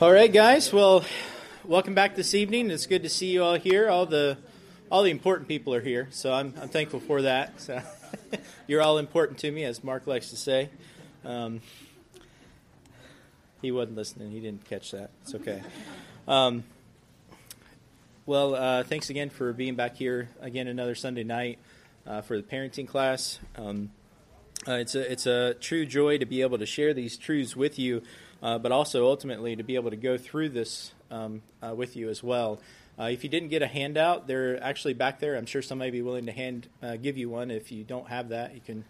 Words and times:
All 0.00 0.10
right, 0.10 0.32
guys. 0.32 0.72
Well, 0.72 1.04
welcome 1.62 1.94
back 1.94 2.16
this 2.16 2.32
evening. 2.32 2.70
It's 2.70 2.86
good 2.86 3.02
to 3.02 3.10
see 3.10 3.26
you 3.26 3.44
all 3.44 3.56
here. 3.56 3.90
All 3.90 4.06
the 4.06 4.38
all 4.90 5.02
the 5.02 5.10
important 5.10 5.46
people 5.46 5.74
are 5.74 5.82
here, 5.82 6.08
so 6.10 6.32
I'm, 6.32 6.54
I'm 6.58 6.70
thankful 6.70 7.00
for 7.00 7.20
that. 7.20 7.60
So 7.60 7.82
you're 8.66 8.80
all 8.80 8.96
important 8.96 9.40
to 9.40 9.50
me, 9.50 9.62
as 9.64 9.84
Mark 9.84 10.06
likes 10.06 10.30
to 10.30 10.36
say. 10.36 10.70
Um, 11.22 11.60
he 13.60 13.70
wasn't 13.72 13.98
listening. 13.98 14.30
He 14.30 14.40
didn't 14.40 14.64
catch 14.64 14.92
that. 14.92 15.10
It's 15.20 15.34
okay. 15.34 15.62
Um, 16.26 16.64
well, 18.24 18.54
uh, 18.54 18.84
thanks 18.84 19.10
again 19.10 19.28
for 19.28 19.52
being 19.52 19.74
back 19.74 19.96
here 19.96 20.30
again 20.40 20.66
another 20.66 20.94
Sunday 20.94 21.24
night 21.24 21.58
uh, 22.06 22.22
for 22.22 22.38
the 22.38 22.42
parenting 22.42 22.88
class. 22.88 23.38
Um, 23.54 23.90
uh, 24.66 24.76
it's 24.76 24.94
a 24.94 25.12
it's 25.12 25.26
a 25.26 25.52
true 25.60 25.84
joy 25.84 26.16
to 26.16 26.24
be 26.24 26.40
able 26.40 26.56
to 26.56 26.66
share 26.66 26.94
these 26.94 27.18
truths 27.18 27.54
with 27.54 27.78
you 27.78 28.00
uh, 28.42 28.58
but 28.58 28.72
also 28.72 29.06
ultimately 29.06 29.56
to 29.56 29.62
be 29.62 29.74
able 29.74 29.90
to 29.90 29.96
go 29.96 30.16
through 30.16 30.48
this 30.48 30.92
um, 31.10 31.42
uh, 31.62 31.74
with 31.74 31.96
you 31.96 32.08
as 32.08 32.22
well. 32.22 32.60
Uh, 32.98 33.04
if 33.04 33.24
you 33.24 33.30
didn't 33.30 33.48
get 33.48 33.62
a 33.62 33.66
handout, 33.66 34.26
they're 34.26 34.62
actually 34.62 34.94
back 34.94 35.20
there. 35.20 35.36
I'm 35.36 35.46
sure 35.46 35.62
somebody 35.62 35.90
be 35.90 36.02
willing 36.02 36.26
to 36.26 36.32
hand 36.32 36.68
uh, 36.82 36.96
give 36.96 37.16
you 37.16 37.30
one. 37.30 37.50
If 37.50 37.72
you 37.72 37.82
don't 37.82 38.08
have 38.08 38.28
that, 38.28 38.54
you 38.54 38.60
can 38.60 38.84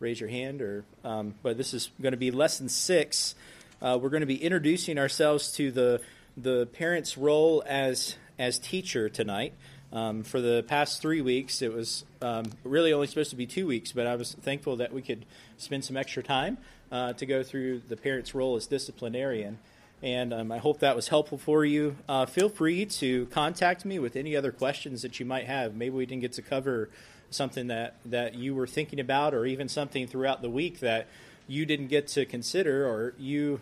raise 0.00 0.20
your 0.20 0.28
hand. 0.28 0.60
Or, 0.60 0.84
um, 1.02 1.34
but 1.42 1.56
this 1.56 1.72
is 1.72 1.90
going 2.00 2.12
to 2.12 2.18
be 2.18 2.30
lesson 2.30 2.68
six. 2.68 3.34
Uh, 3.80 3.98
we're 4.00 4.10
going 4.10 4.20
to 4.20 4.26
be 4.26 4.42
introducing 4.42 4.98
ourselves 4.98 5.52
to 5.52 5.70
the 5.70 6.00
the 6.36 6.66
parent's 6.66 7.16
role 7.16 7.62
as 7.66 8.16
as 8.38 8.58
teacher 8.58 9.08
tonight. 9.08 9.54
Um, 9.92 10.24
for 10.24 10.40
the 10.40 10.64
past 10.66 11.00
three 11.00 11.20
weeks, 11.20 11.62
it 11.62 11.72
was 11.72 12.04
um, 12.20 12.46
really 12.64 12.92
only 12.92 13.06
supposed 13.06 13.30
to 13.30 13.36
be 13.36 13.46
two 13.46 13.64
weeks, 13.66 13.92
but 13.92 14.08
I 14.08 14.16
was 14.16 14.32
thankful 14.32 14.76
that 14.76 14.92
we 14.92 15.02
could 15.02 15.24
spend 15.56 15.84
some 15.84 15.96
extra 15.96 16.20
time 16.20 16.58
uh, 16.94 17.12
to 17.12 17.26
go 17.26 17.42
through 17.42 17.82
the 17.88 17.96
parent's 17.96 18.36
role 18.36 18.54
as 18.54 18.68
disciplinarian. 18.68 19.58
And 20.00 20.32
um, 20.32 20.52
I 20.52 20.58
hope 20.58 20.78
that 20.78 20.94
was 20.94 21.08
helpful 21.08 21.38
for 21.38 21.64
you. 21.64 21.96
Uh, 22.08 22.24
feel 22.24 22.48
free 22.48 22.86
to 22.86 23.26
contact 23.26 23.84
me 23.84 23.98
with 23.98 24.14
any 24.14 24.36
other 24.36 24.52
questions 24.52 25.02
that 25.02 25.18
you 25.18 25.26
might 25.26 25.46
have. 25.46 25.74
Maybe 25.74 25.90
we 25.90 26.06
didn't 26.06 26.20
get 26.20 26.34
to 26.34 26.42
cover 26.42 26.90
something 27.30 27.66
that, 27.66 27.96
that 28.04 28.36
you 28.36 28.54
were 28.54 28.68
thinking 28.68 29.00
about, 29.00 29.34
or 29.34 29.44
even 29.44 29.68
something 29.68 30.06
throughout 30.06 30.40
the 30.40 30.50
week 30.50 30.78
that 30.80 31.08
you 31.48 31.66
didn't 31.66 31.88
get 31.88 32.06
to 32.08 32.24
consider, 32.24 32.86
or 32.86 33.14
you 33.18 33.58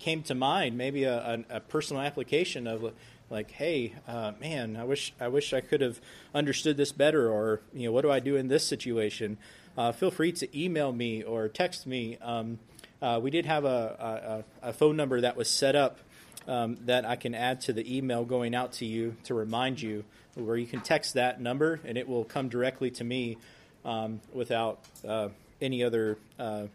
came 0.00 0.24
to 0.24 0.34
mind. 0.34 0.76
Maybe 0.76 1.04
a, 1.04 1.44
a, 1.50 1.56
a 1.56 1.60
personal 1.60 2.02
application 2.02 2.66
of 2.66 2.92
like, 3.30 3.52
hey, 3.52 3.94
uh, 4.08 4.32
man, 4.40 4.76
I 4.76 4.82
wish 4.82 5.14
I 5.20 5.28
wish 5.28 5.52
I 5.52 5.60
could 5.60 5.82
have 5.82 6.00
understood 6.34 6.76
this 6.76 6.90
better, 6.90 7.30
or 7.30 7.60
you 7.72 7.86
know, 7.86 7.92
what 7.92 8.02
do 8.02 8.10
I 8.10 8.18
do 8.18 8.34
in 8.34 8.48
this 8.48 8.66
situation? 8.66 9.38
Uh, 9.78 9.92
feel 9.92 10.10
free 10.10 10.32
to 10.32 10.58
email 10.58 10.92
me 10.92 11.22
or 11.22 11.48
text 11.48 11.86
me. 11.86 12.18
Um, 12.20 12.58
uh, 13.02 13.18
we 13.20 13.30
did 13.30 13.44
have 13.44 13.64
a, 13.64 14.44
a, 14.62 14.68
a, 14.68 14.72
phone 14.72 14.96
number 14.96 15.20
that 15.20 15.36
was 15.36 15.50
set 15.50 15.74
up 15.74 15.98
um, 16.46 16.78
that 16.86 17.04
I 17.04 17.16
can 17.16 17.34
add 17.34 17.60
to 17.62 17.72
the 17.72 17.96
email 17.96 18.24
going 18.24 18.54
out 18.54 18.74
to 18.74 18.86
you 18.86 19.16
to 19.24 19.34
remind 19.34 19.82
you, 19.82 20.04
where 20.34 20.56
you 20.56 20.66
can 20.66 20.80
text 20.80 21.14
that 21.14 21.40
number 21.40 21.80
and 21.84 21.98
it 21.98 22.08
will 22.08 22.24
come 22.24 22.48
directly 22.48 22.90
to 22.92 23.04
me 23.04 23.36
um, 23.84 24.20
without 24.32 24.78
uh, 25.06 25.28
any 25.60 25.84
other 25.84 26.16
uh, 26.38 26.66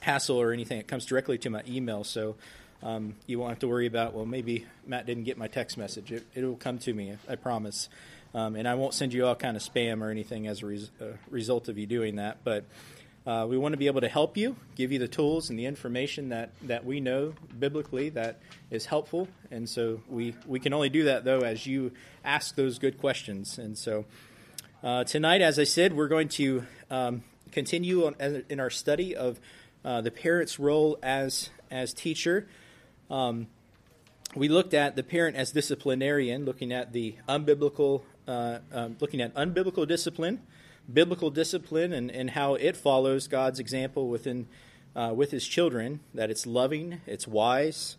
hassle 0.00 0.40
or 0.40 0.52
anything. 0.52 0.78
It 0.78 0.88
comes 0.88 1.04
directly 1.04 1.38
to 1.38 1.50
my 1.50 1.62
email, 1.68 2.02
so 2.02 2.34
um, 2.82 3.14
you 3.26 3.38
won't 3.38 3.50
have 3.50 3.60
to 3.60 3.68
worry 3.68 3.86
about, 3.86 4.14
well, 4.14 4.26
maybe 4.26 4.66
Matt 4.86 5.06
didn't 5.06 5.24
get 5.24 5.38
my 5.38 5.46
text 5.46 5.78
message. 5.78 6.10
It, 6.10 6.24
will 6.34 6.56
come 6.56 6.78
to 6.80 6.92
me, 6.92 7.16
I 7.28 7.36
promise. 7.36 7.88
Um, 8.34 8.56
and 8.56 8.66
I 8.66 8.74
won't 8.74 8.94
send 8.94 9.12
you 9.12 9.26
all 9.26 9.34
kind 9.34 9.56
of 9.56 9.62
spam 9.62 10.00
or 10.00 10.10
anything 10.10 10.46
as 10.48 10.62
a 10.62 10.66
res- 10.66 10.90
uh, 11.00 11.04
result 11.30 11.68
of 11.68 11.78
you 11.78 11.86
doing 11.86 12.16
that, 12.16 12.38
but 12.42 12.64
uh, 13.24 13.46
we 13.48 13.56
want 13.56 13.72
to 13.72 13.76
be 13.76 13.86
able 13.86 14.00
to 14.00 14.08
help 14.08 14.36
you, 14.36 14.56
give 14.74 14.90
you 14.90 14.98
the 14.98 15.06
tools 15.06 15.48
and 15.48 15.58
the 15.58 15.66
information 15.66 16.30
that, 16.30 16.50
that 16.62 16.84
we 16.84 16.98
know 17.00 17.34
biblically 17.58 18.08
that 18.10 18.40
is 18.70 18.86
helpful. 18.86 19.28
And 19.50 19.68
so 19.68 20.00
we, 20.08 20.34
we 20.44 20.58
can 20.58 20.72
only 20.72 20.88
do 20.88 21.04
that, 21.04 21.24
though, 21.24 21.40
as 21.40 21.64
you 21.64 21.92
ask 22.24 22.56
those 22.56 22.80
good 22.80 22.98
questions. 22.98 23.58
And 23.58 23.78
so 23.78 24.06
uh, 24.82 25.04
tonight, 25.04 25.40
as 25.40 25.58
I 25.60 25.64
said, 25.64 25.92
we're 25.92 26.08
going 26.08 26.28
to 26.30 26.66
um, 26.90 27.22
continue 27.52 28.06
on, 28.06 28.16
in 28.48 28.58
our 28.58 28.70
study 28.70 29.14
of 29.14 29.38
uh, 29.84 30.00
the 30.00 30.10
parent's 30.10 30.58
role 30.58 30.98
as, 31.00 31.50
as 31.70 31.94
teacher. 31.94 32.48
Um, 33.08 33.46
we 34.34 34.48
looked 34.48 34.74
at 34.74 34.96
the 34.96 35.04
parent 35.04 35.36
as 35.36 35.52
disciplinarian, 35.52 36.44
looking 36.44 36.72
at 36.72 36.92
the 36.92 37.14
unbiblical, 37.28 38.02
uh, 38.26 38.58
um, 38.72 38.96
looking 38.98 39.20
at 39.20 39.32
unbiblical 39.34 39.86
discipline 39.86 40.40
biblical 40.90 41.30
discipline 41.30 41.92
and, 41.92 42.10
and 42.10 42.30
how 42.30 42.54
it 42.54 42.76
follows 42.76 43.28
God's 43.28 43.58
example 43.58 44.08
within 44.08 44.46
uh, 44.94 45.12
with 45.14 45.30
His 45.30 45.46
children. 45.46 46.00
That 46.14 46.30
it's 46.30 46.46
loving, 46.46 47.00
it's 47.06 47.26
wise, 47.26 47.96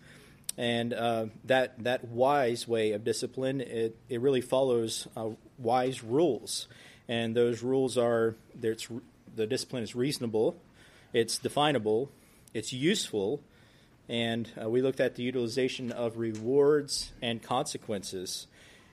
and 0.58 0.94
uh, 0.94 1.26
that 1.46 1.84
that 1.84 2.06
wise 2.06 2.68
way 2.68 2.92
of 2.92 3.04
discipline 3.04 3.62
it 3.62 3.98
it 4.10 4.22
really 4.22 4.42
follows 4.42 5.08
uh, 5.16 5.30
wise 5.58 6.04
rules, 6.04 6.68
and 7.08 7.36
those 7.36 7.64
rules 7.64 7.98
are 7.98 8.36
it's 8.62 8.88
the 9.36 9.48
discipline 9.48 9.84
is 9.84 9.96
reasonable, 9.96 10.56
it's 11.12 11.38
definable, 11.38 12.12
it's 12.54 12.74
useful. 12.74 13.42
And 14.10 14.50
uh, 14.62 14.70
we 14.70 14.82
looked 14.82 15.00
at 15.00 15.16
the 15.16 15.24
utilization 15.24 15.92
of 15.92 16.18
rewards 16.18 17.14
and 17.22 17.42
consequences. 17.42 18.48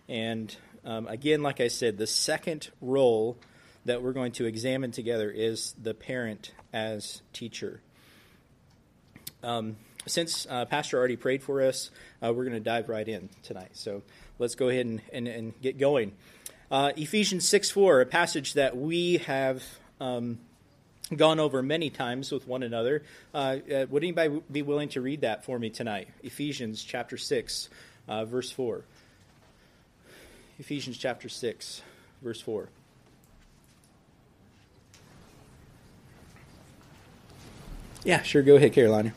And 0.09 0.55
um, 0.85 1.09
again, 1.09 1.43
like 1.43 1.61
I 1.61 1.69
said, 1.69 1.99
the 1.99 2.07
second 2.07 2.71
role 2.81 3.37
that 3.85 4.03
we're 4.03 4.13
going 4.13 4.33
to 4.33 4.47
examine 4.47 4.91
together 4.91 5.31
is 5.31 5.75
the 5.81 5.95
parent 5.95 6.53
as 6.73 7.23
teacher. 7.33 7.81
Um, 9.43 9.77
since 10.07 10.47
uh, 10.49 10.65
Pastor 10.67 10.99
already 10.99 11.17
prayed 11.17 11.43
for 11.43 11.63
us, 11.63 11.91
uh, 12.23 12.33
we're 12.33 12.45
going 12.45 12.57
to 12.57 12.61
dive 12.61 12.89
right 12.89 13.07
in 13.07 13.29
tonight. 13.43 13.71
So 13.75 14.03
let's 14.39 14.55
go 14.55 14.69
ahead 14.69 14.87
and, 14.87 15.01
and, 15.13 15.29
and 15.29 15.61
get 15.61 15.79
going. 15.79 16.13
Uh, 16.71 16.93
Ephesians 16.97 17.49
6 17.49 17.71
4, 17.71 18.03
a 18.03 18.07
passage 18.07 18.55
that 18.55 18.77
we 18.77 19.19
have 19.19 19.63
um, 20.01 20.39
gone 21.15 21.41
over 21.41 21.63
many 21.63 21.91
times 21.91 22.31
with 22.31 22.47
one 22.47 22.63
another. 22.63 23.03
Uh, 23.35 23.57
uh, 23.75 23.87
would 23.91 24.03
anybody 24.03 24.41
be 24.51 24.63
willing 24.63 24.89
to 24.91 25.01
read 25.01 25.23
that 25.23 25.45
for 25.45 25.59
me 25.59 25.71
tonight? 25.71 26.09
Ephesians 26.23 26.85
chapter 26.85 27.17
6, 27.17 27.69
uh, 28.09 28.25
verse 28.25 28.51
4. 28.51 28.85
Ephesians 30.59 30.97
chapter 30.97 31.29
6, 31.29 31.83
verse 32.23 32.41
4. 32.41 32.69
Yeah, 38.05 38.23
sure. 38.23 38.43
Go 38.43 38.57
ahead, 38.57 38.73
Carolina. 38.73 39.13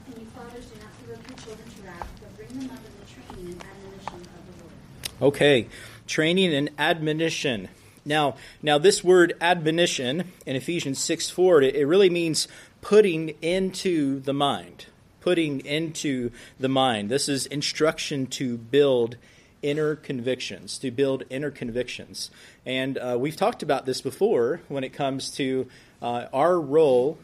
Okay, 5.22 5.68
training 6.06 6.54
and 6.54 6.70
admonition. 6.78 7.70
Now, 8.04 8.36
now 8.62 8.78
this 8.78 9.04
word 9.04 9.38
admonition 9.40 10.32
in 10.46 10.58
Ephesians 10.58 11.00
6 11.00 11.30
4, 11.30 11.62
it, 11.62 11.76
it 11.76 11.86
really 11.86 12.10
means 12.10 12.50
putting 12.82 13.30
into 13.42 14.20
the 14.20 14.34
mind. 14.34 14.88
Putting 15.22 15.62
into 15.66 16.32
the 16.60 16.68
mind. 16.68 17.10
This 17.10 17.30
is 17.30 17.46
instruction 17.46 18.28
to 18.28 18.58
build 18.58 19.16
inner 19.62 19.96
convictions, 19.96 20.78
to 20.80 20.92
build 20.92 21.24
inner 21.30 21.52
convictions. 21.52 22.30
And 22.66 22.98
uh, 22.98 23.16
we've 23.18 23.38
talked 23.38 23.64
about 23.64 23.86
this 23.86 24.02
before 24.02 24.60
when 24.68 24.84
it 24.84 24.92
comes 24.92 25.32
to 25.36 25.70
uh, 26.02 26.26
our 26.34 26.60
role 26.60 27.18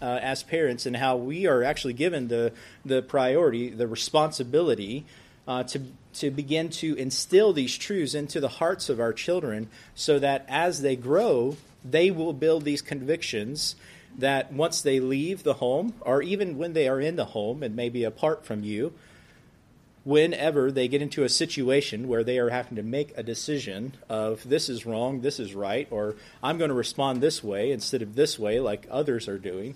uh, 0.00 0.18
as 0.22 0.42
parents 0.42 0.86
and 0.86 0.96
how 0.96 1.16
we 1.16 1.46
are 1.46 1.62
actually 1.62 1.94
given 1.94 2.28
the, 2.28 2.52
the 2.84 3.02
priority, 3.02 3.70
the 3.70 3.86
responsibility 3.86 5.04
uh, 5.48 5.62
to, 5.62 5.80
to 6.14 6.30
begin 6.30 6.68
to 6.68 6.94
instill 6.96 7.52
these 7.52 7.76
truths 7.76 8.14
into 8.14 8.40
the 8.40 8.48
hearts 8.48 8.88
of 8.88 9.00
our 9.00 9.12
children 9.12 9.68
so 9.94 10.18
that 10.18 10.44
as 10.48 10.82
they 10.82 10.96
grow, 10.96 11.56
they 11.84 12.10
will 12.10 12.32
build 12.32 12.64
these 12.64 12.82
convictions 12.82 13.76
that 14.18 14.52
once 14.52 14.80
they 14.80 14.98
leave 14.98 15.42
the 15.42 15.54
home, 15.54 15.94
or 16.00 16.22
even 16.22 16.56
when 16.56 16.72
they 16.72 16.88
are 16.88 17.00
in 17.00 17.16
the 17.16 17.26
home 17.26 17.62
and 17.62 17.76
maybe 17.76 18.02
apart 18.02 18.44
from 18.44 18.64
you, 18.64 18.92
whenever 20.04 20.70
they 20.70 20.86
get 20.86 21.02
into 21.02 21.24
a 21.24 21.28
situation 21.28 22.06
where 22.06 22.22
they 22.22 22.38
are 22.38 22.50
having 22.50 22.76
to 22.76 22.82
make 22.82 23.12
a 23.16 23.22
decision 23.22 23.92
of 24.08 24.48
this 24.48 24.68
is 24.68 24.86
wrong, 24.86 25.20
this 25.20 25.40
is 25.40 25.54
right, 25.54 25.88
or 25.90 26.14
I'm 26.42 26.58
going 26.58 26.68
to 26.68 26.74
respond 26.74 27.20
this 27.20 27.42
way 27.42 27.72
instead 27.72 28.02
of 28.02 28.14
this 28.14 28.38
way, 28.38 28.60
like 28.60 28.86
others 28.88 29.26
are 29.26 29.38
doing, 29.38 29.74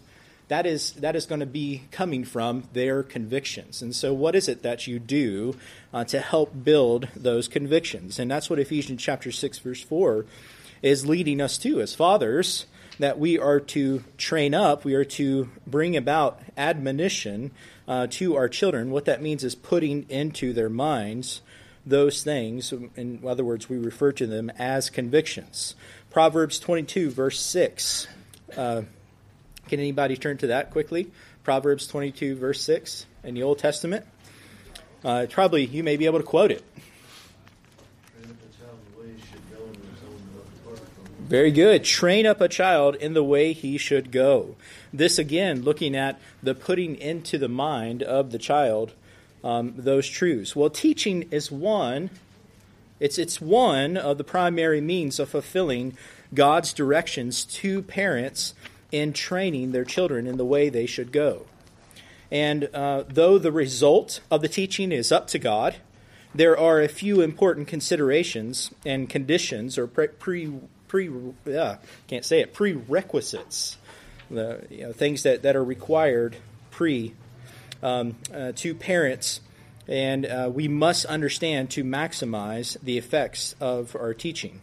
that 0.51 0.67
is 0.67 0.91
that 0.95 1.15
is 1.15 1.27
going 1.27 1.39
to 1.39 1.47
be 1.47 1.83
coming 1.93 2.25
from 2.25 2.65
their 2.73 3.05
convictions. 3.05 3.83
And 3.83 3.95
so, 3.95 4.13
what 4.13 4.35
is 4.35 4.49
it 4.49 4.63
that 4.63 4.89
you 4.89 4.99
do 4.99 5.55
uh, 5.95 6.03
to 6.07 6.19
help 6.19 6.53
build 6.65 7.07
those 7.15 7.47
convictions? 7.47 8.19
And 8.19 8.29
that's 8.29 8.51
what 8.51 8.59
Ephesians 8.59 9.01
chapter 9.01 9.31
six 9.31 9.59
verse 9.61 9.83
four 9.83 10.27
is 10.83 11.07
leading 11.07 11.41
us 11.41 11.57
to 11.59 11.81
as 11.81 11.95
fathers. 11.95 12.67
That 12.99 13.19
we 13.19 13.39
are 13.39 13.61
to 13.61 14.05
train 14.19 14.53
up, 14.53 14.85
we 14.85 14.95
are 14.95 15.05
to 15.05 15.49
bring 15.67 15.97
about 15.97 16.43
admonition 16.57 17.53
uh, 17.89 18.09
to 18.11 18.37
our 18.37 18.49
children. 18.49 18.91
What 18.91 19.05
that 19.07 19.23
means 19.23 19.45
is 19.45 19.55
putting 19.55 20.05
into 20.11 20.53
their 20.53 20.69
minds 20.69 21.43
those 21.87 22.23
things. 22.25 22.75
In 22.97 23.23
other 23.25 23.45
words, 23.45 23.71
we 23.71 23.79
refer 23.79 24.13
to 24.13 24.27
them 24.27 24.51
as 24.59 24.91
convictions. 24.91 25.77
Proverbs 26.11 26.59
22, 26.59 27.11
verse 27.11 27.41
6. 27.41 28.07
Uh, 28.55 28.83
can 29.71 29.81
anybody 29.81 30.17
turn 30.17 30.37
to 30.39 30.49
that 30.49 30.73
quickly? 30.73 31.11
Proverbs 31.45 31.87
22, 31.87 32.35
verse 32.35 32.61
6 32.63 33.07
in 33.23 33.35
the 33.35 33.45
Old 33.45 33.59
Testament. 33.59 34.05
Uh, 35.05 35.27
probably 35.31 35.65
you 35.65 35.83
may 35.83 35.97
be 35.97 36.07
able 36.07 36.19
to 36.19 36.25
quote 36.25 36.51
it. 36.51 36.65
Very 41.21 41.53
good. 41.53 41.85
Train 41.85 42.27
up 42.27 42.41
a 42.41 42.49
child 42.49 42.97
in 42.97 43.15
the 43.15 43.23
way 43.23 43.53
he 43.53 43.79
should 43.79 44.11
go. 44.11 44.57
This 44.93 45.17
again, 45.17 45.63
looking 45.63 45.95
at 45.95 46.21
the 46.43 46.57
putting 46.57 46.97
into 46.97 47.39
the 47.39 47.49
mind 47.49 48.03
of 48.03 48.33
the 48.33 48.39
child 48.39 48.95
um, 49.45 49.75
those 49.77 50.09
truths. 50.09 50.57
Well, 50.57 50.71
teaching 50.71 51.29
is 51.31 51.53
one. 51.53 52.11
It's 52.99 53.17
it's 53.17 53.41
one 53.41 53.97
of 53.97 54.19
the 54.19 54.25
primary 54.25 54.81
means 54.81 55.21
of 55.21 55.29
fulfilling 55.29 55.97
God's 56.35 56.73
directions 56.73 57.45
to 57.45 57.83
parents 57.83 58.55
in 58.93 59.13
training 59.13 59.73
their 59.73 59.85
children 59.85 60.27
in 60.27 60.37
the 60.37 60.45
way 60.45 60.69
they 60.69 60.87
should 60.87 61.13
go. 61.13 61.47
And 62.31 62.69
uh, 62.75 63.05
though 63.09 63.39
the 63.39 63.53
result 63.53 64.21
of 64.31 64.41
the 64.41 64.49
teaching 64.49 64.93
is 64.93 65.11
up 65.11 65.27
to 65.29 65.39
God, 65.39 65.77
there 66.35 66.57
are 66.57 66.81
a 66.81 66.89
few 66.89 67.23
important 67.23 67.67
considerations 67.67 68.71
and 68.87 69.09
conditions 69.09 69.77
or 69.77 69.87
pre, 69.87 70.09
pre 70.09 70.53
pre 70.87 71.11
uh, 71.57 71.77
can't 72.07 72.25
say 72.25 72.41
it 72.41 72.53
prerequisites, 72.53 73.77
the 74.31 74.65
you 74.71 74.83
know, 74.83 74.93
things 74.93 75.25
that, 75.25 75.43
that 75.43 75.57
are 75.57 75.65
required 75.65 76.37
pre 76.71 77.15
um, 77.83 78.17
uh, 78.33 78.53
to 78.57 78.75
parents, 78.75 79.41
and 79.89 80.27
uh, 80.27 80.51
we 80.53 80.69
must 80.69 81.05
understand 81.07 81.71
to 81.71 81.83
maximize 81.83 82.77
the 82.83 82.99
effects 82.99 83.57
of 83.61 83.97
our 83.97 84.15
teaching. 84.15 84.61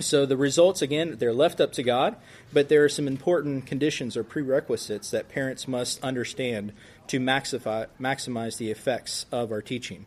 So 0.00 0.26
the 0.26 0.36
results 0.36 0.82
again 0.82 1.16
they're 1.18 1.32
left 1.32 1.60
up 1.60 1.72
to 1.72 1.82
God, 1.82 2.16
but 2.52 2.68
there 2.68 2.84
are 2.84 2.88
some 2.88 3.06
important 3.06 3.66
conditions 3.66 4.16
or 4.16 4.24
prerequisites 4.24 5.10
that 5.10 5.28
parents 5.28 5.68
must 5.68 6.02
understand 6.02 6.72
to 7.08 7.20
maxify, 7.20 7.86
maximize 8.00 8.56
the 8.56 8.70
effects 8.70 9.26
of 9.30 9.52
our 9.52 9.62
teaching. 9.62 10.06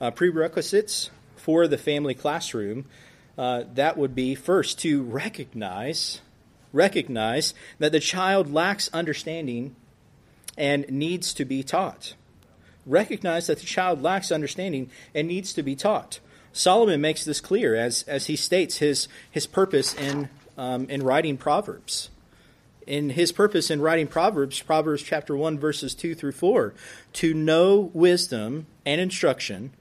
Uh, 0.00 0.10
prerequisites 0.10 1.10
for 1.36 1.66
the 1.66 1.78
family 1.78 2.14
classroom 2.14 2.86
uh, 3.38 3.64
that 3.74 3.96
would 3.96 4.14
be 4.14 4.34
first 4.34 4.78
to 4.80 5.02
recognize 5.02 6.20
recognize 6.72 7.54
that 7.78 7.92
the 7.92 8.00
child 8.00 8.52
lacks 8.52 8.90
understanding 8.92 9.74
and 10.58 10.88
needs 10.88 11.32
to 11.34 11.44
be 11.44 11.62
taught. 11.62 12.14
Recognize 12.84 13.46
that 13.46 13.58
the 13.58 13.66
child 13.66 14.02
lacks 14.02 14.30
understanding 14.30 14.90
and 15.14 15.26
needs 15.26 15.52
to 15.54 15.62
be 15.62 15.74
taught. 15.74 16.20
Solomon 16.56 17.02
makes 17.02 17.22
this 17.22 17.42
clear 17.42 17.74
as, 17.74 18.02
as 18.04 18.26
he 18.26 18.36
states 18.36 18.78
his, 18.78 19.08
his 19.30 19.46
purpose 19.46 19.94
in, 19.94 20.30
um, 20.56 20.88
in 20.88 21.02
writing 21.02 21.36
Proverbs. 21.36 22.08
In 22.86 23.10
his 23.10 23.30
purpose 23.30 23.70
in 23.70 23.82
writing 23.82 24.06
Proverbs, 24.06 24.62
Proverbs 24.62 25.02
chapter 25.02 25.36
1, 25.36 25.58
verses 25.58 25.94
2 25.94 26.14
through 26.14 26.32
4, 26.32 26.72
to 27.14 27.34
know 27.34 27.90
wisdom 27.92 28.66
and 28.86 29.00
instruction 29.00 29.72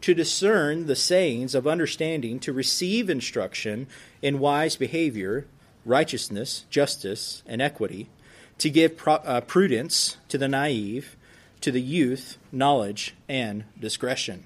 to 0.00 0.14
discern 0.14 0.86
the 0.86 0.96
sayings 0.96 1.54
of 1.54 1.66
understanding, 1.66 2.40
to 2.40 2.52
receive 2.52 3.10
instruction 3.10 3.86
in 4.22 4.38
wise 4.38 4.74
behavior, 4.76 5.46
righteousness, 5.84 6.64
justice, 6.70 7.42
and 7.46 7.60
equity, 7.60 8.08
to 8.56 8.70
give 8.70 8.96
pro- 8.96 9.14
uh, 9.16 9.42
prudence 9.42 10.16
to 10.28 10.38
the 10.38 10.48
naive, 10.48 11.14
to 11.60 11.70
the 11.70 11.82
youth, 11.82 12.38
knowledge 12.50 13.14
and 13.28 13.64
discretion. 13.78 14.44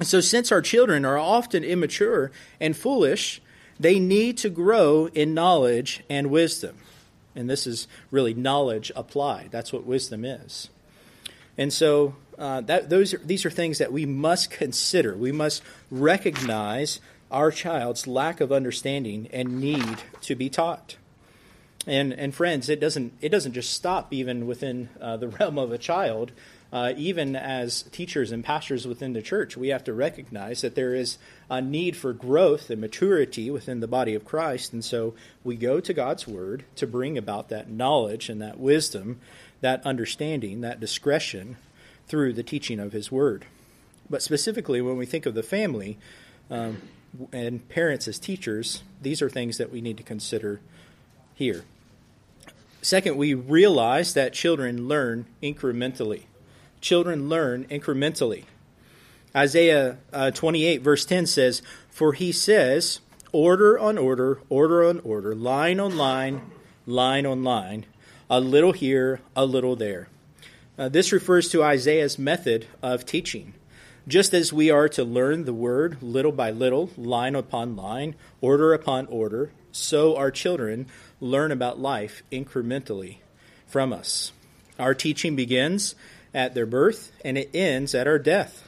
So, 0.00 0.20
since 0.20 0.50
our 0.50 0.62
children 0.62 1.04
are 1.04 1.18
often 1.18 1.64
immature 1.64 2.30
and 2.58 2.76
foolish, 2.76 3.42
they 3.78 4.00
need 4.00 4.38
to 4.38 4.48
grow 4.48 5.06
in 5.08 5.34
knowledge 5.34 6.02
and 6.08 6.30
wisdom. 6.30 6.76
And 7.34 7.48
this 7.48 7.66
is 7.66 7.88
really 8.10 8.32
knowledge 8.32 8.90
applied. 8.96 9.50
That's 9.50 9.72
what 9.72 9.84
wisdom 9.84 10.24
is. 10.24 10.70
And 11.58 11.72
so, 11.72 12.14
uh, 12.38 12.62
that, 12.62 12.88
those 12.88 13.12
are, 13.12 13.18
these 13.18 13.44
are 13.44 13.50
things 13.50 13.78
that 13.78 13.92
we 13.92 14.06
must 14.06 14.50
consider. 14.50 15.14
We 15.14 15.32
must 15.32 15.62
recognize 15.90 17.00
our 17.30 17.50
child's 17.50 18.06
lack 18.06 18.40
of 18.40 18.50
understanding 18.50 19.28
and 19.32 19.60
need 19.60 19.98
to 20.22 20.34
be 20.34 20.48
taught. 20.48 20.96
And, 21.86 22.12
and 22.12 22.34
friends, 22.34 22.68
it 22.68 22.80
doesn't, 22.80 23.12
it 23.20 23.30
doesn't 23.30 23.52
just 23.52 23.72
stop 23.72 24.12
even 24.12 24.46
within 24.46 24.88
uh, 25.00 25.16
the 25.16 25.28
realm 25.40 25.58
of 25.58 25.72
a 25.72 25.78
child. 25.78 26.32
Uh, 26.72 26.94
even 26.96 27.36
as 27.36 27.82
teachers 27.92 28.32
and 28.32 28.42
pastors 28.42 28.86
within 28.86 29.12
the 29.12 29.20
church, 29.20 29.58
we 29.58 29.68
have 29.68 29.84
to 29.84 29.92
recognize 29.92 30.62
that 30.62 30.74
there 30.74 30.94
is 30.94 31.18
a 31.50 31.60
need 31.60 31.94
for 31.94 32.14
growth 32.14 32.70
and 32.70 32.80
maturity 32.80 33.50
within 33.50 33.80
the 33.80 33.86
body 33.86 34.14
of 34.14 34.24
Christ. 34.24 34.72
And 34.72 34.82
so 34.82 35.14
we 35.44 35.56
go 35.56 35.80
to 35.80 35.92
God's 35.92 36.26
Word 36.26 36.64
to 36.76 36.86
bring 36.86 37.18
about 37.18 37.50
that 37.50 37.68
knowledge 37.68 38.30
and 38.30 38.40
that 38.40 38.58
wisdom, 38.58 39.20
that 39.60 39.84
understanding, 39.84 40.62
that 40.62 40.80
discretion 40.80 41.58
through 42.08 42.32
the 42.32 42.42
teaching 42.42 42.80
of 42.80 42.92
His 42.92 43.12
Word. 43.12 43.44
But 44.08 44.22
specifically, 44.22 44.80
when 44.80 44.96
we 44.96 45.04
think 45.04 45.26
of 45.26 45.34
the 45.34 45.42
family 45.42 45.98
um, 46.50 46.80
and 47.32 47.68
parents 47.68 48.08
as 48.08 48.18
teachers, 48.18 48.82
these 49.02 49.20
are 49.20 49.28
things 49.28 49.58
that 49.58 49.70
we 49.70 49.82
need 49.82 49.98
to 49.98 50.02
consider 50.02 50.60
here. 51.34 51.64
Second, 52.80 53.16
we 53.16 53.34
realize 53.34 54.14
that 54.14 54.32
children 54.32 54.88
learn 54.88 55.26
incrementally. 55.42 56.22
Children 56.82 57.30
learn 57.30 57.64
incrementally. 57.70 58.44
Isaiah 59.34 59.96
uh, 60.12 60.30
28, 60.32 60.82
verse 60.82 61.06
10 61.06 61.26
says, 61.26 61.62
For 61.88 62.12
he 62.12 62.32
says, 62.32 63.00
order 63.32 63.78
on 63.78 63.96
order, 63.96 64.40
order 64.50 64.86
on 64.86 65.00
order, 65.00 65.34
line 65.34 65.80
on 65.80 65.96
line, 65.96 66.42
line 66.84 67.24
on 67.24 67.42
line, 67.42 67.86
a 68.28 68.40
little 68.40 68.72
here, 68.72 69.20
a 69.34 69.46
little 69.46 69.76
there. 69.76 70.08
Uh, 70.76 70.88
this 70.88 71.12
refers 71.12 71.48
to 71.50 71.62
Isaiah's 71.62 72.18
method 72.18 72.66
of 72.82 73.06
teaching. 73.06 73.54
Just 74.08 74.34
as 74.34 74.52
we 74.52 74.68
are 74.68 74.88
to 74.90 75.04
learn 75.04 75.44
the 75.44 75.54
word 75.54 75.98
little 76.02 76.32
by 76.32 76.50
little, 76.50 76.90
line 76.96 77.36
upon 77.36 77.76
line, 77.76 78.16
order 78.40 78.74
upon 78.74 79.06
order, 79.06 79.52
so 79.70 80.16
our 80.16 80.32
children 80.32 80.86
learn 81.20 81.52
about 81.52 81.78
life 81.78 82.24
incrementally 82.32 83.18
from 83.66 83.92
us. 83.92 84.32
Our 84.78 84.94
teaching 84.94 85.36
begins 85.36 85.94
at 86.34 86.54
their 86.54 86.66
birth 86.66 87.12
and 87.24 87.36
it 87.36 87.50
ends 87.54 87.94
at 87.94 88.06
our 88.06 88.18
death. 88.18 88.66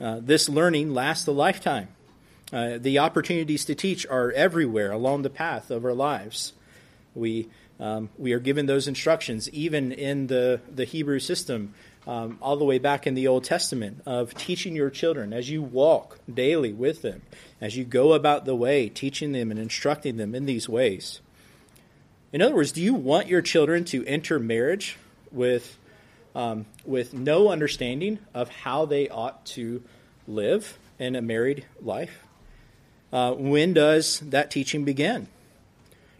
Uh, 0.00 0.20
this 0.20 0.48
learning 0.48 0.94
lasts 0.94 1.26
a 1.26 1.32
lifetime. 1.32 1.88
Uh, 2.52 2.78
the 2.78 2.98
opportunities 2.98 3.64
to 3.64 3.74
teach 3.74 4.06
are 4.06 4.32
everywhere 4.32 4.90
along 4.90 5.22
the 5.22 5.30
path 5.30 5.70
of 5.70 5.84
our 5.84 5.92
lives. 5.92 6.52
We 7.14 7.48
um, 7.80 8.10
we 8.18 8.32
are 8.32 8.40
given 8.40 8.66
those 8.66 8.88
instructions 8.88 9.48
even 9.50 9.92
in 9.92 10.26
the, 10.26 10.60
the 10.68 10.84
Hebrew 10.84 11.20
system, 11.20 11.74
um, 12.06 12.38
all 12.42 12.56
the 12.56 12.64
way 12.64 12.78
back 12.78 13.06
in 13.06 13.14
the 13.14 13.28
Old 13.28 13.44
Testament, 13.44 14.02
of 14.04 14.34
teaching 14.34 14.74
your 14.74 14.90
children 14.90 15.32
as 15.32 15.48
you 15.48 15.62
walk 15.62 16.18
daily 16.32 16.72
with 16.72 17.02
them, 17.02 17.22
as 17.60 17.76
you 17.76 17.84
go 17.84 18.14
about 18.14 18.44
the 18.44 18.56
way, 18.56 18.88
teaching 18.88 19.32
them 19.32 19.50
and 19.50 19.60
instructing 19.60 20.16
them 20.16 20.34
in 20.34 20.44
these 20.44 20.68
ways. 20.68 21.20
In 22.32 22.42
other 22.42 22.54
words, 22.54 22.72
do 22.72 22.82
you 22.82 22.94
want 22.94 23.28
your 23.28 23.42
children 23.42 23.84
to 23.86 24.04
enter 24.06 24.38
marriage 24.38 24.96
with, 25.30 25.78
um, 26.34 26.66
with 26.84 27.14
no 27.14 27.50
understanding 27.50 28.18
of 28.34 28.48
how 28.48 28.84
they 28.86 29.08
ought 29.08 29.44
to 29.46 29.82
live 30.26 30.78
in 30.98 31.16
a 31.16 31.22
married 31.22 31.64
life? 31.80 32.24
Uh, 33.12 33.32
when 33.32 33.72
does 33.72 34.20
that 34.20 34.50
teaching 34.50 34.84
begin? 34.84 35.28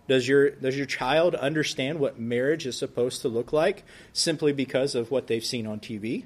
Does 0.09 0.27
your, 0.27 0.51
does 0.51 0.77
your 0.77 0.87
child 0.87 1.35
understand 1.35 2.01
what 2.01 2.19
marriage 2.19 2.67
is 2.67 2.79
supposed 2.79 3.21
to 3.23 3.29
look 3.29 3.53
like 3.53 3.85
simply 4.15 4.53
because 4.53 4.95
of 4.95 5.11
what 5.11 5.27
they've 5.27 5.45
seen 5.45 5.67
on 5.67 5.81
TV? 5.81 6.25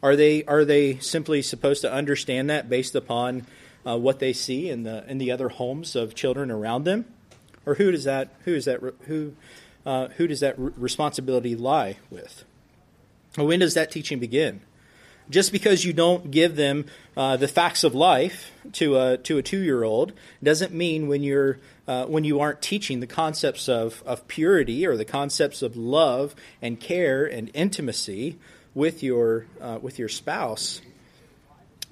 Are 0.00 0.14
they, 0.14 0.44
are 0.44 0.64
they 0.64 0.98
simply 0.98 1.42
supposed 1.42 1.82
to 1.82 1.92
understand 1.92 2.48
that 2.48 2.70
based 2.70 2.94
upon 2.94 3.46
uh, 3.84 3.98
what 3.98 4.20
they 4.20 4.32
see 4.32 4.70
in 4.70 4.84
the, 4.84 5.04
in 5.10 5.18
the 5.18 5.32
other 5.32 5.48
homes 5.48 5.96
of 5.96 6.14
children 6.14 6.52
around 6.52 6.84
them? 6.84 7.04
Or 7.66 7.74
who 7.74 7.90
does 7.90 8.04
that, 8.04 8.32
who 8.44 8.54
is 8.54 8.64
that, 8.66 8.80
who, 9.06 9.34
uh, 9.84 10.08
who 10.16 10.28
does 10.28 10.40
that 10.40 10.54
responsibility 10.56 11.56
lie 11.56 11.96
with? 12.10 12.44
When 13.36 13.60
does 13.60 13.74
that 13.74 13.90
teaching 13.90 14.18
begin? 14.18 14.60
just 15.30 15.52
because 15.52 15.84
you 15.84 15.92
don't 15.92 16.30
give 16.30 16.56
them 16.56 16.84
uh, 17.16 17.36
the 17.36 17.48
facts 17.48 17.84
of 17.84 17.94
life 17.94 18.50
to 18.72 18.98
a 18.98 19.16
to 19.18 19.38
a 19.38 19.42
two 19.42 19.60
year 19.60 19.84
old 19.84 20.12
doesn't 20.42 20.74
mean 20.74 21.08
when 21.08 21.22
you're 21.22 21.58
uh, 21.86 22.04
when 22.06 22.24
you 22.24 22.40
aren't 22.40 22.60
teaching 22.60 23.00
the 23.00 23.06
concepts 23.06 23.68
of, 23.68 24.02
of 24.04 24.26
purity 24.28 24.86
or 24.86 24.96
the 24.96 25.04
concepts 25.04 25.62
of 25.62 25.76
love 25.76 26.34
and 26.60 26.78
care 26.78 27.24
and 27.24 27.50
intimacy 27.54 28.38
with 28.74 29.02
your 29.02 29.46
uh, 29.60 29.78
with 29.80 29.98
your 29.98 30.08
spouse. 30.08 30.80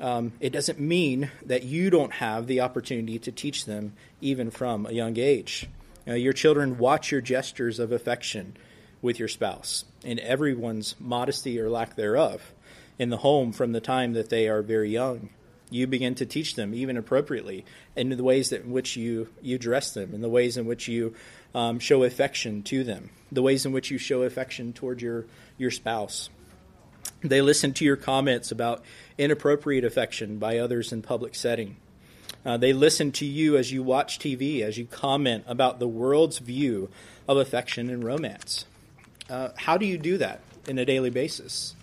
Um, 0.00 0.33
it 0.38 0.50
doesn't 0.50 0.78
mean 0.78 1.30
that 1.47 1.64
you 1.64 1.90
don't 1.90 2.12
have 2.12 2.47
the 2.47 2.61
opportunity 2.61 3.18
to 3.21 3.33
teach 3.33 3.64
them 3.64 3.95
even 4.21 4.50
from 4.52 4.87
a 4.87 4.92
young 4.92 5.18
age. 5.18 5.68
You 6.07 6.12
know, 6.12 6.16
your 6.16 6.33
children 6.33 6.78
watch 6.78 7.11
your 7.11 7.21
gestures 7.21 7.80
of 7.80 7.90
affection 7.90 8.57
with 9.02 9.18
your 9.18 9.28
spouse 9.28 9.84
and 10.04 10.18
everyone's 10.20 10.94
modesty 10.98 11.60
or 11.60 11.68
lack 11.68 11.96
thereof 11.96 12.52
in 12.98 13.10
the 13.10 13.18
home 13.18 13.52
from 13.52 13.72
the 13.72 13.80
time 13.80 14.12
that 14.12 14.30
they 14.30 14.48
are 14.48 14.62
very 14.62 14.90
young. 14.90 15.30
You 15.70 15.86
begin 15.86 16.14
to 16.16 16.26
teach 16.26 16.54
them, 16.54 16.74
even 16.74 16.96
appropriately, 16.96 17.64
in 17.94 18.08
the 18.08 18.24
ways 18.24 18.50
that 18.50 18.62
in 18.62 18.72
which 18.72 18.96
you, 18.96 19.28
you 19.42 19.58
dress 19.58 19.92
them, 19.92 20.14
in 20.14 20.22
the 20.22 20.28
ways 20.28 20.56
in 20.56 20.66
which 20.66 20.88
you 20.88 21.14
um, 21.54 21.78
show 21.78 22.04
affection 22.04 22.62
to 22.64 22.84
them, 22.84 23.10
the 23.30 23.42
ways 23.42 23.66
in 23.66 23.72
which 23.72 23.90
you 23.90 23.98
show 23.98 24.22
affection 24.22 24.72
toward 24.72 25.02
your, 25.02 25.26
your 25.58 25.70
spouse. 25.70 26.30
They 27.20 27.42
listen 27.42 27.74
to 27.74 27.84
your 27.84 27.96
comments 27.96 28.50
about 28.50 28.82
inappropriate 29.18 29.84
affection 29.84 30.38
by 30.38 30.58
others 30.58 30.92
in 30.92 31.02
public 31.02 31.34
setting. 31.34 31.76
Uh, 32.44 32.56
they 32.56 32.72
listen 32.72 33.12
to 33.12 33.26
you 33.26 33.56
as 33.56 33.72
you 33.72 33.82
watch 33.82 34.18
TV, 34.18 34.62
as 34.62 34.78
you 34.78 34.86
comment 34.86 35.44
about 35.46 35.78
the 35.78 35.88
world's 35.88 36.38
view 36.38 36.88
of 37.26 37.36
affection 37.36 37.90
and 37.90 38.04
romance. 38.04 38.64
Uh, 39.28 39.50
how 39.56 39.76
do 39.76 39.87
you 39.87 39.99
do 39.99 40.18
that 40.18 40.40
in 40.66 40.78
a 40.78 40.85
daily 40.85 41.11
basis? 41.11 41.75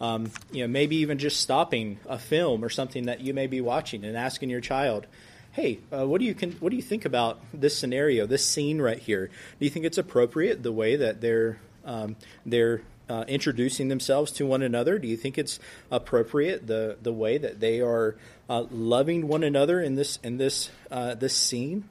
Um, 0.00 0.30
you 0.52 0.62
know, 0.62 0.68
maybe 0.68 0.96
even 0.96 1.18
just 1.18 1.40
stopping 1.40 1.98
a 2.06 2.18
film 2.18 2.64
or 2.64 2.68
something 2.68 3.06
that 3.06 3.20
you 3.20 3.32
may 3.32 3.46
be 3.46 3.60
watching 3.60 4.04
and 4.04 4.16
asking 4.16 4.50
your 4.50 4.60
child, 4.60 5.06
"Hey, 5.52 5.78
uh, 5.90 6.06
what 6.06 6.18
do 6.18 6.26
you 6.26 6.34
con- 6.34 6.56
what 6.60 6.70
do 6.70 6.76
you 6.76 6.82
think 6.82 7.04
about 7.04 7.40
this 7.52 7.76
scenario, 7.76 8.26
this 8.26 8.44
scene 8.44 8.80
right 8.80 8.98
here? 8.98 9.30
Do 9.58 9.64
you 9.64 9.70
think 9.70 9.86
it's 9.86 9.98
appropriate 9.98 10.62
the 10.62 10.72
way 10.72 10.96
that 10.96 11.20
they're 11.20 11.58
um, 11.84 12.16
they're 12.44 12.82
uh, 13.08 13.24
introducing 13.28 13.88
themselves 13.88 14.32
to 14.32 14.46
one 14.46 14.62
another? 14.62 14.98
Do 14.98 15.08
you 15.08 15.16
think 15.16 15.38
it's 15.38 15.58
appropriate 15.90 16.66
the 16.66 16.98
the 17.02 17.12
way 17.12 17.38
that 17.38 17.60
they 17.60 17.80
are 17.80 18.16
uh, 18.50 18.64
loving 18.70 19.28
one 19.28 19.42
another 19.42 19.80
in 19.80 19.94
this 19.94 20.18
in 20.22 20.36
this 20.36 20.70
uh, 20.90 21.14
this 21.14 21.34
scene? 21.34 21.88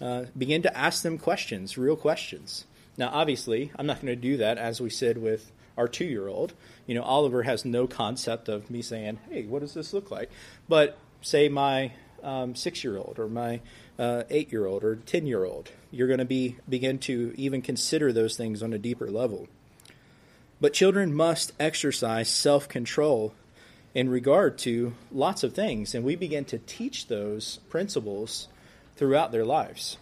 Uh, 0.00 0.24
begin 0.36 0.60
to 0.62 0.76
ask 0.76 1.02
them 1.02 1.18
questions, 1.18 1.78
real 1.78 1.94
questions. 1.94 2.64
Now, 2.96 3.10
obviously, 3.12 3.72
I'm 3.76 3.86
not 3.86 4.00
going 4.00 4.14
to 4.14 4.16
do 4.16 4.36
that 4.38 4.58
as 4.58 4.80
we 4.80 4.90
said 4.90 5.18
with 5.18 5.50
our 5.76 5.88
two 5.88 6.04
year 6.04 6.28
old. 6.28 6.54
You 6.86 6.94
know, 6.94 7.02
Oliver 7.02 7.42
has 7.42 7.64
no 7.64 7.86
concept 7.86 8.48
of 8.48 8.70
me 8.70 8.82
saying, 8.82 9.18
"Hey, 9.30 9.44
what 9.44 9.60
does 9.60 9.74
this 9.74 9.92
look 9.92 10.10
like?" 10.10 10.30
But 10.68 10.96
say 11.20 11.48
my 11.48 11.92
um, 12.22 12.54
six 12.54 12.84
year 12.84 12.96
old 12.96 13.18
or 13.18 13.28
my 13.28 13.60
uh, 13.98 14.24
eight 14.30 14.52
year 14.52 14.66
old 14.66 14.84
or 14.84 14.96
ten 14.96 15.26
year 15.26 15.44
old, 15.44 15.70
you're 15.90 16.08
going 16.08 16.18
to 16.18 16.24
be 16.24 16.56
begin 16.68 16.98
to 17.00 17.34
even 17.36 17.62
consider 17.62 18.12
those 18.12 18.36
things 18.36 18.62
on 18.62 18.72
a 18.72 18.78
deeper 18.78 19.10
level. 19.10 19.48
But 20.60 20.72
children 20.72 21.14
must 21.14 21.52
exercise 21.58 22.28
self 22.28 22.68
control 22.68 23.34
in 23.94 24.08
regard 24.08 24.58
to 24.58 24.94
lots 25.12 25.42
of 25.42 25.54
things, 25.54 25.94
and 25.94 26.04
we 26.04 26.16
begin 26.16 26.44
to 26.46 26.58
teach 26.58 27.08
those 27.08 27.58
principles 27.68 28.48
throughout 28.96 29.32
their 29.32 29.44
lives. 29.44 29.98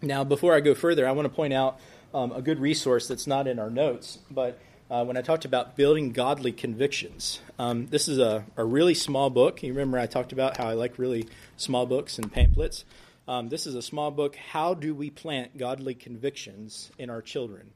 Now, 0.00 0.24
before 0.24 0.54
I 0.54 0.60
go 0.60 0.74
further, 0.74 1.06
I 1.06 1.12
want 1.12 1.26
to 1.26 1.34
point 1.34 1.52
out 1.52 1.78
um, 2.14 2.32
a 2.32 2.42
good 2.42 2.58
resource 2.58 3.08
that's 3.08 3.26
not 3.26 3.46
in 3.46 3.58
our 3.58 3.70
notes, 3.70 4.18
but 4.30 4.58
uh, 4.90 5.04
when 5.04 5.16
I 5.16 5.22
talked 5.22 5.44
about 5.44 5.76
building 5.76 6.12
godly 6.12 6.52
convictions, 6.52 7.40
um, 7.58 7.86
this 7.86 8.08
is 8.08 8.18
a, 8.18 8.44
a 8.56 8.64
really 8.64 8.94
small 8.94 9.30
book. 9.30 9.62
You 9.62 9.72
remember 9.72 9.98
I 9.98 10.06
talked 10.06 10.32
about 10.32 10.56
how 10.56 10.68
I 10.68 10.74
like 10.74 10.98
really 10.98 11.28
small 11.56 11.86
books 11.86 12.18
and 12.18 12.30
pamphlets. 12.30 12.84
Um, 13.26 13.48
this 13.48 13.66
is 13.66 13.74
a 13.74 13.82
small 13.82 14.10
book, 14.10 14.36
How 14.36 14.74
Do 14.74 14.94
We 14.94 15.08
Plant 15.08 15.56
Godly 15.56 15.94
Convictions 15.94 16.90
in 16.98 17.08
Our 17.08 17.22
Children? 17.22 17.70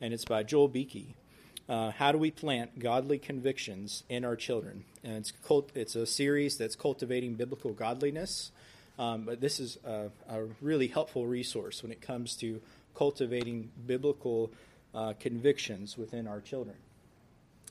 And 0.00 0.14
it's 0.14 0.24
by 0.24 0.42
Joel 0.42 0.68
Beeke. 0.68 1.14
Uh, 1.68 1.90
how 1.90 2.10
do 2.10 2.18
we 2.18 2.30
plant 2.30 2.78
godly 2.80 3.18
convictions 3.18 4.02
in 4.08 4.24
our 4.24 4.34
children? 4.34 4.84
And 5.04 5.14
it's 5.14 5.32
cult, 5.46 5.70
it's 5.74 5.94
a 5.94 6.04
series 6.04 6.58
that's 6.58 6.74
cultivating 6.74 7.34
biblical 7.34 7.72
godliness. 7.72 8.50
Um, 8.98 9.22
but 9.22 9.40
this 9.40 9.60
is 9.60 9.78
a, 9.84 10.10
a, 10.28 10.44
really 10.60 10.88
helpful 10.88 11.26
resource 11.26 11.82
when 11.82 11.90
it 11.90 12.02
comes 12.02 12.36
to 12.36 12.60
cultivating 13.00 13.70
biblical 13.86 14.50
uh, 14.94 15.14
convictions 15.18 15.96
within 15.96 16.28
our 16.28 16.38
children. 16.38 16.76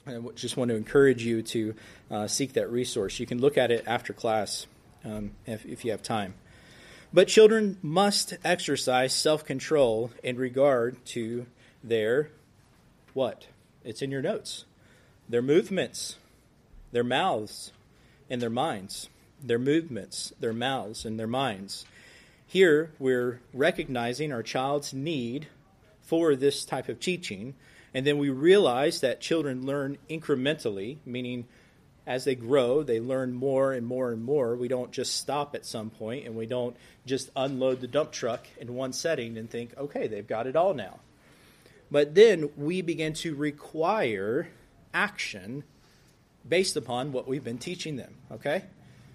And 0.07 0.27
I 0.27 0.31
just 0.33 0.57
want 0.57 0.69
to 0.69 0.75
encourage 0.75 1.23
you 1.23 1.43
to 1.43 1.75
uh, 2.09 2.27
seek 2.27 2.53
that 2.53 2.71
resource. 2.71 3.19
You 3.19 3.27
can 3.27 3.39
look 3.39 3.55
at 3.55 3.69
it 3.69 3.83
after 3.85 4.11
class 4.11 4.65
um, 5.05 5.33
if, 5.45 5.67
if 5.67 5.85
you 5.85 5.91
have 5.91 6.01
time. 6.01 6.33
But 7.13 7.27
children 7.27 7.77
must 7.83 8.37
exercise 8.43 9.13
self 9.13 9.45
control 9.45 10.09
in 10.23 10.35
regard 10.35 11.05
to 11.13 11.45
their 11.83 12.31
what? 13.13 13.45
It's 13.83 14.01
in 14.01 14.09
your 14.09 14.23
notes. 14.23 14.65
Their 15.27 15.43
movements, 15.43 16.15
their 16.91 17.03
mouths, 17.03 17.71
and 18.31 18.41
their 18.41 18.49
minds. 18.49 19.09
Their 19.43 19.59
movements, 19.59 20.33
their 20.39 20.53
mouths, 20.53 21.05
and 21.05 21.19
their 21.19 21.27
minds. 21.27 21.85
Here, 22.49 22.89
we're 22.97 23.41
recognizing 23.53 24.33
our 24.33 24.41
child's 24.41 24.91
need 24.91 25.49
for 26.01 26.35
this 26.35 26.65
type 26.65 26.89
of 26.89 26.99
teaching, 26.99 27.53
and 27.93 28.07
then 28.07 28.17
we 28.17 28.31
realize 28.31 29.01
that 29.01 29.21
children 29.21 29.67
learn 29.67 29.99
incrementally, 30.09 30.97
meaning 31.05 31.45
as 32.07 32.23
they 32.23 32.33
grow, 32.33 32.81
they 32.81 32.99
learn 32.99 33.33
more 33.33 33.71
and 33.71 33.85
more 33.85 34.11
and 34.11 34.23
more. 34.23 34.55
We 34.55 34.67
don't 34.67 34.91
just 34.91 35.17
stop 35.17 35.53
at 35.53 35.63
some 35.63 35.91
point 35.91 36.25
and 36.25 36.35
we 36.35 36.47
don't 36.47 36.75
just 37.05 37.29
unload 37.35 37.81
the 37.81 37.87
dump 37.87 38.11
truck 38.11 38.47
in 38.59 38.73
one 38.73 38.93
setting 38.93 39.37
and 39.37 39.47
think, 39.47 39.77
okay, 39.77 40.07
they've 40.07 40.25
got 40.25 40.47
it 40.47 40.55
all 40.55 40.73
now. 40.73 41.01
But 41.91 42.15
then 42.15 42.49
we 42.57 42.81
begin 42.81 43.13
to 43.13 43.35
require 43.35 44.47
action 44.91 45.65
based 46.47 46.75
upon 46.75 47.11
what 47.11 47.27
we've 47.27 47.43
been 47.43 47.59
teaching 47.59 47.97
them, 47.97 48.15
okay? 48.31 48.63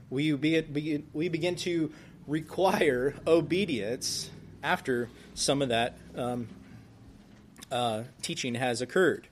We, 0.09 0.31
begin, 0.35 1.09
we 1.13 1.29
begin 1.29 1.57
to 1.57 1.91
require 2.27 3.15
obedience 3.27 4.31
after 4.63 5.09
some 5.35 5.63
of 5.63 5.69
that 5.69 5.97
um, 6.17 6.49
uh, 7.71 8.03
teaching 8.23 8.55
has 8.55 8.81
occurred. 8.81 9.27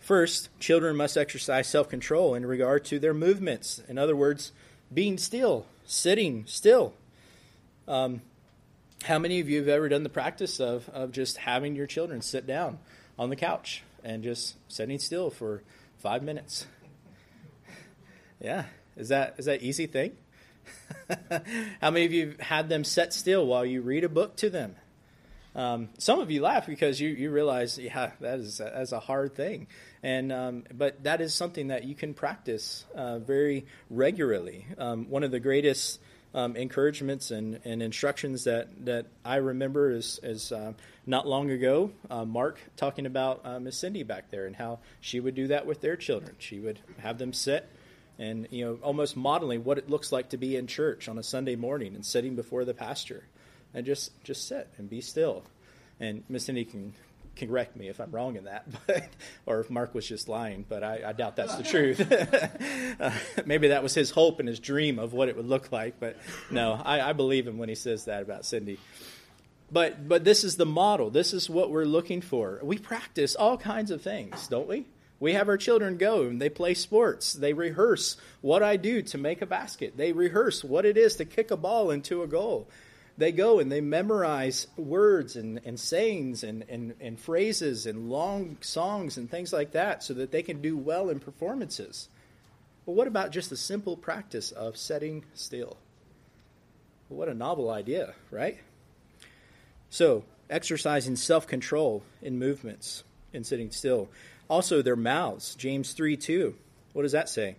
First, 0.00 0.48
children 0.58 0.96
must 0.96 1.16
exercise 1.16 1.68
self 1.68 1.88
control 1.88 2.34
in 2.34 2.44
regard 2.46 2.84
to 2.86 2.98
their 2.98 3.14
movements. 3.14 3.82
In 3.88 3.98
other 3.98 4.16
words, 4.16 4.52
being 4.92 5.18
still, 5.18 5.66
sitting 5.84 6.44
still. 6.46 6.94
Um, 7.86 8.22
how 9.04 9.18
many 9.18 9.40
of 9.40 9.48
you 9.48 9.58
have 9.58 9.68
ever 9.68 9.88
done 9.88 10.02
the 10.02 10.08
practice 10.08 10.60
of, 10.60 10.88
of 10.90 11.12
just 11.12 11.38
having 11.38 11.74
your 11.74 11.86
children 11.86 12.22
sit 12.22 12.46
down 12.46 12.78
on 13.18 13.30
the 13.30 13.36
couch 13.36 13.82
and 14.04 14.22
just 14.22 14.56
sitting 14.68 14.98
still 14.98 15.30
for 15.30 15.62
five 15.98 16.22
minutes? 16.22 16.66
Yeah, 18.42 18.64
is 18.96 19.10
that 19.10 19.34
is 19.36 19.44
that 19.44 19.60
easy 19.62 19.86
thing? 19.86 20.16
How 21.80 21.90
many 21.90 22.06
of 22.06 22.12
you 22.12 22.34
had 22.40 22.68
them 22.68 22.84
set 22.84 23.12
still 23.12 23.46
while 23.46 23.64
you 23.64 23.82
read 23.82 24.04
a 24.04 24.08
book 24.08 24.36
to 24.36 24.50
them? 24.50 24.76
Um, 25.54 25.88
some 25.98 26.20
of 26.20 26.30
you 26.30 26.42
laugh 26.42 26.66
because 26.66 27.00
you, 27.00 27.08
you 27.08 27.30
realize, 27.30 27.76
yeah, 27.76 28.12
that 28.20 28.38
is 28.38 28.58
that's 28.58 28.92
a 28.92 29.00
hard 29.00 29.34
thing, 29.34 29.66
and 30.02 30.32
um, 30.32 30.64
but 30.72 31.02
that 31.02 31.20
is 31.20 31.34
something 31.34 31.68
that 31.68 31.82
you 31.84 31.96
can 31.96 32.14
practice 32.14 32.84
uh, 32.94 33.18
very 33.18 33.66
regularly. 33.90 34.66
Um, 34.78 35.10
one 35.10 35.24
of 35.24 35.32
the 35.32 35.40
greatest 35.40 35.98
um, 36.34 36.56
encouragements 36.56 37.30
and, 37.30 37.60
and 37.64 37.82
instructions 37.82 38.44
that, 38.44 38.68
that 38.84 39.06
I 39.24 39.36
remember 39.36 39.90
is, 39.90 40.20
is 40.22 40.52
uh, 40.52 40.72
not 41.06 41.26
long 41.26 41.50
ago, 41.50 41.90
uh, 42.08 42.24
Mark 42.24 42.58
talking 42.76 43.06
about 43.06 43.40
uh, 43.44 43.58
Miss 43.58 43.78
Cindy 43.78 44.02
back 44.02 44.30
there 44.30 44.46
and 44.46 44.54
how 44.54 44.78
she 45.00 45.18
would 45.18 45.34
do 45.34 45.48
that 45.48 45.66
with 45.66 45.80
their 45.80 45.96
children. 45.96 46.36
She 46.38 46.60
would 46.60 46.78
have 46.98 47.18
them 47.18 47.32
sit 47.32 47.68
and 48.20 48.46
you 48.50 48.64
know 48.64 48.78
almost 48.82 49.16
modeling 49.16 49.64
what 49.64 49.78
it 49.78 49.90
looks 49.90 50.12
like 50.12 50.28
to 50.28 50.36
be 50.36 50.54
in 50.54 50.68
church 50.68 51.08
on 51.08 51.18
a 51.18 51.22
Sunday 51.22 51.56
morning 51.56 51.94
and 51.94 52.04
sitting 52.04 52.36
before 52.36 52.64
the 52.64 52.74
pastor 52.74 53.24
and 53.74 53.84
just 53.86 54.12
just 54.22 54.46
sit 54.46 54.68
and 54.78 54.88
be 54.88 55.00
still. 55.00 55.42
And 55.98 56.22
Miss 56.28 56.44
Cindy 56.44 56.64
can 56.64 56.92
can 57.36 57.48
correct 57.48 57.76
me 57.76 57.88
if 57.88 58.00
I'm 58.00 58.10
wrong 58.10 58.36
in 58.36 58.44
that, 58.44 58.66
but, 58.86 59.08
or 59.46 59.60
if 59.60 59.70
Mark 59.70 59.94
was 59.94 60.06
just 60.06 60.28
lying, 60.28 60.66
but 60.68 60.84
I, 60.84 61.00
I 61.06 61.12
doubt 61.12 61.36
that's 61.36 61.56
the 61.56 61.62
truth. 61.64 62.00
uh, 63.00 63.10
maybe 63.46 63.68
that 63.68 63.82
was 63.82 63.94
his 63.94 64.10
hope 64.10 64.40
and 64.40 64.48
his 64.48 64.60
dream 64.60 64.98
of 64.98 65.12
what 65.14 65.28
it 65.28 65.36
would 65.36 65.48
look 65.48 65.72
like, 65.72 65.98
but 65.98 66.16
no, 66.50 66.80
I, 66.84 67.00
I 67.00 67.12
believe 67.14 67.46
him 67.46 67.56
when 67.56 67.68
he 67.68 67.74
says 67.74 68.04
that 68.04 68.22
about 68.22 68.44
Cindy. 68.44 68.78
But, 69.72 70.08
but 70.08 70.24
this 70.24 70.42
is 70.42 70.56
the 70.56 70.66
model. 70.66 71.10
This 71.10 71.32
is 71.32 71.48
what 71.48 71.70
we're 71.70 71.84
looking 71.84 72.20
for. 72.20 72.58
We 72.62 72.76
practice 72.76 73.36
all 73.36 73.56
kinds 73.56 73.92
of 73.92 74.02
things, 74.02 74.48
don't 74.48 74.66
we? 74.66 74.84
We 75.20 75.34
have 75.34 75.48
our 75.48 75.58
children 75.58 75.98
go 75.98 76.22
and 76.22 76.40
they 76.40 76.48
play 76.48 76.74
sports. 76.74 77.34
They 77.34 77.52
rehearse 77.52 78.16
what 78.40 78.62
I 78.62 78.76
do 78.76 79.02
to 79.02 79.18
make 79.18 79.42
a 79.42 79.46
basket. 79.46 79.96
They 79.96 80.12
rehearse 80.12 80.64
what 80.64 80.84
it 80.84 80.96
is 80.96 81.16
to 81.16 81.24
kick 81.24 81.50
a 81.50 81.56
ball 81.56 81.90
into 81.90 82.22
a 82.22 82.26
goal 82.26 82.66
they 83.20 83.32
go 83.32 83.58
and 83.58 83.70
they 83.70 83.82
memorize 83.82 84.66
words 84.76 85.36
and, 85.36 85.60
and 85.64 85.78
sayings 85.78 86.42
and, 86.42 86.64
and, 86.68 86.94
and 87.00 87.20
phrases 87.20 87.86
and 87.86 88.08
long 88.08 88.56
songs 88.62 89.18
and 89.18 89.30
things 89.30 89.52
like 89.52 89.72
that 89.72 90.02
so 90.02 90.14
that 90.14 90.32
they 90.32 90.42
can 90.42 90.62
do 90.62 90.76
well 90.76 91.10
in 91.10 91.20
performances. 91.20 92.08
But 92.86 92.92
what 92.92 93.06
about 93.06 93.30
just 93.30 93.50
the 93.50 93.56
simple 93.56 93.96
practice 93.96 94.50
of 94.50 94.76
setting 94.76 95.24
still? 95.34 95.76
What 97.08 97.28
a 97.28 97.34
novel 97.34 97.70
idea, 97.70 98.14
right? 98.30 98.58
So, 99.90 100.24
exercising 100.48 101.16
self 101.16 101.46
control 101.46 102.02
in 102.22 102.38
movements 102.38 103.04
and 103.34 103.46
sitting 103.46 103.70
still. 103.70 104.08
Also, 104.50 104.82
their 104.82 104.96
mouths. 104.96 105.54
James 105.54 105.92
3 105.92 106.16
2. 106.16 106.54
What 106.92 107.02
does 107.02 107.12
that 107.12 107.28
say? 107.28 107.54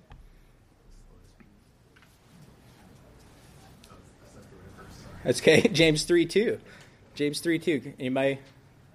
That's 5.24 5.39
okay. 5.39 5.62
James 5.74 6.03
3 6.03 6.25
2. 6.25 6.60
James 7.15 7.39
3 7.39 7.60
2. 7.60 7.93
Anybody 7.98 8.39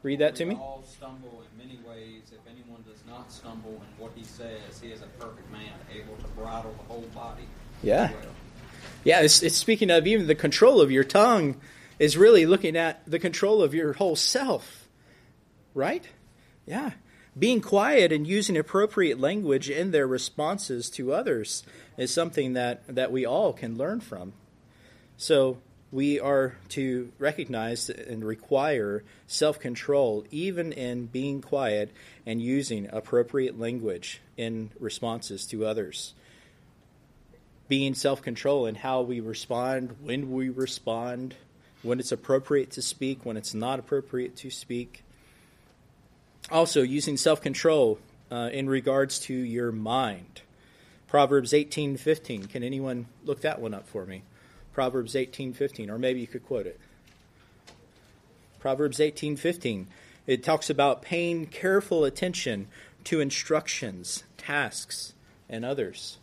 read 0.02 0.18
that 0.18 0.36
to 0.36 0.44
me? 0.44 0.56
all 0.56 0.84
stumble 0.86 1.42
in 1.50 1.66
many 1.66 1.80
ways. 1.88 2.20
If 2.30 2.40
anyone 2.46 2.84
does 2.86 3.00
not 3.08 3.32
stumble 3.32 3.70
in 3.70 4.02
what 4.02 4.12
he 4.14 4.24
says, 4.24 4.78
he 4.82 4.88
is 4.88 5.00
a 5.00 5.06
perfect 5.18 5.50
man, 5.50 5.72
able 5.90 6.16
to 6.16 6.28
bridle 6.36 6.74
the 6.76 6.92
whole 6.92 7.08
body. 7.14 7.48
Yeah. 7.82 8.10
Well. 8.10 8.20
Yeah, 9.04 9.22
it's, 9.22 9.42
it's 9.42 9.56
speaking 9.56 9.90
of 9.90 10.06
even 10.06 10.26
the 10.26 10.34
control 10.34 10.82
of 10.82 10.90
your 10.90 11.04
tongue 11.04 11.56
is 11.98 12.18
really 12.18 12.44
looking 12.44 12.76
at 12.76 13.10
the 13.10 13.18
control 13.18 13.62
of 13.62 13.72
your 13.72 13.94
whole 13.94 14.16
self. 14.16 14.86
Right? 15.72 16.06
Yeah. 16.66 16.90
Being 17.38 17.60
quiet 17.60 18.12
and 18.12 18.26
using 18.26 18.56
appropriate 18.56 19.20
language 19.20 19.68
in 19.68 19.90
their 19.90 20.06
responses 20.06 20.88
to 20.90 21.12
others 21.12 21.64
is 21.98 22.12
something 22.12 22.54
that, 22.54 22.82
that 22.88 23.12
we 23.12 23.26
all 23.26 23.52
can 23.52 23.76
learn 23.76 24.00
from. 24.00 24.32
So 25.18 25.58
we 25.92 26.18
are 26.18 26.56
to 26.70 27.12
recognize 27.18 27.90
and 27.90 28.24
require 28.24 29.04
self 29.26 29.60
control, 29.60 30.24
even 30.30 30.72
in 30.72 31.06
being 31.06 31.42
quiet 31.42 31.90
and 32.24 32.40
using 32.40 32.88
appropriate 32.90 33.58
language 33.58 34.20
in 34.36 34.70
responses 34.80 35.46
to 35.46 35.66
others. 35.66 36.14
Being 37.68 37.94
self 37.94 38.22
control 38.22 38.66
in 38.66 38.76
how 38.76 39.02
we 39.02 39.20
respond, 39.20 39.96
when 40.02 40.32
we 40.32 40.48
respond, 40.48 41.34
when 41.82 42.00
it's 42.00 42.12
appropriate 42.12 42.70
to 42.72 42.82
speak, 42.82 43.24
when 43.24 43.36
it's 43.36 43.54
not 43.54 43.78
appropriate 43.78 44.36
to 44.36 44.50
speak. 44.50 45.02
Also, 46.50 46.82
using 46.82 47.16
self 47.16 47.40
control 47.40 47.98
uh, 48.30 48.50
in 48.52 48.68
regards 48.68 49.18
to 49.20 49.34
your 49.34 49.72
mind. 49.72 50.42
Proverbs 51.08 51.52
18:15. 51.52 52.48
Can 52.48 52.62
anyone 52.62 53.06
look 53.24 53.40
that 53.40 53.60
one 53.60 53.74
up 53.74 53.88
for 53.88 54.06
me? 54.06 54.22
Proverbs 54.72 55.14
18:15 55.14 55.88
or 55.88 55.98
maybe 55.98 56.20
you 56.20 56.26
could 56.26 56.44
quote 56.44 56.66
it. 56.66 56.78
Proverbs 58.60 58.98
18:15. 58.98 59.86
It 60.26 60.42
talks 60.42 60.68
about 60.68 61.02
paying 61.02 61.46
careful 61.46 62.04
attention 62.04 62.68
to 63.04 63.20
instructions, 63.20 64.24
tasks, 64.36 65.14
and 65.48 65.64
others. 65.64 66.18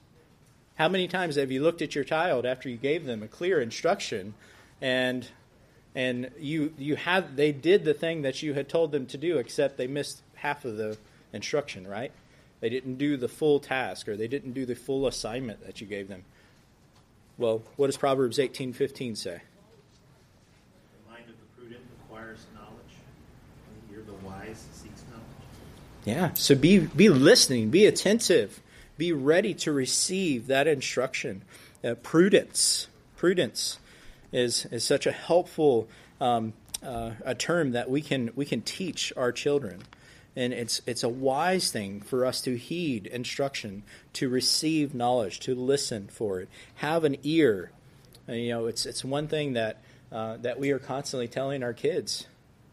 How 0.75 0.89
many 0.89 1.07
times 1.07 1.35
have 1.35 1.51
you 1.51 1.61
looked 1.61 1.81
at 1.81 1.95
your 1.95 2.03
child 2.03 2.45
after 2.45 2.67
you 2.67 2.77
gave 2.77 3.05
them 3.05 3.23
a 3.23 3.27
clear 3.27 3.61
instruction 3.61 4.33
and 4.81 5.27
and 5.95 6.31
you 6.39 6.73
you 6.77 6.95
had 6.95 7.35
they 7.35 7.51
did 7.51 7.85
the 7.85 7.93
thing 7.93 8.23
that 8.23 8.41
you 8.41 8.53
had 8.53 8.67
told 8.67 8.91
them 8.91 9.05
to 9.07 9.17
do 9.17 9.37
except 9.37 9.77
they 9.77 9.87
missed 9.87 10.21
half 10.35 10.65
of 10.65 10.77
the 10.77 10.97
instruction, 11.31 11.87
right? 11.87 12.11
They 12.59 12.69
didn't 12.69 12.95
do 12.95 13.17
the 13.17 13.27
full 13.27 13.59
task 13.59 14.07
or 14.07 14.15
they 14.15 14.27
didn't 14.27 14.53
do 14.53 14.65
the 14.65 14.75
full 14.75 15.05
assignment 15.07 15.65
that 15.65 15.81
you 15.81 15.87
gave 15.87 16.07
them. 16.07 16.23
Well, 17.37 17.63
what 17.75 17.87
does 17.87 17.97
Proverbs 17.97 18.39
18:15 18.39 19.15
say? 19.15 19.41
The 21.05 21.11
mind 21.11 21.29
of 21.29 21.35
the 21.39 21.61
prudent 21.61 21.81
acquires 22.01 22.39
knowledge, 22.53 22.95
and 23.67 23.89
the 23.89 23.93
ear 23.93 23.99
of 24.01 24.07
the 24.07 24.27
wise 24.27 24.63
seeks 24.71 25.03
knowledge. 25.09 25.23
Yeah, 26.05 26.33
so 26.33 26.55
be 26.55 26.79
be 26.79 27.09
listening, 27.09 27.69
be 27.69 27.85
attentive, 27.85 28.61
be 28.97 29.11
ready 29.11 29.53
to 29.55 29.71
receive 29.71 30.47
that 30.47 30.67
instruction. 30.67 31.43
Uh, 31.83 31.95
prudence, 31.95 32.87
prudence 33.17 33.77
is 34.33 34.65
is 34.65 34.83
such 34.83 35.07
a 35.07 35.13
helpful 35.13 35.87
um, 36.19 36.51
uh, 36.85 37.11
a 37.23 37.33
term 37.33 37.71
that 37.71 37.89
we 37.89 38.01
can 38.01 38.31
we 38.35 38.45
can 38.45 38.61
teach 38.61 39.13
our 39.15 39.31
children 39.31 39.83
and 40.35 40.53
it's 40.53 40.81
it's 40.85 41.03
a 41.03 41.09
wise 41.09 41.71
thing 41.71 42.01
for 42.01 42.25
us 42.25 42.41
to 42.41 42.57
heed 42.57 43.05
instruction, 43.07 43.83
to 44.13 44.29
receive 44.29 44.93
knowledge, 44.93 45.39
to 45.41 45.55
listen 45.55 46.07
for 46.07 46.39
it, 46.39 46.49
have 46.75 47.03
an 47.03 47.17
ear. 47.23 47.71
And, 48.27 48.37
you 48.37 48.49
know, 48.49 48.65
it's 48.65 48.85
it's 48.85 49.05
one 49.05 49.27
thing 49.27 49.53
that 49.53 49.81
uh, 50.11 50.37
that 50.37 50.59
we 50.59 50.71
are 50.71 50.79
constantly 50.79 51.27
telling 51.27 51.63
our 51.63 51.73
kids. 51.73 52.27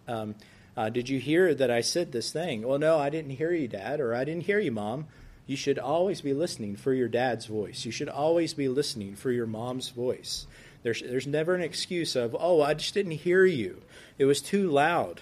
Um, 0.08 0.34
uh, 0.76 0.88
did 0.88 1.08
you 1.08 1.18
hear 1.18 1.54
that 1.54 1.70
I 1.70 1.82
said 1.82 2.12
this 2.12 2.32
thing? 2.32 2.66
Well, 2.66 2.78
no, 2.78 2.98
I 2.98 3.10
didn't 3.10 3.32
hear 3.32 3.52
you, 3.52 3.68
Dad, 3.68 4.00
or 4.00 4.14
I 4.14 4.24
didn't 4.24 4.44
hear 4.44 4.58
you, 4.58 4.72
Mom. 4.72 5.06
You 5.46 5.56
should 5.56 5.78
always 5.78 6.20
be 6.20 6.32
listening 6.32 6.76
for 6.76 6.94
your 6.94 7.08
dad's 7.08 7.46
voice. 7.46 7.84
You 7.84 7.90
should 7.90 8.08
always 8.08 8.54
be 8.54 8.68
listening 8.68 9.16
for 9.16 9.32
your 9.32 9.46
mom's 9.46 9.88
voice. 9.88 10.46
There's, 10.82 11.02
there's 11.02 11.26
never 11.26 11.54
an 11.54 11.62
excuse 11.62 12.16
of, 12.16 12.36
oh, 12.38 12.62
I 12.62 12.74
just 12.74 12.94
didn't 12.94 13.12
hear 13.12 13.44
you. 13.44 13.82
It 14.18 14.24
was 14.24 14.40
too 14.40 14.70
loud 14.70 15.20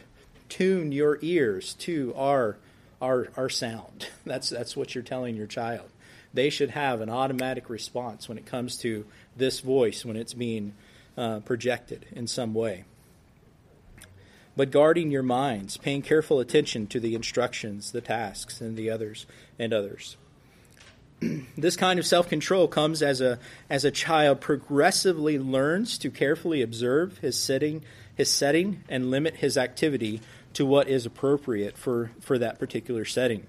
tune 0.48 0.92
your 0.92 1.18
ears 1.22 1.74
to 1.74 2.14
our 2.16 2.56
our 3.00 3.28
our 3.36 3.48
sound. 3.48 4.08
That's 4.26 4.50
that's 4.50 4.76
what 4.76 4.94
you're 4.94 5.04
telling 5.04 5.36
your 5.36 5.46
child. 5.46 5.88
They 6.34 6.50
should 6.50 6.70
have 6.70 7.00
an 7.00 7.08
automatic 7.08 7.70
response 7.70 8.28
when 8.28 8.36
it 8.38 8.46
comes 8.46 8.76
to 8.78 9.06
this 9.36 9.60
voice 9.60 10.04
when 10.04 10.16
it's 10.16 10.34
being 10.34 10.74
uh, 11.16 11.40
projected 11.40 12.06
in 12.12 12.26
some 12.26 12.52
way. 12.52 12.84
But 14.54 14.70
guarding 14.70 15.10
your 15.10 15.22
minds, 15.22 15.76
paying 15.78 16.02
careful 16.02 16.38
attention 16.38 16.86
to 16.88 17.00
the 17.00 17.14
instructions, 17.14 17.92
the 17.92 18.00
tasks, 18.02 18.60
and 18.60 18.76
the 18.76 18.90
others 18.90 19.24
and 19.58 19.72
others. 19.72 20.16
this 21.56 21.76
kind 21.76 21.98
of 21.98 22.06
self-control 22.06 22.68
comes 22.68 23.02
as 23.02 23.20
a 23.20 23.38
as 23.68 23.84
a 23.84 23.90
child 23.90 24.40
progressively 24.40 25.38
learns 25.38 25.98
to 25.98 26.10
carefully 26.10 26.62
observe 26.62 27.18
his 27.18 27.38
setting 27.38 27.82
his 28.18 28.30
setting 28.30 28.82
and 28.88 29.12
limit 29.12 29.36
his 29.36 29.56
activity 29.56 30.20
to 30.52 30.66
what 30.66 30.88
is 30.88 31.06
appropriate 31.06 31.78
for, 31.78 32.10
for 32.20 32.36
that 32.36 32.58
particular 32.58 33.04
setting. 33.04 33.46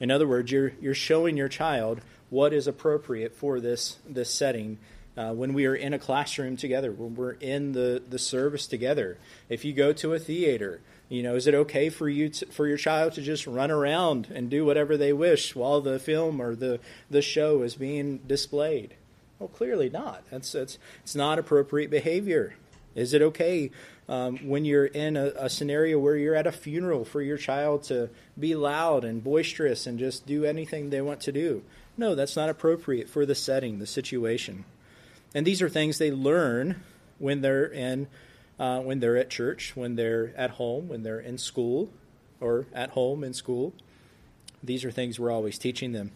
In 0.00 0.10
other 0.10 0.26
words, 0.26 0.50
you're, 0.50 0.72
you're 0.80 0.94
showing 0.94 1.36
your 1.36 1.48
child 1.48 2.00
what 2.30 2.54
is 2.54 2.66
appropriate 2.66 3.34
for 3.34 3.60
this, 3.60 3.98
this 4.08 4.30
setting 4.30 4.78
uh, 5.14 5.32
when 5.32 5.52
we 5.52 5.66
are 5.66 5.74
in 5.74 5.92
a 5.92 5.98
classroom 5.98 6.56
together, 6.56 6.90
when 6.90 7.14
we're 7.14 7.32
in 7.32 7.72
the, 7.72 8.02
the 8.08 8.18
service 8.18 8.66
together. 8.66 9.18
If 9.50 9.62
you 9.66 9.74
go 9.74 9.92
to 9.92 10.14
a 10.14 10.18
theater, 10.18 10.80
you 11.08 11.22
know, 11.22 11.36
is 11.36 11.46
it 11.46 11.54
okay 11.54 11.88
for 11.88 12.08
you 12.08 12.28
to, 12.30 12.46
for 12.46 12.66
your 12.66 12.76
child 12.76 13.12
to 13.12 13.22
just 13.22 13.46
run 13.46 13.70
around 13.70 14.28
and 14.34 14.50
do 14.50 14.64
whatever 14.64 14.96
they 14.96 15.12
wish 15.12 15.54
while 15.54 15.80
the 15.80 15.98
film 15.98 16.40
or 16.40 16.54
the, 16.54 16.80
the 17.10 17.22
show 17.22 17.62
is 17.62 17.76
being 17.76 18.18
displayed? 18.26 18.94
Well, 19.38 19.48
clearly 19.48 19.90
not. 19.90 20.24
That's, 20.30 20.50
that's 20.52 20.78
it's 21.02 21.14
not 21.14 21.38
appropriate 21.38 21.90
behavior. 21.90 22.54
Is 22.94 23.12
it 23.12 23.22
okay 23.22 23.70
um, 24.08 24.38
when 24.48 24.64
you're 24.64 24.86
in 24.86 25.16
a, 25.16 25.32
a, 25.36 25.50
scenario 25.50 25.98
where 25.98 26.16
you're 26.16 26.34
at 26.34 26.46
a 26.46 26.52
funeral 26.52 27.04
for 27.04 27.20
your 27.20 27.36
child 27.36 27.82
to 27.84 28.08
be 28.38 28.54
loud 28.54 29.04
and 29.04 29.22
boisterous 29.22 29.86
and 29.86 29.98
just 29.98 30.26
do 30.26 30.44
anything 30.44 30.88
they 30.88 31.02
want 31.02 31.20
to 31.22 31.32
do? 31.32 31.62
No, 31.98 32.14
that's 32.14 32.36
not 32.36 32.48
appropriate 32.48 33.08
for 33.08 33.26
the 33.26 33.34
setting, 33.34 33.78
the 33.78 33.86
situation. 33.86 34.64
And 35.34 35.46
these 35.46 35.60
are 35.60 35.68
things 35.68 35.98
they 35.98 36.10
learn 36.10 36.82
when 37.18 37.42
they're 37.42 37.66
in, 37.66 38.06
uh, 38.58 38.80
when 38.80 39.00
they're 39.00 39.16
at 39.16 39.30
church, 39.30 39.72
when 39.74 39.96
they're 39.96 40.32
at 40.36 40.50
home, 40.52 40.88
when 40.88 41.02
they're 41.02 41.20
in 41.20 41.38
school, 41.38 41.90
or 42.40 42.66
at 42.72 42.90
home 42.90 43.24
in 43.24 43.32
school. 43.32 43.72
These 44.62 44.84
are 44.84 44.90
things 44.90 45.18
we're 45.18 45.30
always 45.30 45.58
teaching 45.58 45.92
them. 45.92 46.12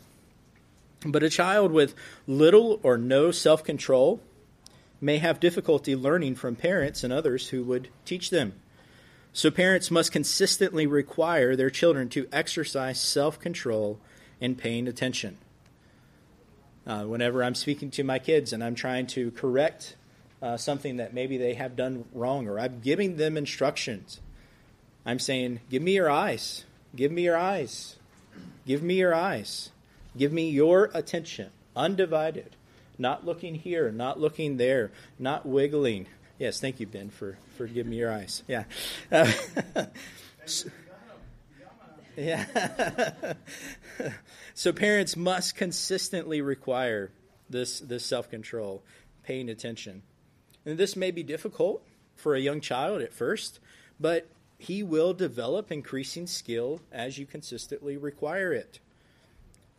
But 1.05 1.23
a 1.23 1.31
child 1.31 1.73
with 1.73 1.95
little 2.27 2.81
or 2.83 2.99
no 2.99 3.31
self 3.31 3.65
control 3.65 4.21
may 5.01 5.19
have 5.19 5.41
difficulty 5.41 5.97
learning 5.97 6.35
from 6.35 6.57
parents 6.57 7.03
and 7.03 7.13
others 7.13 7.49
who 7.49 7.65
would 7.65 7.89
teach 8.05 8.31
them. 8.31 8.53
So, 9.33 9.51
parents 9.51 9.91
must 9.91 10.13
consistently 10.13 10.87
require 10.87 11.57
their 11.57 11.71
children 11.71 12.09
to 12.11 12.29
exercise 12.33 13.01
self 13.01 13.39
control 13.39 13.99
and 14.41 14.59
paying 14.59 14.89
attention. 14.89 15.39
Uh, 16.87 17.05
whenever 17.05 17.45
I'm 17.45 17.55
speaking 17.55 17.91
to 17.93 18.05
my 18.05 18.19
kids 18.19 18.53
and 18.53 18.65
I'm 18.65 18.75
trying 18.75 19.07
to 19.09 19.31
correct 19.31 19.97
uh, 20.43 20.57
something 20.57 20.97
that 20.99 21.15
maybe 21.15 21.37
they 21.37 21.55
have 21.55 21.77
done 21.77 22.05
wrong, 22.13 22.49
or 22.49 22.59
I'm 22.59 22.81
giving 22.81 23.17
them 23.17 23.37
instructions, 23.37 24.21
I'm 25.05 25.19
saying, 25.19 25.61
Give 25.71 25.83
me 25.83 25.95
your 25.95 26.11
eyes. 26.11 26.65
Give 26.95 27.13
me 27.13 27.23
your 27.23 27.37
eyes. 27.37 27.97
Give 28.67 28.83
me 28.83 28.95
your 28.95 29.15
eyes. 29.15 29.71
Give 30.17 30.33
me 30.33 30.51
your 30.51 30.91
attention, 30.93 31.51
undivided 31.77 32.57
not 33.01 33.25
looking 33.25 33.55
here, 33.55 33.91
not 33.91 34.21
looking 34.21 34.59
there, 34.59 34.93
not 35.19 35.47
wiggling. 35.47 36.07
Yes, 36.39 36.61
thank 36.61 36.79
you, 36.81 36.87
Ben, 36.87 37.09
for, 37.09 37.39
for 37.57 37.67
giving 37.67 37.91
me 37.91 37.97
your 37.97 38.13
eyes. 38.13 38.43
Yeah. 38.47 38.65
Uh, 39.11 39.33
yeah. 42.17 42.45
so 44.55 44.73
parents 44.73 45.17
must 45.17 45.57
consistently 45.57 46.43
require 46.43 47.11
this, 47.49 47.81
this 47.81 48.05
self 48.05 48.31
control, 48.31 48.83
paying 49.25 49.49
attention. 49.49 50.03
And 50.65 50.79
this 50.79 50.97
may 50.97 51.11
be 51.11 51.23
difficult 51.23 51.83
for 52.17 52.35
a 52.35 52.41
young 52.41 52.61
child 52.61 53.03
at 53.03 53.13
first, 53.13 53.61
but 53.99 54.29
he 54.59 54.83
will 54.83 55.15
develop 55.15 55.73
increasing 55.73 56.27
skill 56.27 56.81
as 56.93 57.19
you 57.19 57.25
consistently 57.25 57.97
require 57.97 58.53
it. 58.53 58.79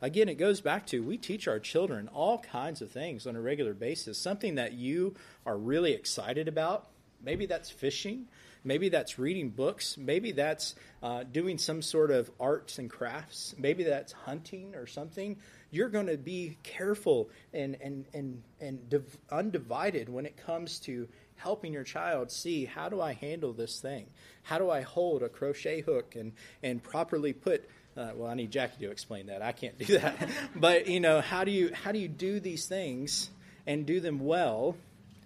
Again, 0.02 0.28
it 0.28 0.36
goes 0.36 0.62
back 0.62 0.88
to 0.88 1.04
we 1.04 1.17
teach 1.17 1.48
our 1.48 1.60
children 1.60 2.10
all 2.12 2.39
kinds 2.39 2.82
of 2.82 2.89
things 2.89 3.28
on 3.28 3.36
a 3.36 3.41
regular 3.41 3.76
basis. 3.76 4.17
Something 4.17 4.56
that 4.56 4.74
you 4.74 5.15
are 5.46 5.56
really 5.56 5.94
excited 5.94 6.48
about, 6.48 6.88
maybe 7.24 7.46
that's 7.46 7.70
fishing, 7.70 8.26
maybe 8.63 8.89
that's 8.89 9.20
reading 9.20 9.50
books, 9.50 9.98
maybe 9.98 10.32
that's 10.32 10.74
uh, 11.04 11.24
doing 11.32 11.60
some 11.60 11.84
sort 11.84 12.10
of 12.10 12.32
arts 12.39 12.80
and 12.80 12.89
crafts, 12.89 13.54
maybe 13.60 13.84
that's 13.84 14.12
hunting 14.12 14.74
or 14.74 14.88
something. 14.88 15.38
You're 15.71 15.89
going 15.89 16.07
to 16.07 16.17
be 16.17 16.57
careful 16.63 17.29
and, 17.53 17.77
and, 17.81 18.05
and, 18.13 18.43
and 18.60 18.89
div- 18.89 19.17
undivided 19.31 20.10
when 20.10 20.25
it 20.25 20.38
comes 20.38 20.79
to 20.81 21.07
helping 21.36 21.73
your 21.73 21.84
child 21.84 22.31
see 22.31 22.65
how 22.65 22.89
do 22.89 23.01
I 23.01 23.13
handle 23.13 23.53
this 23.53 23.79
thing? 23.79 24.05
How 24.43 24.60
do 24.60 24.69
I 24.69 24.81
hold 24.81 25.23
a 25.23 25.29
crochet 25.29 25.81
hook 25.81 26.15
and, 26.15 26.34
and 26.62 26.84
properly 26.84 27.34
put 27.34 27.67
uh, 27.97 28.12
well, 28.15 28.29
I 28.29 28.36
need 28.36 28.51
Jackie 28.51 28.86
to 28.86 28.89
explain 28.89 29.25
that. 29.25 29.41
I 29.41 29.51
can't 29.51 29.77
do 29.77 29.99
that. 29.99 30.29
but 30.55 30.88
you 30.88 31.01
know, 31.01 31.19
how 31.19 31.43
do 31.43 31.51
you 31.51 31.71
how 31.73 31.91
do 31.91 31.99
you 31.99 32.07
do 32.07 32.39
these 32.39 32.65
things 32.65 33.29
and 33.67 33.86
do 33.86 33.99
them 33.99 34.19
well? 34.21 34.77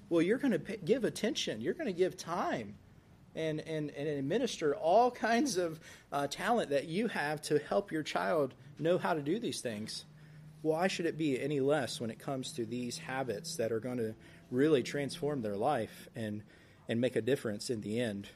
Well, 0.10 0.23
you're 0.23 0.39
going 0.39 0.60
to 0.60 0.77
give 0.77 1.03
attention. 1.03 1.62
You're 1.62 1.75
going 1.75 1.86
to 1.86 1.93
give 1.93 2.17
time 2.17 2.73
and, 3.36 3.60
and, 3.62 3.89
and 3.91 4.08
administer 4.08 4.75
all 4.75 5.12
kinds 5.12 5.58
of 5.58 5.79
uh, 6.12 6.27
talent 6.27 6.69
that 6.69 6.86
you 6.86 7.08
have 7.08 7.41
to 7.43 7.60
help 7.60 7.91
your 7.91 8.03
child 8.03 8.53
know 8.79 8.97
how 8.97 9.13
to 9.13 9.21
do 9.21 9.39
these 9.39 9.62
things. 9.62 10.05
Why 10.65 10.88
should 10.88 11.06
it 11.06 11.15
be 11.15 11.39
any 11.39 11.60
less 11.60 12.01
when 12.01 12.10
it 12.10 12.17
comes 12.17 12.51
to 12.54 12.65
these 12.65 12.97
habits 12.97 13.56
that 13.58 13.71
are 13.71 13.80
going 13.80 13.97
to 13.99 14.15
really 14.49 14.82
transform 14.82 15.43
their 15.43 15.56
life 15.56 16.10
and, 16.15 16.41
and 16.89 16.99
make 16.99 17.15
a 17.15 17.21
difference 17.21 17.69
in 17.69 17.82
the 17.82 18.01
end? 18.01 18.30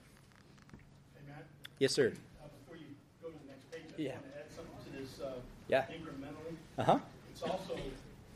Hey, 1.16 1.22
Matt, 1.28 1.46
Yes, 1.80 1.92
sir. 1.92 2.14
uh, 2.40 2.46
before 2.62 2.78
you 2.78 2.94
go 3.24 3.30
to 3.30 3.34
the 3.34 3.50
next 3.50 3.72
page, 3.72 3.82
I 3.98 4.02
Yeah. 4.04 4.12
want 4.12 4.32
to 4.32 4.40
add 4.42 4.46
something 4.56 4.94
to 4.94 5.02
this 5.02 5.20
uh, 5.26 5.40
Yeah. 5.70 5.86
incrementally. 5.88 6.54
Uh 6.78 6.84
huh. 6.84 7.00
It's 7.32 7.42
also 7.42 7.76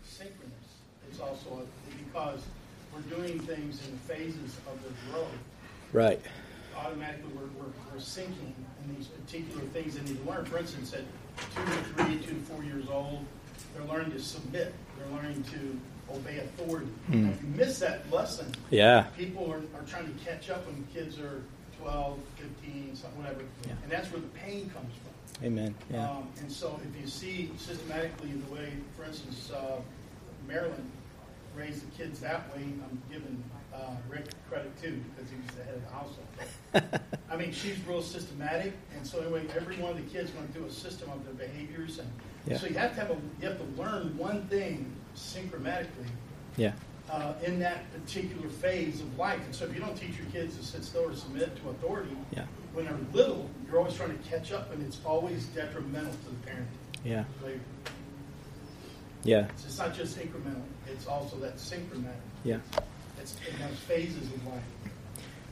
synchronous. 0.03 0.69
It's 1.11 1.19
also 1.19 1.61
a- 1.61 2.03
because 2.03 2.41
we're 2.95 3.15
doing 3.15 3.37
things 3.41 3.87
in 3.87 3.95
phases 4.07 4.57
of 4.65 4.81
their 4.81 5.13
growth. 5.13 5.37
Right. 5.91 6.19
Automatically, 6.75 7.29
we're, 7.35 7.45
we're, 7.63 7.71
we're 7.93 7.99
sinking 7.99 8.55
in 8.85 8.95
these 8.95 9.05
particular 9.05 9.61
things 9.67 9.95
they 9.97 10.01
need 10.01 10.17
to 10.25 10.27
learn. 10.31 10.45
For 10.45 10.57
instance, 10.57 10.95
at 10.95 11.01
two 11.37 11.63
to 11.63 11.83
three, 11.93 12.17
two 12.25 12.33
to 12.33 12.41
four 12.41 12.63
years 12.63 12.89
old, 12.89 13.23
they're 13.73 13.85
learning 13.85 14.11
to 14.11 14.19
submit. 14.19 14.73
They're 14.97 15.15
learning 15.15 15.43
to 15.43 16.13
obey 16.13 16.37
authority. 16.39 16.87
Now, 17.07 17.29
if 17.31 17.41
you 17.41 17.47
miss 17.55 17.79
that 17.79 18.09
lesson, 18.11 18.51
Yeah. 18.69 19.03
people 19.17 19.51
are, 19.51 19.57
are 19.79 19.83
trying 19.87 20.05
to 20.13 20.23
catch 20.25 20.49
up 20.49 20.65
when 20.67 20.85
kids 20.93 21.19
are 21.19 21.41
12, 21.81 22.19
15, 22.61 22.95
something, 22.95 23.19
whatever. 23.21 23.41
Yeah. 23.65 23.73
And 23.83 23.91
that's 23.91 24.11
where 24.11 24.21
the 24.21 24.27
pain 24.27 24.69
comes 24.69 24.93
from. 24.95 25.45
Amen. 25.45 25.73
Yeah. 25.91 26.09
Um, 26.09 26.27
and 26.39 26.51
so 26.51 26.79
if 26.87 27.01
you 27.01 27.07
see 27.07 27.51
systematically 27.57 28.31
the 28.31 28.53
way, 28.53 28.73
for 28.95 29.03
instance, 29.05 29.51
uh, 29.51 29.77
Marilyn 30.47 30.89
raised 31.55 31.81
the 31.87 31.95
kids 31.97 32.19
that 32.19 32.55
way, 32.55 32.63
I'm 32.63 33.01
giving 33.11 33.43
uh, 33.73 33.95
Rick 34.07 34.25
credit 34.49 34.71
too, 34.81 35.01
because 35.15 35.31
he 35.31 35.37
was 35.37 35.55
the 35.55 35.63
head 35.63 35.75
of 35.75 35.81
the 35.83 36.81
household. 36.83 37.01
I 37.31 37.35
mean, 37.35 37.51
she's 37.51 37.75
real 37.87 38.01
systematic, 38.03 38.73
and 38.95 39.05
so 39.05 39.19
anyway, 39.21 39.45
every 39.55 39.77
one 39.77 39.91
of 39.91 39.97
the 39.97 40.03
kids 40.17 40.31
went 40.35 40.53
through 40.53 40.65
a 40.65 40.71
system 40.71 41.09
of 41.11 41.23
their 41.25 41.47
behaviors, 41.47 41.97
and 41.99 42.09
Yeah. 42.45 42.57
so 42.57 42.67
you 42.67 42.75
have 42.75 42.93
to 42.95 42.99
have 43.01 43.11
a, 43.11 43.17
you 43.41 43.47
have 43.47 43.57
to 43.57 43.81
learn 43.81 44.17
one 44.17 44.45
thing 44.47 44.91
synchromatically 45.15 46.07
Yeah. 46.57 46.73
uh, 47.09 47.33
in 47.43 47.59
that 47.59 47.83
particular 47.93 48.49
phase 48.49 48.99
of 48.99 49.17
life. 49.17 49.39
And 49.45 49.55
so 49.55 49.65
if 49.65 49.73
you 49.73 49.79
don't 49.79 49.95
teach 49.95 50.17
your 50.17 50.27
kids 50.31 50.57
to 50.57 50.63
sit 50.63 50.83
still 50.83 51.09
or 51.09 51.15
submit 51.15 51.55
to 51.63 51.69
authority, 51.69 52.15
Yeah. 52.35 52.45
when 52.73 52.85
they're 52.85 52.97
little, 53.13 53.49
you're 53.67 53.77
always 53.79 53.95
trying 53.95 54.17
to 54.17 54.29
catch 54.29 54.51
up, 54.51 54.73
and 54.73 54.83
it's 54.85 54.99
always 55.05 55.45
detrimental 55.47 56.11
to 56.11 56.29
the 56.29 56.47
parent 56.47 56.67
Yeah. 57.05 57.23
later. 57.43 57.59
Yeah. 59.23 59.47
So 59.55 59.67
it's 59.67 59.77
not 59.77 59.95
just 59.95 60.17
incremental; 60.19 60.63
it's 60.87 61.07
also 61.07 61.37
that 61.37 61.55
synchromatic. 61.57 62.19
Yeah. 62.43 62.57
It's 63.21 63.35
in 63.49 63.57
those 63.59 63.77
phases 63.79 64.23
of 64.33 64.45
life. 64.47 64.61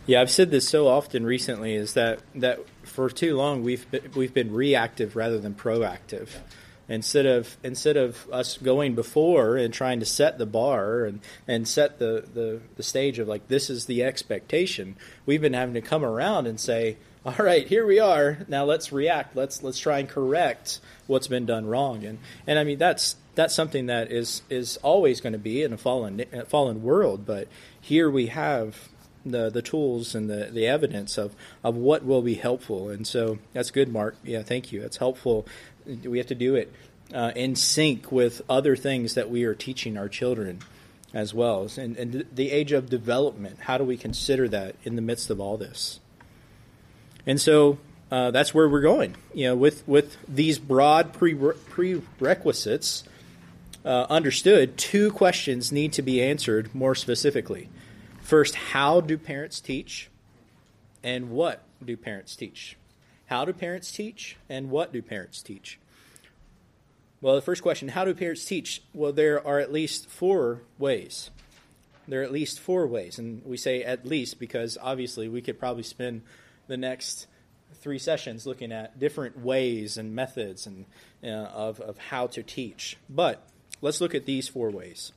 Yeah, 0.07 0.19
I've 0.19 0.31
said 0.31 0.51
this 0.51 0.67
so 0.67 0.87
often 0.89 1.25
recently 1.25 1.75
is 1.75 1.93
that 1.93 2.19
that 2.35 2.59
for 2.83 3.09
too 3.09 3.37
long 3.37 3.63
we've 3.63 3.89
been, 3.89 4.11
we've 4.15 4.33
been 4.33 4.51
reactive 4.53 5.15
rather 5.15 5.39
than 5.39 5.53
proactive. 5.53 6.27
Instead 6.91 7.25
of 7.25 7.55
instead 7.63 7.95
of 7.95 8.27
us 8.33 8.57
going 8.57 8.95
before 8.95 9.55
and 9.55 9.73
trying 9.73 10.01
to 10.01 10.05
set 10.05 10.37
the 10.37 10.45
bar 10.45 11.05
and, 11.05 11.21
and 11.47 11.65
set 11.65 11.99
the, 11.99 12.25
the, 12.33 12.59
the 12.75 12.83
stage 12.83 13.17
of 13.17 13.29
like 13.29 13.47
this 13.47 13.69
is 13.69 13.85
the 13.85 14.03
expectation, 14.03 14.97
we've 15.25 15.39
been 15.39 15.53
having 15.53 15.73
to 15.75 15.81
come 15.81 16.03
around 16.03 16.47
and 16.47 16.59
say, 16.59 16.97
All 17.25 17.35
right, 17.39 17.65
here 17.65 17.85
we 17.85 17.99
are, 17.99 18.39
now 18.49 18.65
let's 18.65 18.91
react, 18.91 19.37
let's 19.37 19.63
let's 19.63 19.79
try 19.79 19.99
and 19.99 20.09
correct 20.09 20.81
what's 21.07 21.29
been 21.29 21.45
done 21.45 21.65
wrong. 21.65 22.03
And 22.03 22.19
and 22.45 22.59
I 22.59 22.65
mean 22.65 22.77
that's 22.77 23.15
that's 23.35 23.55
something 23.55 23.85
that 23.85 24.11
is 24.11 24.41
is 24.49 24.75
always 24.77 25.21
going 25.21 25.33
to 25.33 25.39
be 25.39 25.63
in 25.63 25.71
a 25.71 25.77
fallen 25.77 26.25
fallen 26.47 26.83
world, 26.83 27.25
but 27.25 27.47
here 27.79 28.11
we 28.11 28.27
have 28.27 28.89
the 29.25 29.49
the 29.49 29.61
tools 29.61 30.15
and 30.15 30.29
the, 30.29 30.49
the 30.51 30.67
evidence 30.67 31.17
of, 31.17 31.35
of 31.63 31.75
what 31.75 32.03
will 32.03 32.21
be 32.21 32.35
helpful. 32.35 32.89
And 32.89 33.05
so 33.05 33.39
that's 33.53 33.71
good, 33.71 33.89
Mark. 33.89 34.15
Yeah, 34.23 34.41
thank 34.43 34.71
you. 34.71 34.81
That's 34.81 34.97
helpful. 34.97 35.45
We 35.85 36.17
have 36.17 36.27
to 36.27 36.35
do 36.35 36.55
it 36.55 36.71
uh, 37.13 37.31
in 37.35 37.55
sync 37.55 38.11
with 38.11 38.41
other 38.49 38.75
things 38.75 39.15
that 39.15 39.29
we 39.29 39.43
are 39.43 39.55
teaching 39.55 39.97
our 39.97 40.09
children 40.09 40.59
as 41.13 41.33
well. 41.33 41.67
And, 41.77 41.97
and 41.97 42.25
the 42.33 42.51
age 42.51 42.71
of 42.71 42.89
development, 42.89 43.59
how 43.61 43.77
do 43.77 43.83
we 43.83 43.97
consider 43.97 44.47
that 44.49 44.75
in 44.83 44.95
the 44.95 45.01
midst 45.01 45.29
of 45.29 45.39
all 45.39 45.57
this? 45.57 45.99
And 47.25 47.39
so 47.39 47.77
uh, 48.09 48.31
that's 48.31 48.53
where 48.53 48.67
we're 48.67 48.81
going. 48.81 49.15
You 49.33 49.47
know, 49.47 49.55
with, 49.55 49.87
with 49.87 50.17
these 50.27 50.59
broad 50.59 51.13
pre- 51.13 51.35
prerequisites 51.35 53.03
uh, 53.83 54.05
understood, 54.09 54.77
two 54.77 55.11
questions 55.11 55.71
need 55.71 55.93
to 55.93 56.01
be 56.01 56.21
answered 56.21 56.73
more 56.73 56.95
specifically. 56.95 57.69
First, 58.21 58.55
how 58.55 59.01
do 59.01 59.17
parents 59.17 59.59
teach? 59.59 60.09
And 61.03 61.31
what 61.31 61.63
do 61.83 61.97
parents 61.97 62.35
teach? 62.35 62.77
How 63.31 63.45
do 63.45 63.53
parents 63.53 63.89
teach? 63.93 64.35
And 64.49 64.69
what 64.69 64.91
do 64.91 65.01
parents 65.01 65.41
teach? 65.41 65.79
Well, 67.21 67.35
the 67.35 67.41
first 67.41 67.61
question 67.61 67.87
how 67.87 68.03
do 68.03 68.13
parents 68.13 68.43
teach? 68.43 68.83
Well, 68.93 69.13
there 69.13 69.47
are 69.47 69.57
at 69.57 69.71
least 69.71 70.09
four 70.09 70.63
ways. 70.77 71.31
There 72.09 72.19
are 72.19 72.23
at 72.25 72.33
least 72.33 72.59
four 72.59 72.85
ways. 72.87 73.19
And 73.19 73.41
we 73.45 73.55
say 73.55 73.83
at 73.85 74.05
least 74.05 74.37
because 74.37 74.77
obviously 74.81 75.29
we 75.29 75.41
could 75.41 75.57
probably 75.57 75.83
spend 75.83 76.23
the 76.67 76.75
next 76.75 77.27
three 77.75 77.99
sessions 77.99 78.45
looking 78.45 78.73
at 78.73 78.99
different 78.99 79.39
ways 79.39 79.95
and 79.95 80.13
methods 80.13 80.67
and, 80.67 80.83
uh, 81.23 81.27
of, 81.27 81.79
of 81.79 81.97
how 81.97 82.27
to 82.27 82.43
teach. 82.43 82.97
But 83.09 83.41
let's 83.79 84.01
look 84.01 84.13
at 84.13 84.25
these 84.25 84.49
four 84.49 84.71
ways. 84.71 85.13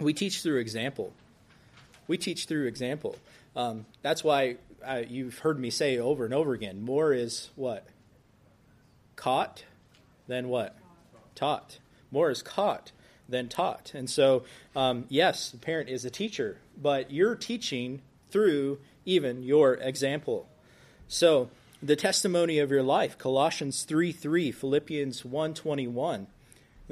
We 0.00 0.12
teach 0.12 0.42
through 0.42 0.58
example. 0.58 1.12
We 2.08 2.18
teach 2.18 2.46
through 2.46 2.66
example. 2.66 3.14
Um, 3.54 3.86
that's 4.02 4.24
why 4.24 4.56
you've 5.08 5.38
heard 5.40 5.58
me 5.58 5.70
say 5.70 5.98
over 5.98 6.24
and 6.24 6.34
over 6.34 6.52
again 6.52 6.82
more 6.82 7.12
is 7.12 7.50
what? 7.56 7.86
Caught 9.16 9.64
than 10.26 10.48
what? 10.48 10.76
Taught. 11.34 11.78
More 12.10 12.30
is 12.30 12.42
caught 12.42 12.92
than 13.28 13.48
taught. 13.48 13.92
And 13.94 14.08
so, 14.08 14.44
um, 14.76 15.04
yes, 15.08 15.50
the 15.50 15.58
parent 15.58 15.88
is 15.88 16.04
a 16.04 16.10
teacher, 16.10 16.58
but 16.80 17.10
you're 17.10 17.34
teaching 17.34 18.02
through 18.30 18.78
even 19.04 19.42
your 19.42 19.74
example. 19.74 20.48
So, 21.08 21.50
the 21.82 21.96
testimony 21.96 22.58
of 22.60 22.70
your 22.70 22.82
life, 22.82 23.18
Colossians 23.18 23.82
3 23.82 24.12
3, 24.12 24.52
Philippians 24.52 25.24
1 25.24 25.54
21. 25.54 26.26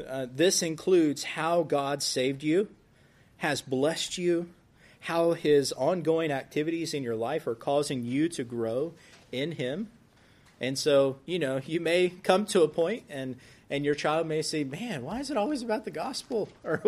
Uh, 0.08 0.26
this 0.34 0.62
includes 0.62 1.22
how 1.22 1.62
God 1.62 2.02
saved 2.02 2.42
you, 2.42 2.68
has 3.38 3.60
blessed 3.60 4.18
you, 4.18 4.48
how 5.00 5.32
his 5.32 5.72
ongoing 5.72 6.30
activities 6.30 6.94
in 6.94 7.02
your 7.02 7.16
life 7.16 7.46
are 7.46 7.54
causing 7.54 8.04
you 8.04 8.28
to 8.28 8.44
grow 8.44 8.92
in 9.32 9.52
him. 9.52 9.88
And 10.60 10.78
so, 10.78 11.16
you 11.24 11.38
know, 11.38 11.60
you 11.64 11.80
may 11.80 12.10
come 12.10 12.44
to 12.46 12.62
a 12.62 12.68
point 12.68 13.04
and 13.08 13.36
and 13.70 13.84
your 13.84 13.94
child 13.94 14.26
may 14.26 14.42
say, 14.42 14.64
"Man, 14.64 15.04
why 15.04 15.20
is 15.20 15.30
it 15.30 15.36
always 15.36 15.62
about 15.62 15.84
the 15.84 15.92
gospel?" 15.92 16.48
Or 16.64 16.78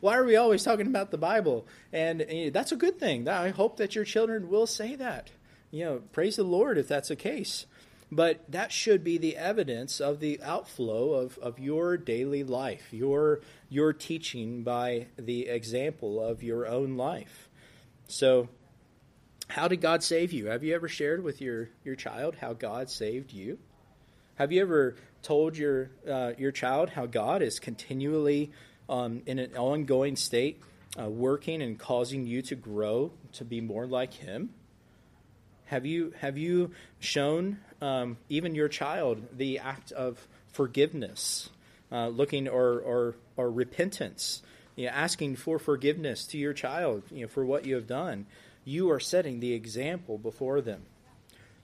"Why 0.00 0.16
are 0.16 0.24
we 0.24 0.36
always 0.36 0.62
talking 0.64 0.86
about 0.86 1.10
the 1.10 1.18
Bible?" 1.18 1.66
And, 1.92 2.22
and 2.22 2.52
that's 2.52 2.72
a 2.72 2.76
good 2.76 2.98
thing. 2.98 3.28
I 3.28 3.50
hope 3.50 3.76
that 3.76 3.94
your 3.94 4.04
children 4.04 4.48
will 4.48 4.66
say 4.66 4.96
that. 4.96 5.30
You 5.70 5.84
know, 5.84 6.02
praise 6.12 6.36
the 6.36 6.44
Lord 6.44 6.78
if 6.78 6.88
that's 6.88 7.08
the 7.08 7.16
case. 7.16 7.66
But 8.14 8.44
that 8.52 8.70
should 8.70 9.02
be 9.02 9.18
the 9.18 9.36
evidence 9.36 10.00
of 10.00 10.20
the 10.20 10.40
outflow 10.40 11.14
of, 11.14 11.36
of 11.38 11.58
your 11.58 11.96
daily 11.96 12.44
life, 12.44 12.92
your 12.92 13.40
your 13.68 13.92
teaching 13.92 14.62
by 14.62 15.08
the 15.18 15.48
example 15.48 16.22
of 16.22 16.40
your 16.40 16.64
own 16.64 16.96
life. 16.96 17.48
So, 18.06 18.48
how 19.48 19.66
did 19.66 19.80
God 19.80 20.04
save 20.04 20.32
you? 20.32 20.46
Have 20.46 20.62
you 20.62 20.76
ever 20.76 20.86
shared 20.86 21.24
with 21.24 21.40
your, 21.40 21.70
your 21.82 21.96
child 21.96 22.36
how 22.36 22.52
God 22.52 22.88
saved 22.88 23.32
you? 23.32 23.58
Have 24.36 24.52
you 24.52 24.62
ever 24.62 24.94
told 25.22 25.56
your 25.56 25.90
uh, 26.08 26.34
your 26.38 26.52
child 26.52 26.90
how 26.90 27.06
God 27.06 27.42
is 27.42 27.58
continually 27.58 28.52
um, 28.88 29.22
in 29.26 29.40
an 29.40 29.56
ongoing 29.56 30.14
state, 30.14 30.62
uh, 30.96 31.10
working 31.10 31.62
and 31.62 31.76
causing 31.76 32.28
you 32.28 32.42
to 32.42 32.54
grow 32.54 33.10
to 33.32 33.44
be 33.44 33.60
more 33.60 33.88
like 33.88 34.14
Him? 34.14 34.50
Have 35.66 35.84
you 35.84 36.12
have 36.20 36.38
you 36.38 36.70
shown 37.00 37.58
um, 37.84 38.16
even 38.28 38.54
your 38.54 38.68
child 38.68 39.16
the 39.36 39.58
act 39.58 39.92
of 39.92 40.26
forgiveness, 40.52 41.50
uh, 41.92 42.08
looking 42.08 42.48
or 42.48 42.80
or 42.80 43.14
or 43.36 43.50
repentance, 43.50 44.42
you 44.76 44.86
know, 44.86 44.92
asking 44.92 45.36
for 45.36 45.58
forgiveness 45.58 46.26
to 46.26 46.38
your 46.38 46.54
child, 46.54 47.02
you 47.10 47.22
know, 47.22 47.28
for 47.28 47.44
what 47.44 47.66
you 47.66 47.74
have 47.74 47.86
done? 47.86 48.26
You 48.64 48.90
are 48.90 49.00
setting 49.00 49.40
the 49.40 49.52
example 49.52 50.16
before 50.16 50.62
them. 50.62 50.82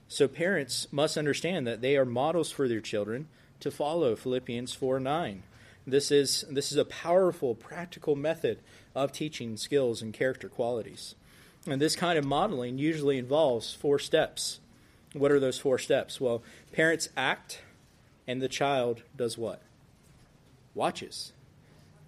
So 0.07 0.27
parents 0.27 0.87
must 0.91 1.17
understand 1.17 1.65
that 1.65 1.81
they 1.81 1.97
are 1.97 2.05
models 2.05 2.51
for 2.51 2.67
their 2.67 2.81
children 2.81 3.27
to 3.59 3.71
follow. 3.71 4.15
Philippians 4.15 4.73
four 4.73 4.99
nine. 4.99 5.43
This 5.87 6.11
is 6.11 6.45
this 6.49 6.71
is 6.71 6.77
a 6.77 6.85
powerful, 6.85 7.55
practical 7.55 8.15
method 8.15 8.59
of 8.93 9.11
teaching 9.11 9.57
skills 9.57 10.01
and 10.01 10.13
character 10.13 10.49
qualities. 10.49 11.15
And 11.65 11.81
this 11.81 11.95
kind 11.95 12.17
of 12.19 12.25
modeling 12.25 12.77
usually 12.77 13.17
involves 13.17 13.73
four 13.73 13.99
steps. 13.99 14.59
What 15.13 15.31
are 15.31 15.39
those 15.39 15.59
four 15.59 15.77
steps? 15.77 16.21
Well, 16.21 16.41
parents 16.71 17.09
act, 17.17 17.61
and 18.27 18.41
the 18.41 18.47
child 18.47 19.03
does 19.15 19.37
what? 19.37 19.61
Watches. 20.73 21.33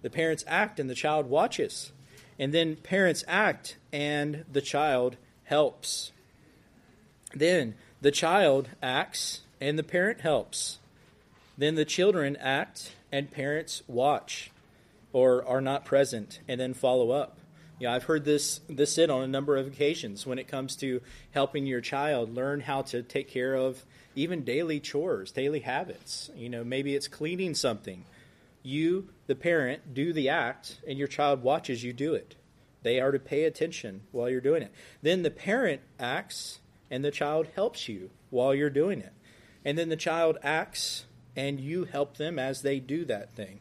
The 0.02 0.10
parents 0.10 0.44
act, 0.46 0.80
and 0.80 0.88
the 0.88 0.94
child 0.94 1.28
watches. 1.28 1.92
And 2.38 2.52
then 2.52 2.76
parents 2.76 3.24
act, 3.28 3.76
and 3.92 4.44
the 4.50 4.62
child 4.62 5.16
helps. 5.44 6.12
Then 7.34 7.74
the 8.00 8.10
child 8.10 8.70
acts 8.82 9.40
and 9.60 9.78
the 9.78 9.82
parent 9.82 10.20
helps. 10.20 10.78
Then 11.56 11.74
the 11.74 11.84
children 11.84 12.36
act 12.36 12.94
and 13.10 13.30
parents 13.30 13.82
watch 13.86 14.50
or 15.12 15.44
are 15.46 15.60
not 15.60 15.84
present 15.84 16.40
and 16.48 16.60
then 16.60 16.74
follow 16.74 17.10
up. 17.10 17.38
Yeah, 17.80 17.92
I've 17.92 18.04
heard 18.04 18.24
this 18.24 18.60
this 18.68 18.92
said 18.92 19.10
on 19.10 19.22
a 19.22 19.28
number 19.28 19.56
of 19.56 19.66
occasions 19.66 20.26
when 20.26 20.38
it 20.38 20.46
comes 20.46 20.76
to 20.76 21.00
helping 21.32 21.66
your 21.66 21.80
child 21.80 22.32
learn 22.32 22.60
how 22.60 22.82
to 22.82 23.02
take 23.02 23.28
care 23.28 23.54
of 23.54 23.84
even 24.14 24.44
daily 24.44 24.78
chores, 24.78 25.32
daily 25.32 25.60
habits. 25.60 26.30
You 26.36 26.48
know, 26.48 26.62
maybe 26.62 26.94
it's 26.94 27.08
cleaning 27.08 27.54
something. 27.54 28.04
You, 28.62 29.10
the 29.26 29.34
parent, 29.34 29.92
do 29.92 30.12
the 30.12 30.28
act 30.28 30.78
and 30.86 30.98
your 30.98 31.08
child 31.08 31.42
watches 31.42 31.82
you 31.82 31.92
do 31.92 32.14
it. 32.14 32.36
They 32.82 33.00
are 33.00 33.10
to 33.10 33.18
pay 33.18 33.44
attention 33.44 34.02
while 34.12 34.30
you're 34.30 34.40
doing 34.40 34.62
it. 34.62 34.72
Then 35.02 35.22
the 35.22 35.30
parent 35.30 35.80
acts 35.98 36.60
and 36.90 37.04
the 37.04 37.10
child 37.10 37.48
helps 37.54 37.88
you 37.88 38.10
while 38.30 38.54
you're 38.54 38.70
doing 38.70 39.00
it. 39.00 39.12
And 39.64 39.76
then 39.76 39.88
the 39.88 39.96
child 39.96 40.38
acts 40.42 41.06
and 41.34 41.58
you 41.58 41.84
help 41.84 42.18
them 42.18 42.38
as 42.38 42.62
they 42.62 42.78
do 42.78 43.04
that 43.06 43.34
thing. 43.34 43.60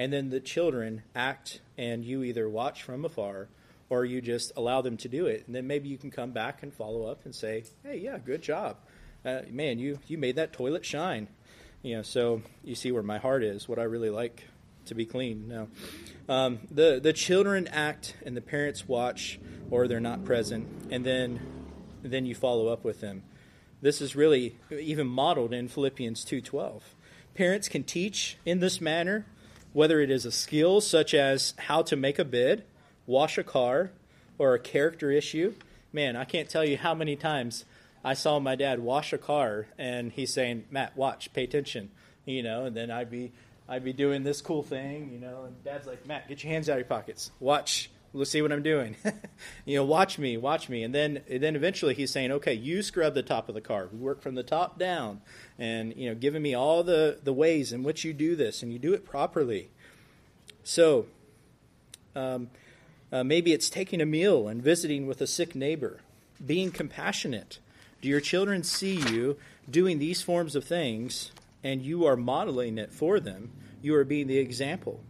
And 0.00 0.10
then 0.10 0.30
the 0.30 0.40
children 0.40 1.02
act 1.14 1.60
and 1.76 2.02
you 2.02 2.22
either 2.22 2.48
watch 2.48 2.82
from 2.82 3.04
afar 3.04 3.48
or 3.90 4.06
you 4.06 4.22
just 4.22 4.50
allow 4.56 4.80
them 4.80 4.96
to 4.96 5.08
do 5.08 5.26
it. 5.26 5.44
And 5.46 5.54
then 5.54 5.66
maybe 5.66 5.90
you 5.90 5.98
can 5.98 6.10
come 6.10 6.30
back 6.30 6.62
and 6.62 6.72
follow 6.72 7.04
up 7.04 7.26
and 7.26 7.34
say, 7.34 7.64
hey, 7.84 7.98
yeah, 7.98 8.16
good 8.16 8.40
job. 8.40 8.78
Uh, 9.26 9.42
man, 9.50 9.78
you, 9.78 9.98
you 10.06 10.16
made 10.16 10.36
that 10.36 10.54
toilet 10.54 10.86
shine. 10.86 11.28
You 11.82 11.96
know, 11.96 12.02
so 12.02 12.40
you 12.64 12.74
see 12.74 12.92
where 12.92 13.02
my 13.02 13.18
heart 13.18 13.44
is, 13.44 13.68
what 13.68 13.78
I 13.78 13.82
really 13.82 14.08
like 14.08 14.44
to 14.86 14.94
be 14.94 15.04
clean. 15.04 15.48
Now, 15.48 15.68
um, 16.28 16.60
the 16.70 16.98
the 17.02 17.12
children 17.12 17.68
act 17.68 18.16
and 18.24 18.34
the 18.34 18.40
parents 18.40 18.88
watch, 18.88 19.38
or 19.70 19.86
they're 19.86 20.00
not 20.00 20.24
present, 20.24 20.66
and 20.90 21.04
then 21.04 21.40
then 22.02 22.26
you 22.26 22.34
follow 22.34 22.68
up 22.68 22.84
with 22.84 23.00
them. 23.00 23.22
This 23.82 24.00
is 24.00 24.16
really 24.16 24.56
even 24.70 25.06
modeled 25.06 25.52
in 25.52 25.68
Philippians 25.68 26.24
two 26.24 26.40
twelve. 26.40 26.94
Parents 27.34 27.68
can 27.68 27.82
teach 27.82 28.36
in 28.44 28.60
this 28.60 28.80
manner, 28.80 29.26
whether 29.72 30.00
it 30.00 30.10
is 30.10 30.24
a 30.24 30.32
skill 30.32 30.80
such 30.80 31.14
as 31.14 31.54
how 31.58 31.82
to 31.82 31.96
make 31.96 32.18
a 32.18 32.24
bid, 32.24 32.64
wash 33.06 33.38
a 33.38 33.44
car, 33.44 33.90
or 34.38 34.54
a 34.54 34.58
character 34.58 35.10
issue. 35.10 35.54
Man, 35.92 36.16
I 36.16 36.24
can't 36.24 36.48
tell 36.48 36.64
you 36.64 36.76
how 36.76 36.94
many 36.94 37.16
times 37.16 37.64
I 38.04 38.14
saw 38.14 38.38
my 38.38 38.56
dad 38.56 38.80
wash 38.80 39.12
a 39.12 39.18
car, 39.18 39.66
and 39.76 40.12
he's 40.12 40.32
saying, 40.32 40.64
"Matt, 40.70 40.96
watch, 40.96 41.32
pay 41.32 41.44
attention," 41.44 41.90
you 42.24 42.42
know, 42.42 42.64
and 42.64 42.76
then 42.76 42.90
I'd 42.90 43.10
be 43.10 43.32
I'd 43.70 43.84
be 43.84 43.92
doing 43.92 44.24
this 44.24 44.40
cool 44.40 44.64
thing, 44.64 45.10
you 45.12 45.20
know, 45.20 45.44
and 45.44 45.62
Dad's 45.62 45.86
like, 45.86 46.04
Matt, 46.04 46.28
get 46.28 46.42
your 46.42 46.52
hands 46.52 46.68
out 46.68 46.72
of 46.72 46.78
your 46.78 46.86
pockets. 46.86 47.30
Watch. 47.38 47.88
Let's 48.12 48.30
see 48.30 48.42
what 48.42 48.50
I'm 48.50 48.62
doing. 48.62 48.96
you 49.64 49.76
know, 49.76 49.84
watch 49.84 50.18
me, 50.18 50.36
watch 50.36 50.68
me. 50.68 50.82
And 50.82 50.92
then, 50.94 51.22
and 51.30 51.42
then 51.42 51.54
eventually 51.54 51.94
he's 51.94 52.10
saying, 52.10 52.32
okay, 52.32 52.54
you 52.54 52.82
scrub 52.82 53.14
the 53.14 53.22
top 53.22 53.48
of 53.48 53.54
the 53.54 53.60
car. 53.60 53.88
We 53.92 53.98
work 53.98 54.20
from 54.20 54.34
the 54.34 54.42
top 54.42 54.78
down, 54.78 55.20
and 55.58 55.94
you 55.96 56.08
know, 56.08 56.14
giving 56.14 56.42
me 56.42 56.54
all 56.54 56.82
the 56.82 57.18
the 57.22 57.32
ways 57.32 57.72
in 57.72 57.82
which 57.82 58.04
you 58.04 58.12
do 58.12 58.34
this, 58.34 58.62
and 58.62 58.72
you 58.72 58.78
do 58.78 58.92
it 58.94 59.04
properly. 59.04 59.70
So, 60.64 61.06
um, 62.16 62.50
uh, 63.12 63.24
maybe 63.24 63.52
it's 63.52 63.70
taking 63.70 64.00
a 64.00 64.06
meal 64.06 64.48
and 64.48 64.62
visiting 64.62 65.06
with 65.06 65.20
a 65.20 65.26
sick 65.26 65.54
neighbor, 65.54 66.00
being 66.44 66.70
compassionate. 66.70 67.58
Do 68.00 68.08
your 68.08 68.20
children 68.20 68.62
see 68.62 68.94
you 68.94 69.36
doing 69.68 69.98
these 69.98 70.22
forms 70.22 70.56
of 70.56 70.64
things 70.64 71.32
and 71.62 71.82
you 71.82 72.06
are 72.06 72.16
modeling 72.16 72.78
it 72.78 72.92
for 72.92 73.20
them, 73.20 73.52
you 73.82 73.94
are 73.94 74.04
being 74.04 74.26
the 74.26 74.38
example. 74.38 75.00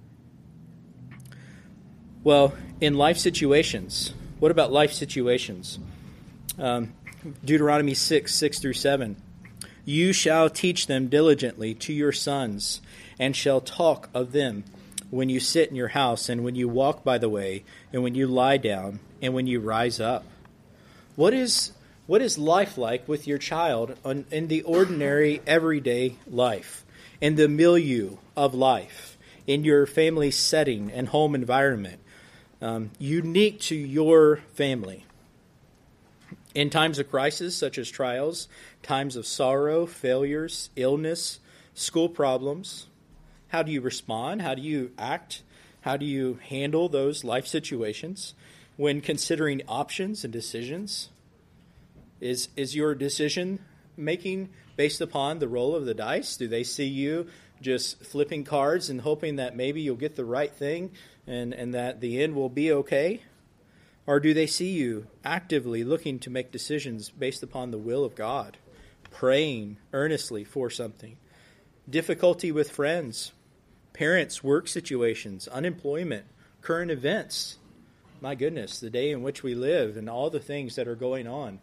Well, 2.23 2.53
in 2.83 2.97
life 2.97 3.17
situations, 3.17 4.13
what 4.41 4.51
about 4.51 4.71
life 4.71 4.93
situations? 4.93 5.79
Um, 6.59 6.93
Deuteronomy 7.43 7.95
6, 7.95 8.35
6 8.35 8.59
through 8.59 8.75
7. 8.75 9.17
You 9.87 10.13
shall 10.13 10.51
teach 10.51 10.87
them 10.87 11.09
diligently 11.09 11.73
to 11.77 11.95
your 11.95 12.13
sons, 12.13 12.83
and 13.19 13.35
shall 13.35 13.63
talk 13.63 14.11
of 14.13 14.33
them 14.33 14.65
when 15.09 15.31
you 15.31 15.41
sit 15.41 15.71
in 15.71 15.77
your 15.77 15.89
house, 15.89 16.29
and 16.29 16.45
when 16.45 16.55
you 16.55 16.69
walk 16.69 17.05
by 17.05 17.17
the 17.17 17.31
way, 17.31 17.65
and 17.91 18.03
when 18.03 18.15
you 18.15 18.27
lie 18.27 18.59
down, 18.59 19.01
and 19.23 19.33
when 19.33 19.47
you 19.47 19.59
rise 19.59 19.99
up. 19.99 20.27
What 21.17 21.33
is 21.33 21.73
what 22.07 22.21
is 22.21 22.37
life 22.37 22.77
like 22.77 23.09
with 23.09 23.27
your 23.27 23.39
child 23.39 23.97
on, 24.05 24.27
in 24.31 24.49
the 24.49 24.61
ordinary, 24.63 25.41
everyday 25.47 26.17
life, 26.27 26.85
in 27.19 27.37
the 27.37 27.49
milieu 27.49 28.19
of 28.37 28.53
life, 28.53 29.17
in 29.47 29.65
your 29.65 29.87
family 29.87 30.31
setting 30.31 30.93
and 30.93 31.09
home 31.09 31.35
environment, 31.35 32.01
um, 32.61 32.91
unique 32.99 33.61
to 33.61 33.75
your 33.75 34.39
family? 34.55 35.05
In 36.55 36.69
times 36.69 36.99
of 36.99 37.11
crisis, 37.11 37.57
such 37.57 37.79
as 37.79 37.91
trials, 37.91 38.49
times 38.83 39.15
of 39.15 39.27
sorrow, 39.27 39.87
failures, 39.87 40.71
illness, 40.75 41.39
school 41.75 42.09
problems, 42.09 42.87
how 43.49 43.63
do 43.63 43.73
you 43.73 43.81
respond? 43.81 44.43
How 44.43 44.55
do 44.55 44.63
you 44.63 44.93
act? 44.99 45.43
How 45.83 45.97
do 45.97 46.05
you 46.05 46.39
handle 46.49 46.89
those 46.89 47.25
life 47.25 47.47
situations 47.47 48.35
when 48.77 49.01
considering 49.01 49.63
options 49.69 50.25
and 50.25 50.33
decisions? 50.33 51.11
Is 52.21 52.49
is 52.57 52.77
your 52.77 52.95
decision 52.95 53.61
making 53.97 54.51
based 54.77 55.01
upon 55.01 55.39
the 55.39 55.49
roll 55.49 55.75
of 55.75 55.85
the 55.85 55.95
dice? 55.95 56.37
Do 56.37 56.49
they 56.49 56.65
see 56.65 56.87
you 56.87 57.27
just 57.61 58.03
flipping 58.05 58.45
cards 58.45 58.89
and 58.89 59.01
hoping 59.01 59.37
that 59.37 59.57
maybe 59.57 59.81
you'll 59.81 59.97
get 59.97 60.17
the 60.17 60.25
right 60.25 60.53
thing 60.53 60.91
and, 61.27 61.53
and 61.53 61.75
that 61.75 62.01
the 62.01 62.23
end 62.23 62.35
will 62.35 62.49
be 62.49 62.73
okay? 62.73 63.23
Or 64.07 64.21
do 64.21 64.35
they 64.35 64.47
see 64.47 64.71
you 64.71 65.07
actively 65.25 65.85
looking 65.85 66.19
to 66.21 66.31
make 66.31 66.51
decisions 66.51 67.11
based 67.11 67.43
upon 67.43 67.71
the 67.71 67.79
will 67.79 68.05
of 68.05 68.15
God, 68.15 68.57
praying 69.11 69.77
earnestly 69.93 70.45
for 70.45 70.71
something? 70.71 71.17
Difficulty 71.89 72.51
with 72.51 72.71
friends, 72.71 73.33
parents, 73.93 74.43
work 74.43 74.69
situations, 74.69 75.47
unemployment, 75.49 76.27
current 76.61 76.91
events. 76.91 77.59
My 78.21 78.35
goodness, 78.35 78.81
the 78.81 78.91
day 78.91 79.11
in 79.11 79.23
which 79.23 79.43
we 79.43 79.55
live 79.55 79.97
and 79.97 80.09
all 80.09 80.31
the 80.31 80.41
things 80.41 80.77
that 80.77 80.89
are 80.89 80.97
going 80.97 81.27
on 81.27 81.61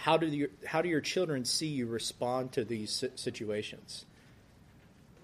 how 0.00 0.16
do 0.16 0.26
your 0.26 0.48
how 0.64 0.80
do 0.80 0.88
your 0.88 1.02
children 1.02 1.44
see 1.44 1.66
you 1.66 1.86
respond 1.86 2.52
to 2.52 2.64
these 2.64 3.04
situations? 3.16 4.06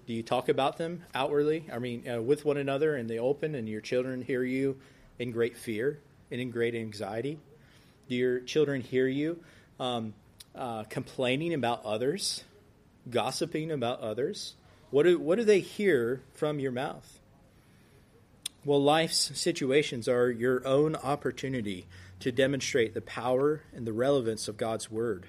Do 0.07 0.13
you 0.13 0.23
talk 0.23 0.47
about 0.47 0.77
them 0.77 1.03
outwardly? 1.13 1.65
I 1.71 1.79
mean, 1.79 2.09
uh, 2.09 2.21
with 2.21 2.45
one 2.45 2.55
another 2.55 2.95
in 2.95 3.07
the 3.07 3.19
open, 3.19 3.55
and 3.55 3.67
your 3.67 3.81
children 3.81 4.21
hear 4.21 4.41
you 4.41 4.77
in 5.19 5.31
great 5.31 5.57
fear 5.57 5.99
and 6.31 6.39
in 6.39 6.49
great 6.49 6.75
anxiety? 6.75 7.39
Do 8.07 8.15
your 8.15 8.39
children 8.39 8.79
hear 8.79 9.05
you 9.05 9.43
um, 9.81 10.13
uh, 10.55 10.85
complaining 10.85 11.53
about 11.53 11.83
others, 11.83 12.45
gossiping 13.09 13.69
about 13.69 13.99
others? 13.99 14.55
What 14.91 15.03
do, 15.03 15.19
what 15.19 15.39
do 15.39 15.43
they 15.43 15.59
hear 15.59 16.21
from 16.33 16.61
your 16.61 16.71
mouth? 16.71 17.19
Well, 18.63 18.81
life's 18.81 19.37
situations 19.37 20.07
are 20.07 20.31
your 20.31 20.65
own 20.65 20.95
opportunity 20.95 21.85
to 22.21 22.31
demonstrate 22.31 22.93
the 22.93 23.01
power 23.01 23.61
and 23.75 23.85
the 23.85 23.91
relevance 23.91 24.47
of 24.47 24.55
God's 24.55 24.89
Word. 24.89 25.25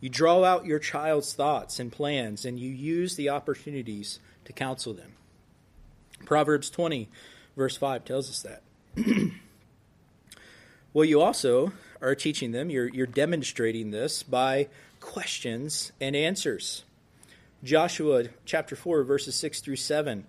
You 0.00 0.08
draw 0.08 0.44
out 0.44 0.64
your 0.64 0.78
child's 0.78 1.32
thoughts 1.34 1.78
and 1.78 1.92
plans, 1.92 2.44
and 2.44 2.58
you 2.58 2.70
use 2.70 3.16
the 3.16 3.28
opportunities 3.28 4.18
to 4.46 4.52
counsel 4.52 4.94
them. 4.94 5.12
Proverbs 6.24 6.70
20, 6.70 7.08
verse 7.56 7.76
5 7.76 8.04
tells 8.04 8.30
us 8.30 8.42
that. 8.42 8.62
well, 10.92 11.04
you 11.04 11.20
also 11.20 11.72
are 12.00 12.14
teaching 12.14 12.52
them, 12.52 12.70
you're, 12.70 12.88
you're 12.88 13.06
demonstrating 13.06 13.90
this 13.90 14.22
by 14.22 14.68
questions 15.00 15.92
and 16.00 16.16
answers. 16.16 16.84
Joshua 17.62 18.24
chapter 18.46 18.74
4, 18.74 19.02
verses 19.04 19.34
6 19.34 19.60
through 19.60 19.76
7 19.76 20.26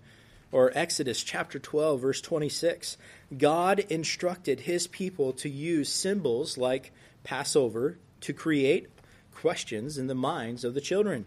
or 0.50 0.70
Exodus 0.74 1.22
chapter 1.22 1.58
12, 1.58 2.00
verse 2.00 2.20
26, 2.20 2.98
God 3.38 3.78
instructed 3.78 4.60
his 4.60 4.86
people 4.86 5.32
to 5.34 5.48
use 5.48 5.88
symbols 5.88 6.58
like 6.58 6.92
Passover 7.24 7.96
to 8.20 8.34
create 8.34 8.91
questions 9.42 9.98
in 9.98 10.06
the 10.06 10.14
minds 10.14 10.64
of 10.64 10.72
the 10.72 10.80
children. 10.80 11.26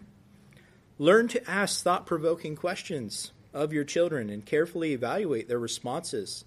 Learn 0.98 1.28
to 1.28 1.50
ask 1.50 1.84
thought 1.84 2.06
provoking 2.06 2.56
questions 2.56 3.30
of 3.52 3.74
your 3.74 3.84
children 3.84 4.30
and 4.30 4.44
carefully 4.44 4.92
evaluate 4.92 5.48
their 5.48 5.58
responses. 5.58 6.46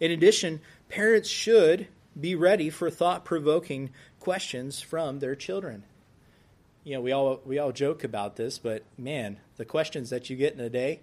In 0.00 0.10
addition, 0.10 0.62
parents 0.88 1.28
should 1.28 1.88
be 2.18 2.34
ready 2.34 2.70
for 2.70 2.90
thought 2.90 3.22
provoking 3.26 3.90
questions 4.18 4.80
from 4.80 5.18
their 5.18 5.34
children. 5.34 5.84
You 6.84 6.94
know, 6.94 7.02
we 7.02 7.12
all 7.12 7.40
we 7.44 7.58
all 7.58 7.72
joke 7.72 8.02
about 8.02 8.36
this, 8.36 8.58
but 8.58 8.82
man, 8.96 9.38
the 9.58 9.66
questions 9.66 10.08
that 10.08 10.30
you 10.30 10.36
get 10.36 10.54
in 10.54 10.60
a 10.60 10.70
day, 10.70 11.00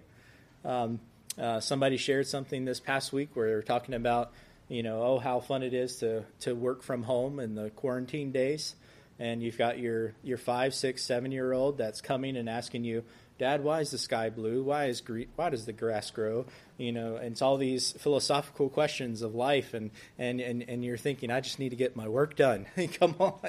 um, 0.64 0.98
uh, 1.38 1.60
somebody 1.60 1.96
shared 1.96 2.26
something 2.26 2.64
this 2.64 2.80
past 2.80 3.12
week 3.12 3.30
where 3.34 3.48
they 3.48 3.54
were 3.54 3.62
talking 3.62 3.94
about, 3.94 4.32
you 4.68 4.82
know, 4.82 5.00
oh, 5.00 5.18
how 5.20 5.38
fun 5.38 5.62
it 5.62 5.74
is 5.74 5.98
to, 5.98 6.24
to 6.40 6.54
work 6.54 6.82
from 6.82 7.04
home 7.04 7.38
in 7.38 7.54
the 7.54 7.70
quarantine 7.70 8.32
days. 8.32 8.74
And 9.18 9.42
you've 9.42 9.58
got 9.58 9.78
your 9.78 10.14
your 10.22 10.38
five, 10.38 10.74
six, 10.74 11.02
seven 11.02 11.32
year 11.32 11.52
old 11.52 11.78
that's 11.78 12.00
coming 12.00 12.36
and 12.36 12.48
asking 12.48 12.84
you, 12.84 13.04
Dad, 13.38 13.64
why 13.64 13.80
is 13.80 13.90
the 13.90 13.98
sky 13.98 14.30
blue? 14.30 14.62
Why 14.62 14.84
is 14.84 15.00
gre- 15.00 15.22
why 15.34 15.50
does 15.50 15.66
the 15.66 15.72
grass 15.72 16.12
grow? 16.12 16.46
You 16.78 16.92
know, 16.92 17.16
and 17.16 17.32
it's 17.32 17.42
all 17.42 17.56
these 17.56 17.92
philosophical 17.92 18.68
questions 18.68 19.20
of 19.22 19.34
life, 19.34 19.74
and 19.74 19.90
and 20.18 20.40
and, 20.40 20.64
and 20.68 20.84
you're 20.84 20.96
thinking, 20.96 21.30
I 21.30 21.40
just 21.40 21.58
need 21.58 21.70
to 21.70 21.76
get 21.76 21.96
my 21.96 22.06
work 22.08 22.36
done. 22.36 22.66
Come 23.00 23.16
on, 23.18 23.40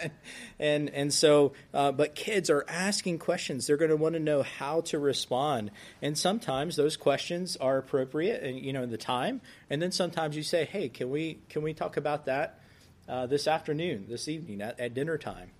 and 0.57 0.89
and 0.89 1.13
so, 1.13 1.53
uh, 1.73 1.91
but 1.91 2.15
kids 2.15 2.49
are 2.49 2.65
asking 2.67 3.19
questions. 3.19 3.67
They're 3.67 3.77
going 3.77 3.91
to 3.91 3.97
want 3.97 4.13
to 4.13 4.19
know 4.19 4.41
how 4.41 4.81
to 4.81 4.97
respond, 4.97 5.69
and 6.01 6.17
sometimes 6.17 6.75
those 6.75 6.97
questions 6.97 7.55
are 7.57 7.77
appropriate, 7.77 8.41
and 8.41 8.57
you 8.57 8.73
know, 8.73 8.81
in 8.81 8.89
the 8.89 8.97
time, 8.97 9.41
and 9.69 9.79
then 9.79 9.91
sometimes 9.91 10.35
you 10.35 10.43
say, 10.43 10.65
Hey, 10.65 10.89
can 10.89 11.11
we 11.11 11.39
can 11.49 11.61
we 11.61 11.73
talk 11.75 11.97
about 11.97 12.25
that 12.25 12.59
uh, 13.07 13.25
this 13.27 13.47
afternoon, 13.47 14.05
this 14.07 14.27
evening 14.27 14.61
at, 14.61 14.79
at 14.79 14.93
dinner 14.93 15.17
time? 15.17 15.51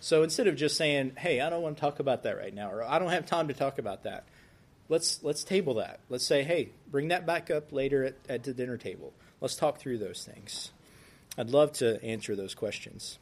So 0.00 0.22
instead 0.22 0.46
of 0.46 0.56
just 0.56 0.76
saying, 0.76 1.12
"Hey, 1.16 1.40
I 1.40 1.50
don't 1.50 1.62
want 1.62 1.76
to 1.76 1.80
talk 1.80 2.00
about 2.00 2.22
that 2.22 2.38
right 2.38 2.54
now," 2.54 2.70
or 2.70 2.82
"I 2.82 2.98
don't 2.98 3.10
have 3.10 3.26
time 3.26 3.48
to 3.48 3.54
talk 3.54 3.78
about 3.78 4.04
that," 4.04 4.24
let's 4.88 5.22
let's 5.22 5.44
table 5.44 5.74
that. 5.74 6.00
Let's 6.08 6.24
say, 6.24 6.42
"Hey, 6.42 6.70
bring 6.90 7.08
that 7.08 7.26
back 7.26 7.50
up 7.50 7.72
later 7.72 8.04
at, 8.04 8.14
at 8.28 8.42
the 8.44 8.54
dinner 8.54 8.76
table. 8.76 9.12
Let's 9.40 9.56
talk 9.56 9.78
through 9.78 9.98
those 9.98 10.24
things." 10.24 10.70
I'd 11.38 11.50
love 11.50 11.72
to 11.74 12.02
answer 12.04 12.34
those 12.34 12.54
questions, 12.54 13.18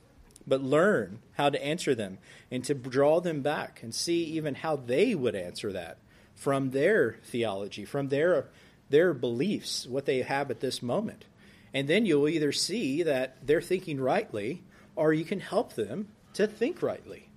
but 0.47 0.63
learn 0.63 1.21
how 1.35 1.51
to 1.51 1.63
answer 1.63 1.95
them 1.95 2.19
and 2.51 2.65
to 2.65 2.75
draw 2.75 3.21
them 3.21 3.43
back 3.43 3.81
and 3.83 3.95
see 3.95 4.25
even 4.25 4.55
how 4.55 4.77
they 4.77 5.15
would 5.15 5.35
answer 5.35 5.73
that 5.73 5.99
from 6.35 6.71
their 6.71 7.17
theology, 7.25 7.85
from 7.85 8.09
their 8.09 8.47
their 8.91 9.13
beliefs, 9.13 9.87
what 9.87 10.07
they 10.07 10.23
have 10.23 10.51
at 10.51 10.61
this 10.61 10.83
moment. 10.83 11.27
And 11.75 11.89
then 11.89 12.07
you'll 12.07 12.29
either 12.29 12.53
see 12.53 13.03
that 13.03 13.37
they're 13.47 13.61
thinking 13.61 14.01
rightly, 14.01 14.63
or 14.97 15.13
you 15.13 15.25
can 15.25 15.41
help 15.41 15.75
them 15.75 16.09
to 16.35 16.47
think 16.47 16.83
rightly. 16.83 17.29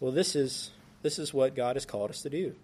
Well, 0.00 0.12
this 0.12 0.36
is 0.36 0.70
this 1.02 1.18
is 1.18 1.32
what 1.32 1.54
God 1.54 1.76
has 1.76 1.86
called 1.86 2.10
us 2.10 2.22
to 2.22 2.30
do. 2.30 2.54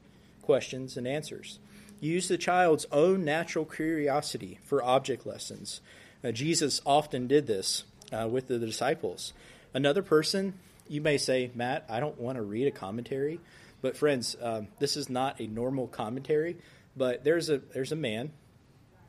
Questions 0.42 0.96
and 0.96 1.06
answers. 1.06 1.58
Use 2.00 2.26
the 2.26 2.38
child's 2.38 2.86
own 2.90 3.24
natural 3.24 3.64
curiosity 3.64 4.58
for 4.64 4.82
object 4.82 5.24
lessons. 5.24 5.80
Uh, 6.24 6.32
Jesus 6.32 6.80
often 6.84 7.28
did 7.28 7.46
this 7.46 7.84
uh, 8.12 8.26
with 8.28 8.48
the 8.48 8.58
disciples. 8.58 9.32
Another 9.72 10.02
person, 10.02 10.54
you 10.88 11.00
may 11.00 11.16
say, 11.18 11.50
Matt, 11.54 11.84
I 11.88 12.00
don't 12.00 12.20
want 12.20 12.36
to 12.36 12.42
read 12.42 12.66
a 12.66 12.72
commentary, 12.72 13.38
but 13.80 13.96
friends, 13.96 14.36
um, 14.42 14.68
this 14.78 14.96
is 14.96 15.08
not 15.08 15.40
a 15.40 15.46
normal 15.46 15.86
commentary. 15.86 16.56
But 16.96 17.24
there's 17.24 17.48
a 17.48 17.58
there's 17.58 17.92
a 17.92 17.96
man 17.96 18.32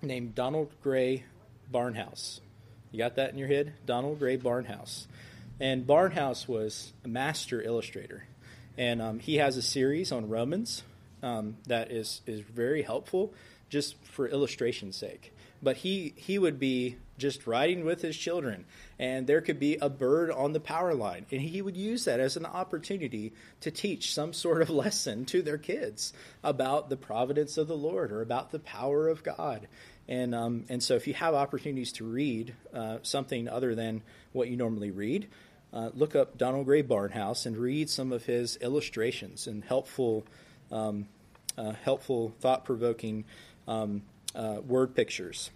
named 0.02 0.36
Donald 0.36 0.71
Grey 0.82 1.26
Barnhouse. 1.74 2.40
You 2.92 3.00
got 3.00 3.16
that 3.16 3.32
in 3.32 3.38
your 3.38 3.48
head? 3.48 3.74
Donald 3.86 4.20
Grey 4.20 4.38
Barnhouse. 4.38 5.08
And 5.60 5.86
Barnhouse 5.86 6.48
was 6.48 6.94
a 7.04 7.08
master 7.08 7.62
illustrator. 7.62 8.26
And 8.78 9.02
um, 9.02 9.20
he 9.20 9.36
has 9.36 9.58
a 9.58 9.62
series 9.62 10.12
on 10.12 10.30
Romans 10.30 10.84
um, 11.22 11.58
that 11.68 11.92
is, 11.92 12.22
is 12.28 12.42
very 12.42 12.82
helpful 12.82 13.34
just 13.70 13.96
for 14.06 14.28
illustration's 14.28 14.96
sake. 14.96 15.34
But 15.62 15.78
he, 15.78 16.14
he 16.18 16.38
would 16.38 16.60
be 16.60 16.98
just 17.18 17.48
riding 17.48 17.86
with 17.86 18.02
his 18.02 18.18
children, 18.18 18.66
and 19.00 19.28
there 19.28 19.42
could 19.42 19.60
be 19.60 19.78
a 19.78 19.90
bird 19.90 20.30
on 20.30 20.52
the 20.52 20.60
power 20.60 20.94
line, 20.94 21.26
and 21.32 21.42
he 21.42 21.62
would 21.62 21.78
use 21.78 22.06
that 22.06 22.20
as 22.20 22.36
an 22.36 22.46
opportunity 22.46 23.34
to 23.62 23.72
teach 23.72 24.14
some 24.14 24.34
sort 24.34 24.62
of 24.62 24.70
lesson 24.84 25.26
to 25.26 25.42
their 25.42 25.58
kids 25.58 26.12
about 26.44 26.90
the 26.90 26.98
providence 26.98 27.58
of 27.58 27.68
the 27.68 27.78
Lord 27.78 28.12
or 28.12 28.22
about 28.22 28.52
the 28.52 28.60
power 28.60 29.08
of 29.08 29.24
God. 29.24 29.68
And, 30.08 30.36
um, 30.36 30.66
and 30.70 30.84
so, 30.84 30.96
if 30.96 31.08
you 31.08 31.13
have 31.13 31.34
opportunities 31.34 31.94
to 31.94 32.04
read 32.04 32.56
uh, 32.74 32.98
something 33.04 33.48
other 33.48 33.74
than 33.74 34.02
what 34.34 34.50
you 34.50 34.58
normally 34.58 34.92
read, 34.92 35.28
uh, 35.72 35.89
look 35.94 36.16
up 36.16 36.38
Donald 36.38 36.66
Grey 36.66 36.84
Barnhouse 36.84 37.46
and 37.46 37.58
read 37.58 37.89
some 37.89 38.12
of 38.12 38.26
his 38.26 38.58
illustrations 38.58 39.48
and 39.48 39.63
helpful, 39.63 40.26
um, 40.72 41.08
uh, 41.58 41.72
helpful, 41.84 42.34
thought-provoking 42.42 43.24
um, 43.68 44.04
uh, 44.36 44.58
word 44.68 44.94
pictures. 44.94 45.52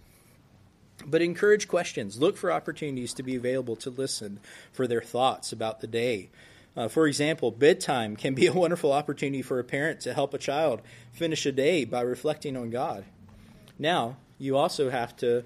But 1.06 1.22
encourage 1.22 1.68
questions. 1.68 2.18
Look 2.18 2.36
for 2.36 2.50
opportunities 2.50 3.14
to 3.14 3.22
be 3.22 3.36
available 3.36 3.76
to 3.76 3.90
listen 3.90 4.40
for 4.72 4.86
their 4.86 5.02
thoughts 5.02 5.52
about 5.52 5.80
the 5.80 5.86
day. 5.86 6.30
Uh, 6.76 6.88
for 6.88 7.06
example, 7.06 7.50
bedtime 7.50 8.16
can 8.16 8.34
be 8.34 8.46
a 8.46 8.52
wonderful 8.52 8.92
opportunity 8.92 9.42
for 9.42 9.58
a 9.58 9.64
parent 9.64 10.00
to 10.00 10.14
help 10.14 10.34
a 10.34 10.38
child 10.38 10.80
finish 11.12 11.46
a 11.46 11.52
day 11.52 11.84
by 11.84 12.00
reflecting 12.00 12.56
on 12.56 12.70
God. 12.70 13.04
Now, 13.78 14.16
you 14.38 14.56
also 14.56 14.90
have 14.90 15.16
to 15.16 15.44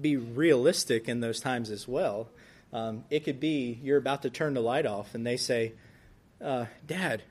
be 0.00 0.16
realistic 0.16 1.08
in 1.08 1.20
those 1.20 1.40
times 1.40 1.70
as 1.70 1.86
well. 1.86 2.28
Um, 2.72 3.04
it 3.08 3.24
could 3.24 3.38
be 3.38 3.78
you're 3.82 3.98
about 3.98 4.22
to 4.22 4.30
turn 4.30 4.54
the 4.54 4.60
light 4.60 4.86
off, 4.86 5.14
and 5.14 5.24
they 5.24 5.36
say, 5.36 5.72
uh, 6.42 6.66
Dad, 6.86 7.22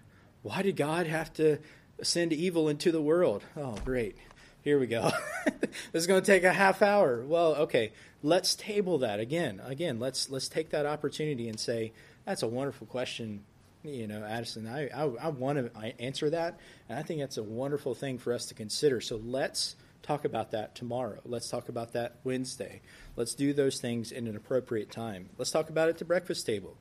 why 0.41 0.62
did 0.62 0.78
God 0.78 1.06
have 1.08 1.34
to 1.34 1.58
send 2.02 2.32
evil 2.32 2.69
into 2.69 2.91
the 2.91 3.02
world? 3.02 3.43
Oh, 3.58 3.76
great. 3.84 4.15
Here 4.62 4.80
we 4.80 4.88
go. 4.88 5.12
this 5.91 6.04
is 6.04 6.08
going 6.08 6.21
to 6.21 6.26
take 6.26 6.45
a 6.45 6.54
half 6.54 6.82
hour. 6.82 7.21
Well, 7.26 7.56
okay. 7.56 7.91
Let's 8.21 8.56
table 8.56 8.99
that 8.99 9.19
again. 9.19 9.62
Again, 9.65 9.99
let's 9.99 10.30
let's 10.30 10.47
take 10.47 10.69
that 10.69 10.86
opportunity 10.86 11.49
and 11.49 11.60
say 11.60 11.91
that's 12.23 12.43
a 12.43 12.47
wonderful 12.47 12.88
question. 12.88 13.43
You 13.84 14.08
know, 14.08 14.23
Addison, 14.23 14.65
I, 14.65 14.88
I, 14.88 15.04
I 15.23 15.28
want 15.28 15.58
to 15.58 16.02
answer 16.02 16.30
that, 16.30 16.58
and 16.88 16.97
I 16.97 17.04
think 17.04 17.19
that's 17.19 17.36
a 17.36 17.43
wonderful 17.43 17.93
thing 17.93 18.17
for 18.17 18.32
us 18.32 18.45
to 18.45 18.54
consider. 18.54 19.02
So 19.02 19.19
let's 19.26 19.76
talk 20.03 20.25
about 20.25 20.51
that 20.51 20.75
tomorrow. 20.75 21.19
Let's 21.25 21.49
talk 21.49 21.69
about 21.69 21.93
that 21.93 22.17
Wednesday. 22.23 22.81
Let's 23.15 23.33
do 23.33 23.53
those 23.53 23.79
things 23.79 24.11
in 24.11 24.27
an 24.27 24.35
appropriate 24.35 24.91
time. 24.91 25.29
Let's 25.37 25.51
talk 25.51 25.69
about 25.69 25.87
it 25.87 25.91
at 25.91 25.97
the 25.97 26.05
breakfast 26.05 26.45
table. 26.45 26.77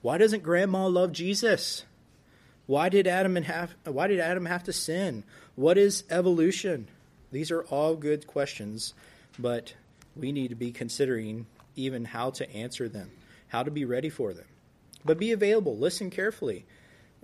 Why 0.00 0.16
doesn't 0.16 0.42
grandma 0.42 0.86
love 0.86 1.12
Jesus? 1.12 1.84
Why 2.66 2.88
did 2.88 3.06
Adam 3.06 3.36
and 3.36 3.46
have 3.46 3.74
why 3.84 4.06
did 4.06 4.20
Adam 4.20 4.46
have 4.46 4.64
to 4.64 4.72
sin? 4.72 5.24
What 5.54 5.76
is 5.76 6.04
evolution? 6.10 6.88
These 7.32 7.50
are 7.50 7.62
all 7.64 7.96
good 7.96 8.26
questions, 8.26 8.94
but 9.38 9.74
we 10.14 10.32
need 10.32 10.48
to 10.48 10.54
be 10.54 10.72
considering 10.72 11.46
even 11.74 12.04
how 12.04 12.30
to 12.30 12.50
answer 12.52 12.88
them, 12.88 13.10
how 13.48 13.62
to 13.62 13.70
be 13.70 13.84
ready 13.84 14.08
for 14.08 14.32
them. 14.32 14.46
But 15.04 15.18
be 15.18 15.32
available, 15.32 15.76
listen 15.76 16.10
carefully. 16.10 16.66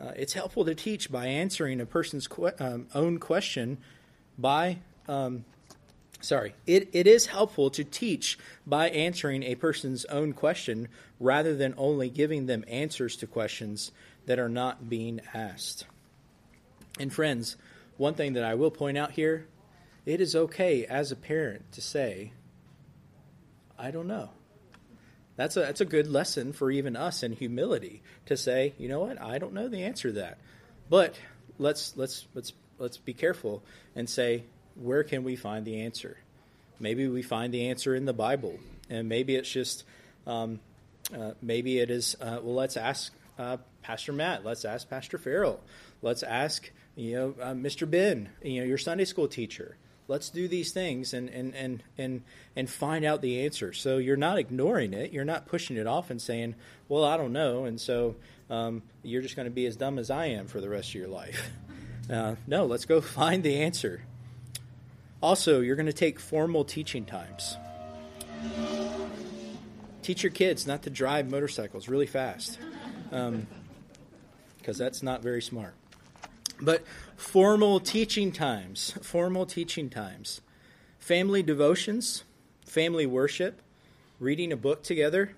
Uh, 0.01 0.13
it's 0.17 0.33
helpful 0.33 0.65
to 0.65 0.75
teach 0.75 1.11
by 1.11 1.27
answering 1.27 1.81
a 1.81 1.87
person's 1.87 2.27
que- 2.27 2.53
um, 2.59 2.87
own 2.95 3.19
question 3.19 3.79
by 4.39 4.79
um, 5.09 5.45
sorry, 6.21 6.55
it, 6.67 6.91
it 6.93 7.07
is 7.07 7.27
helpful 7.27 7.71
to 7.71 7.85
teach 7.85 8.39
by 8.67 8.89
answering 8.91 9.43
a 9.43 9.55
person's 9.55 10.05
own 10.07 10.33
question 10.33 10.89
rather 11.21 11.55
than 11.55 11.75
only 11.77 12.09
giving 12.09 12.47
them 12.47 12.65
answers 12.69 13.17
to 13.17 13.27
questions 13.27 13.93
that 14.27 14.39
are 14.39 14.49
not 14.49 14.89
being 14.89 15.21
asked. 15.35 15.87
And 16.99 17.13
friends, 17.13 17.57
one 17.97 18.15
thing 18.15 18.35
that 18.35 18.45
I 18.45 18.55
will 18.55 18.71
point 18.71 18.99
out 18.99 19.13
here 19.13 19.47
it 20.05 20.21
is 20.21 20.35
okay 20.35 20.85
as 20.85 21.13
a 21.13 21.17
parent 21.17 21.71
to 21.73 21.81
say, 21.81 22.33
I 23.79 23.91
don't 23.93 24.09
know. 24.09 24.31
That's 25.37 25.57
a, 25.57 25.61
that's 25.61 25.81
a 25.81 25.87
good 25.87 26.09
lesson 26.09 26.53
for 26.53 26.71
even 26.71 26.97
us 26.97 27.23
in 27.23 27.33
humility 27.33 28.03
to 28.27 28.37
say, 28.37 28.75
you 28.79 28.89
know 28.89 29.01
what, 29.01 29.21
I 29.21 29.39
don't 29.39 29.55
know 29.55 29.69
the 29.69 29.85
answer 29.85 30.09
to 30.09 30.15
that. 30.15 30.39
But 30.91 31.15
let's, 31.59 31.97
let's, 31.97 32.27
let's, 32.35 32.53
let's 32.79 32.99
be 32.99 33.15
careful 33.15 33.63
and 33.95 34.09
say, 34.09 34.45
where 34.75 35.05
can 35.05 35.25
we 35.25 35.37
find 35.37 35.65
the 35.65 35.83
answer? 35.83 36.17
Maybe 36.81 37.07
we 37.09 37.23
find 37.23 37.53
the 37.53 37.69
answer 37.69 37.95
in 37.95 38.05
the 38.05 38.13
Bible, 38.13 38.59
and 38.91 39.09
maybe 39.09 39.37
it's 39.37 39.51
just, 39.51 39.85
um, 40.27 40.61
uh, 41.17 41.33
maybe 41.41 41.79
it 41.79 41.91
is. 41.91 42.17
Uh, 42.21 42.41
well, 42.43 42.55
let's 42.55 42.77
ask 42.77 43.13
uh, 43.39 43.59
Pastor 43.83 44.13
Matt. 44.13 44.45
Let's 44.45 44.65
ask 44.65 44.89
Pastor 44.89 45.19
Farrell. 45.19 45.61
Let's 46.03 46.23
ask 46.23 46.71
you 46.97 47.15
know 47.15 47.35
uh, 47.41 47.53
Mr. 47.53 47.89
Ben. 47.89 48.31
You 48.43 48.61
know 48.61 48.67
your 48.67 48.79
Sunday 48.79 49.05
school 49.05 49.29
teacher. 49.29 49.77
Let's 50.09 50.31
do 50.31 50.49
these 50.49 50.73
things 50.73 51.15
and 51.15 51.29
and 51.31 51.55
and 51.55 51.83
and 51.97 52.23
and 52.57 52.69
find 52.69 53.05
out 53.05 53.23
the 53.23 53.45
answer. 53.45 53.73
So 53.73 53.99
you're 53.99 54.17
not 54.17 54.39
ignoring 54.39 54.93
it. 54.93 55.13
You're 55.13 55.25
not 55.25 55.47
pushing 55.47 55.77
it 55.77 55.87
off 55.87 56.11
and 56.11 56.21
saying, 56.21 56.57
"Well, 56.89 57.05
I 57.05 57.17
don't 57.17 57.33
know," 57.33 57.65
and 57.65 57.81
so 57.81 58.17
um, 58.51 58.83
you're 59.03 59.23
just 59.23 59.37
going 59.37 59.47
to 59.47 59.53
be 59.53 59.67
as 59.67 59.77
dumb 59.77 59.99
as 59.99 60.11
I 60.11 60.27
am 60.27 60.49
for 60.49 60.61
the 60.61 60.69
rest 60.69 60.91
of 60.91 60.95
your 60.97 61.09
life. 61.09 61.51
Uh, 62.11 62.35
no, 62.49 62.67
let's 62.67 62.85
go 62.85 63.01
find 63.01 63.45
the 63.45 63.63
answer. 63.63 64.03
Also, 65.23 65.61
you're 65.61 65.77
going 65.77 65.87
to 65.87 65.93
take 65.93 66.19
formal 66.19 66.65
teaching 66.65 67.05
times. 67.05 67.57
Teach 70.03 70.25
your 70.25 70.33
kids 70.33 70.67
not 70.67 70.83
to 70.83 70.91
drive 70.91 71.31
motorcycles 71.31 71.89
really 71.89 72.07
fast, 72.07 72.59
because 73.05 73.31
um, 73.31 73.47
that's 74.67 75.01
not 75.01 75.23
very 75.23 75.41
smart. 75.41 75.75
But 76.61 76.83
formal 77.17 77.79
teaching 77.79 78.33
times, 78.33 78.95
formal 79.01 79.47
teaching 79.47 79.91
times, 79.91 80.41
family 80.99 81.43
devotions, 81.43 82.25
family 82.67 83.07
worship, 83.07 83.63
reading 84.19 84.53
a 84.53 84.57
book 84.57 84.83
together, 84.83 85.37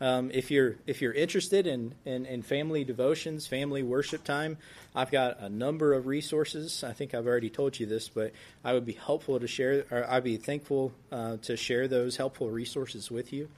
um, 0.00 0.30
if 0.32 0.50
you're 0.50 0.76
if 0.86 1.00
you're 1.00 1.12
interested 1.12 1.66
in, 1.66 1.94
in, 2.04 2.26
in 2.26 2.42
family 2.42 2.84
devotions, 2.84 3.46
family 3.46 3.82
worship 3.82 4.24
time, 4.24 4.58
I've 4.94 5.10
got 5.10 5.40
a 5.40 5.48
number 5.48 5.92
of 5.94 6.06
resources. 6.06 6.82
I 6.82 6.92
think 6.92 7.14
I've 7.14 7.26
already 7.26 7.50
told 7.50 7.78
you 7.78 7.86
this, 7.86 8.08
but 8.08 8.32
I 8.64 8.72
would 8.72 8.84
be 8.84 8.92
helpful 8.94 9.38
to 9.38 9.46
share, 9.46 9.84
or 9.90 10.04
I'd 10.08 10.24
be 10.24 10.36
thankful 10.36 10.92
uh, 11.12 11.36
to 11.42 11.56
share 11.56 11.86
those 11.88 12.16
helpful 12.16 12.50
resources 12.50 13.10
with 13.10 13.32
you. 13.32 13.48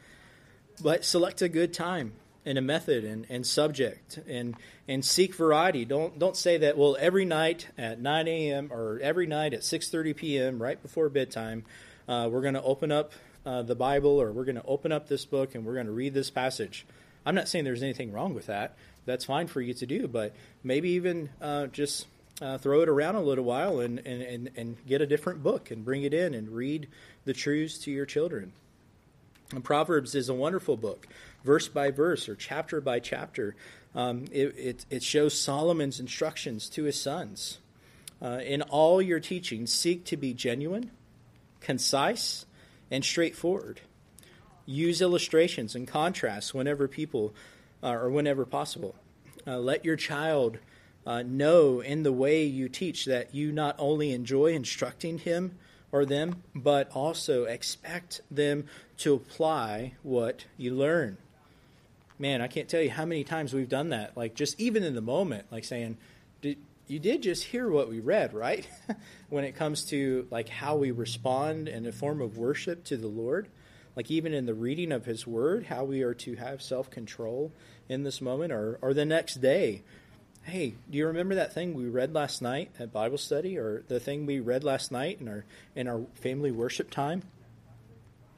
but 0.82 1.04
select 1.04 1.40
a 1.42 1.48
good 1.48 1.72
time 1.72 2.12
and 2.44 2.58
a 2.58 2.60
method 2.60 3.04
and, 3.04 3.26
and 3.28 3.46
subject 3.46 4.20
and 4.28 4.54
and 4.86 5.04
seek 5.04 5.34
variety. 5.34 5.84
Don't 5.84 6.18
don't 6.18 6.36
say 6.36 6.58
that 6.58 6.76
well 6.76 6.96
every 7.00 7.24
night 7.24 7.68
at 7.76 8.00
9 8.00 8.28
a.m. 8.28 8.68
or 8.70 9.00
every 9.02 9.26
night 9.26 9.54
at 9.54 9.60
6:30 9.60 10.16
p.m. 10.16 10.62
right 10.62 10.80
before 10.80 11.08
bedtime 11.08 11.64
uh, 12.08 12.28
we're 12.30 12.42
going 12.42 12.54
to 12.54 12.62
open 12.62 12.92
up 12.92 13.12
uh, 13.46 13.62
the 13.62 13.76
Bible 13.76 14.20
or 14.20 14.32
we're 14.32 14.44
going 14.44 14.56
to 14.56 14.66
open 14.66 14.92
up 14.92 15.08
this 15.08 15.24
book 15.24 15.54
and 15.54 15.64
we're 15.64 15.74
going 15.74 15.86
to 15.86 15.92
read 15.92 16.12
this 16.12 16.30
passage. 16.30 16.84
I'm 17.24 17.34
not 17.34 17.48
saying 17.48 17.64
there's 17.64 17.82
anything 17.82 18.12
wrong 18.12 18.34
with 18.34 18.46
that. 18.46 18.76
That's 19.06 19.24
fine 19.24 19.46
for 19.46 19.60
you 19.60 19.72
to 19.74 19.86
do, 19.86 20.08
but 20.08 20.34
maybe 20.64 20.90
even 20.90 21.30
uh, 21.40 21.68
just 21.68 22.06
uh, 22.42 22.58
throw 22.58 22.82
it 22.82 22.88
around 22.88 23.14
a 23.14 23.22
little 23.22 23.44
while 23.44 23.80
and, 23.80 24.00
and, 24.00 24.22
and, 24.22 24.50
and 24.56 24.86
get 24.86 25.00
a 25.00 25.06
different 25.06 25.42
book 25.42 25.70
and 25.70 25.84
bring 25.84 26.02
it 26.02 26.12
in 26.12 26.34
and 26.34 26.50
read 26.50 26.88
the 27.24 27.32
truths 27.32 27.78
to 27.78 27.90
your 27.90 28.04
children. 28.04 28.52
And 29.52 29.62
Proverbs 29.62 30.14
is 30.14 30.28
a 30.28 30.34
wonderful 30.34 30.76
book, 30.76 31.06
verse 31.44 31.68
by 31.68 31.92
verse 31.92 32.28
or 32.28 32.34
chapter 32.34 32.80
by 32.80 32.98
chapter. 32.98 33.54
Um, 33.94 34.24
it, 34.32 34.54
it, 34.58 34.86
it, 34.90 35.02
shows 35.02 35.40
Solomon's 35.40 36.00
instructions 36.00 36.68
to 36.70 36.82
his 36.82 37.00
sons. 37.00 37.58
Uh, 38.20 38.40
in 38.44 38.62
all 38.62 39.00
your 39.00 39.20
teaching, 39.20 39.66
seek 39.66 40.04
to 40.06 40.16
be 40.16 40.34
genuine, 40.34 40.90
concise, 41.60 42.45
and 42.90 43.04
straightforward. 43.04 43.80
Use 44.64 45.00
illustrations 45.00 45.74
and 45.74 45.86
contrasts 45.86 46.52
whenever 46.52 46.88
people 46.88 47.34
uh, 47.82 47.92
or 47.92 48.10
whenever 48.10 48.44
possible. 48.44 48.96
Uh, 49.46 49.58
let 49.58 49.84
your 49.84 49.96
child 49.96 50.58
uh, 51.06 51.22
know 51.22 51.80
in 51.80 52.02
the 52.02 52.12
way 52.12 52.44
you 52.44 52.68
teach 52.68 53.04
that 53.04 53.34
you 53.34 53.52
not 53.52 53.76
only 53.78 54.12
enjoy 54.12 54.52
instructing 54.52 55.18
him 55.18 55.56
or 55.92 56.04
them, 56.04 56.42
but 56.54 56.90
also 56.92 57.44
expect 57.44 58.20
them 58.30 58.66
to 58.98 59.14
apply 59.14 59.92
what 60.02 60.44
you 60.56 60.74
learn. 60.74 61.16
Man, 62.18 62.40
I 62.40 62.48
can't 62.48 62.68
tell 62.68 62.80
you 62.80 62.90
how 62.90 63.04
many 63.04 63.24
times 63.24 63.54
we've 63.54 63.68
done 63.68 63.90
that. 63.90 64.16
Like 64.16 64.34
just 64.34 64.58
even 64.58 64.82
in 64.82 64.94
the 64.94 65.00
moment, 65.00 65.46
like 65.52 65.64
saying, 65.64 65.96
"You 66.86 66.98
did 66.98 67.22
just 67.22 67.44
hear 67.44 67.68
what 67.68 67.88
we 67.88 68.00
read, 68.00 68.34
right?" 68.34 68.68
when 69.28 69.44
it 69.44 69.56
comes 69.56 69.84
to 69.86 70.26
like 70.30 70.48
how 70.48 70.76
we 70.76 70.90
respond 70.90 71.68
in 71.68 71.86
a 71.86 71.92
form 71.92 72.20
of 72.20 72.38
worship 72.38 72.84
to 72.84 72.96
the 72.96 73.08
Lord, 73.08 73.48
like 73.94 74.10
even 74.10 74.32
in 74.32 74.46
the 74.46 74.54
reading 74.54 74.92
of 74.92 75.04
His 75.04 75.26
Word, 75.26 75.66
how 75.66 75.84
we 75.84 76.02
are 76.02 76.14
to 76.14 76.36
have 76.36 76.62
self 76.62 76.90
control 76.90 77.52
in 77.88 78.02
this 78.02 78.20
moment, 78.20 78.52
or 78.52 78.78
or 78.82 78.94
the 78.94 79.04
next 79.04 79.36
day 79.36 79.82
hey, 80.46 80.74
do 80.88 80.96
you 80.96 81.06
remember 81.08 81.34
that 81.34 81.52
thing 81.52 81.74
we 81.74 81.88
read 81.88 82.14
last 82.14 82.40
night 82.40 82.70
at 82.78 82.92
Bible 82.92 83.18
study 83.18 83.58
or 83.58 83.82
the 83.88 83.98
thing 83.98 84.26
we 84.26 84.38
read 84.38 84.62
last 84.62 84.92
night 84.92 85.20
in 85.20 85.28
our 85.28 85.44
in 85.74 85.88
our 85.88 86.02
family 86.14 86.52
worship 86.52 86.90
time? 86.90 87.22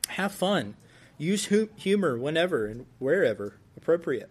Have 0.09 0.33
fun. 0.33 0.75
Use 1.19 1.47
humor 1.77 2.17
whenever 2.19 2.67
and 2.67 2.87
wherever 2.99 3.57
appropriate. 3.77 4.31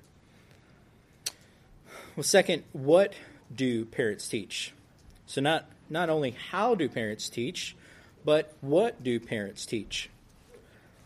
Well, 2.15 2.23
second, 2.23 2.63
what 2.73 3.13
do 3.53 3.85
parents 3.85 4.27
teach? 4.27 4.73
So 5.25 5.41
not 5.41 5.65
not 5.89 6.09
only 6.09 6.31
how 6.31 6.75
do 6.75 6.89
parents 6.89 7.29
teach, 7.29 7.75
but 8.25 8.53
what 8.61 9.03
do 9.03 9.19
parents 9.19 9.65
teach? 9.65 10.09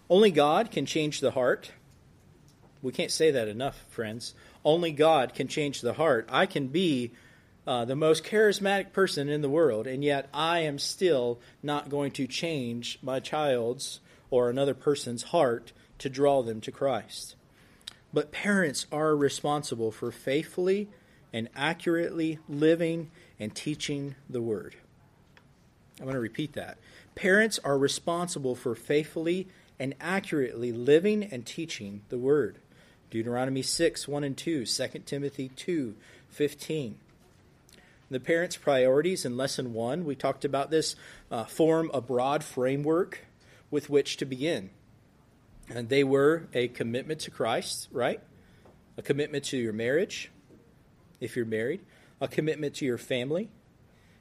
Only 0.09 0.31
God 0.31 0.71
can 0.71 0.85
change 0.85 1.21
the 1.21 1.31
heart. 1.31 1.71
We 2.81 2.91
can't 2.91 3.11
say 3.11 3.31
that 3.31 3.47
enough, 3.47 3.85
friends. 3.89 4.33
Only 4.65 4.91
God 4.91 5.33
can 5.33 5.47
change 5.47 5.81
the 5.81 5.93
heart. 5.93 6.27
I 6.31 6.45
can 6.45 6.67
be 6.67 7.11
uh, 7.67 7.85
the 7.85 7.95
most 7.95 8.23
charismatic 8.23 8.91
person 8.91 9.29
in 9.29 9.41
the 9.41 9.49
world, 9.49 9.85
and 9.85 10.03
yet 10.03 10.27
I 10.33 10.59
am 10.59 10.79
still 10.79 11.39
not 11.61 11.89
going 11.89 12.11
to 12.13 12.27
change 12.27 12.97
my 13.01 13.19
child's 13.19 13.99
or 14.31 14.49
another 14.49 14.73
person's 14.73 15.23
heart 15.23 15.71
to 15.99 16.09
draw 16.09 16.41
them 16.41 16.59
to 16.61 16.71
Christ. 16.71 17.35
But 18.11 18.31
parents 18.31 18.87
are 18.91 19.15
responsible 19.15 19.91
for 19.91 20.11
faithfully 20.11 20.89
and 21.33 21.49
accurately 21.55 22.39
living 22.47 23.11
and 23.39 23.55
teaching 23.55 24.15
the 24.29 24.41
Word. 24.41 24.75
I'm 25.99 26.05
going 26.05 26.15
to 26.15 26.21
repeat 26.21 26.53
that. 26.53 26.77
Parents 27.15 27.59
are 27.63 27.77
responsible 27.77 28.55
for 28.55 28.75
faithfully 28.75 29.47
and 29.79 29.93
accurately 29.99 30.71
living 30.71 31.23
and 31.23 31.45
teaching 31.45 32.01
the 32.09 32.17
Word. 32.17 32.57
Deuteronomy 33.09 33.61
6, 33.61 34.07
1 34.07 34.23
and 34.23 34.37
2, 34.37 34.65
2 34.65 34.87
Timothy 35.05 35.49
2, 35.49 35.95
15. 36.29 36.95
The 38.09 38.19
parents' 38.19 38.57
priorities 38.57 39.25
in 39.25 39.37
lesson 39.37 39.73
one, 39.73 40.05
we 40.05 40.15
talked 40.15 40.43
about 40.43 40.71
this, 40.71 40.95
uh, 41.29 41.43
form 41.45 41.91
a 41.93 42.01
broad 42.01 42.43
framework 42.43 43.25
with 43.69 43.89
which 43.89 44.17
to 44.17 44.25
begin. 44.25 44.69
And 45.69 45.89
they 45.89 46.03
were 46.03 46.47
a 46.53 46.67
commitment 46.69 47.21
to 47.21 47.31
Christ, 47.31 47.87
right? 47.91 48.21
A 48.97 49.01
commitment 49.01 49.45
to 49.45 49.57
your 49.57 49.73
marriage, 49.73 50.30
if 51.21 51.37
you're 51.37 51.45
married, 51.45 51.79
a 52.19 52.27
commitment 52.27 52.75
to 52.75 52.85
your 52.85 52.97
family, 52.97 53.49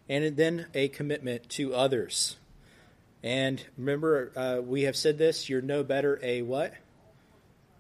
and 0.09 0.36
then 0.36 0.66
a 0.74 0.88
commitment 0.88 1.48
to 1.48 1.74
others. 1.74 2.36
And 3.22 3.62
remember, 3.76 4.32
uh, 4.36 4.61
we 4.62 4.82
have 4.82 4.96
said 4.96 5.18
this 5.18 5.48
you're 5.48 5.62
no 5.62 5.82
better 5.82 6.20
a 6.22 6.42
what? 6.42 6.72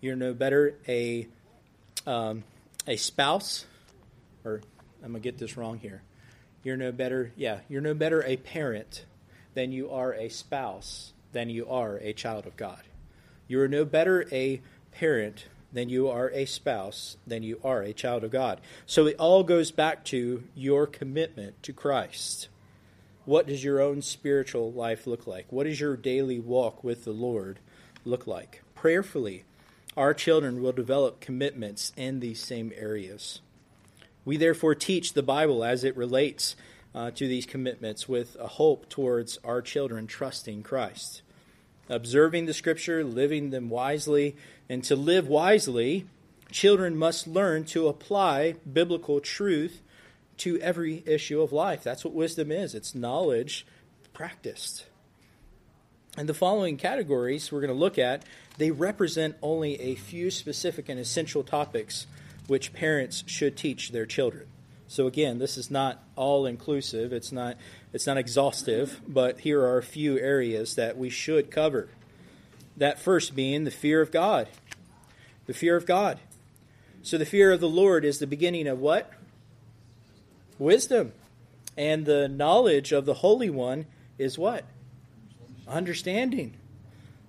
You're 0.00 0.16
no 0.16 0.34
better 0.34 0.76
a 0.88 1.28
um, 2.06 2.44
a 2.86 2.96
spouse, 2.96 3.66
or 4.44 4.62
I'm 5.02 5.12
gonna 5.12 5.20
get 5.20 5.38
this 5.38 5.56
wrong 5.56 5.78
here. 5.78 6.02
You're 6.62 6.76
no 6.76 6.92
better, 6.92 7.32
yeah, 7.36 7.60
you're 7.68 7.80
no 7.80 7.94
better 7.94 8.22
a 8.24 8.36
parent 8.36 9.04
than 9.54 9.72
you 9.72 9.90
are 9.90 10.12
a 10.14 10.28
spouse 10.28 11.12
than 11.32 11.48
you 11.48 11.68
are 11.68 11.96
a 11.98 12.12
child 12.12 12.46
of 12.46 12.56
God. 12.56 12.82
You 13.48 13.60
are 13.60 13.68
no 13.68 13.84
better 13.84 14.26
a 14.32 14.60
parent 14.92 15.46
than 15.72 15.88
you 15.88 16.08
are 16.08 16.30
a 16.30 16.44
spouse 16.44 17.16
then 17.26 17.42
you 17.42 17.60
are 17.62 17.82
a 17.82 17.92
child 17.92 18.24
of 18.24 18.30
God. 18.30 18.60
So 18.86 19.06
it 19.06 19.16
all 19.18 19.42
goes 19.42 19.70
back 19.70 20.04
to 20.06 20.44
your 20.54 20.86
commitment 20.86 21.62
to 21.62 21.72
Christ. 21.72 22.48
What 23.24 23.46
does 23.46 23.62
your 23.62 23.80
own 23.80 24.02
spiritual 24.02 24.72
life 24.72 25.06
look 25.06 25.26
like? 25.26 25.46
What 25.50 25.64
does 25.64 25.80
your 25.80 25.96
daily 25.96 26.40
walk 26.40 26.82
with 26.82 27.04
the 27.04 27.12
Lord 27.12 27.58
look 28.04 28.26
like? 28.26 28.62
Prayerfully, 28.74 29.44
our 29.96 30.14
children 30.14 30.62
will 30.62 30.72
develop 30.72 31.20
commitments 31.20 31.92
in 31.96 32.20
these 32.20 32.42
same 32.42 32.72
areas. 32.76 33.40
We 34.24 34.36
therefore 34.36 34.74
teach 34.74 35.12
the 35.12 35.22
Bible 35.22 35.64
as 35.64 35.84
it 35.84 35.96
relates 35.96 36.56
uh, 36.94 37.10
to 37.12 37.28
these 37.28 37.46
commitments 37.46 38.08
with 38.08 38.36
a 38.40 38.46
hope 38.46 38.88
towards 38.88 39.38
our 39.44 39.62
children 39.62 40.06
trusting 40.06 40.62
Christ. 40.62 41.22
Observing 41.90 42.46
the 42.46 42.54
Scripture, 42.54 43.02
living 43.02 43.50
them 43.50 43.68
wisely, 43.68 44.36
and 44.68 44.84
to 44.84 44.94
live 44.94 45.26
wisely, 45.26 46.06
children 46.52 46.96
must 46.96 47.26
learn 47.26 47.64
to 47.64 47.88
apply 47.88 48.54
biblical 48.72 49.20
truth 49.20 49.82
to 50.38 50.58
every 50.60 51.02
issue 51.04 51.42
of 51.42 51.52
life. 51.52 51.82
That's 51.82 52.04
what 52.04 52.14
wisdom 52.14 52.52
is 52.52 52.74
it's 52.74 52.94
knowledge 52.94 53.66
practiced. 54.12 54.86
And 56.16 56.28
the 56.28 56.34
following 56.34 56.76
categories 56.76 57.50
we're 57.50 57.60
going 57.60 57.72
to 57.72 57.78
look 57.78 57.98
at 57.98 58.24
they 58.58 58.70
represent 58.70 59.36
only 59.42 59.80
a 59.80 59.94
few 59.94 60.30
specific 60.30 60.88
and 60.88 61.00
essential 61.00 61.42
topics 61.42 62.06
which 62.46 62.72
parents 62.72 63.24
should 63.26 63.56
teach 63.56 63.90
their 63.90 64.06
children. 64.06 64.46
So 64.90 65.06
again, 65.06 65.38
this 65.38 65.56
is 65.56 65.70
not 65.70 66.02
all 66.16 66.46
inclusive. 66.46 67.12
It's 67.12 67.30
not 67.30 67.56
it's 67.92 68.08
not 68.08 68.16
exhaustive, 68.16 69.00
but 69.06 69.38
here 69.38 69.60
are 69.62 69.78
a 69.78 69.84
few 69.84 70.18
areas 70.18 70.74
that 70.74 70.98
we 70.98 71.10
should 71.10 71.48
cover. 71.48 71.88
That 72.76 72.98
first 72.98 73.36
being 73.36 73.62
the 73.62 73.70
fear 73.70 74.00
of 74.00 74.10
God. 74.10 74.48
The 75.46 75.54
fear 75.54 75.76
of 75.76 75.86
God. 75.86 76.18
So 77.04 77.18
the 77.18 77.24
fear 77.24 77.52
of 77.52 77.60
the 77.60 77.68
Lord 77.68 78.04
is 78.04 78.18
the 78.18 78.26
beginning 78.26 78.66
of 78.66 78.80
what? 78.80 79.12
Wisdom. 80.58 81.12
And 81.76 82.04
the 82.04 82.28
knowledge 82.28 82.90
of 82.90 83.06
the 83.06 83.14
Holy 83.14 83.48
One 83.48 83.86
is 84.18 84.38
what? 84.38 84.64
Understanding. 85.68 86.54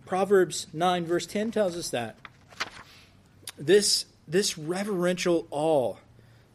Proverbs 0.07 0.65
9, 0.73 1.05
verse 1.05 1.27
10 1.27 1.51
tells 1.51 1.77
us 1.77 1.91
that. 1.91 2.15
This, 3.55 4.05
this 4.27 4.57
reverential 4.57 5.45
awe 5.51 5.97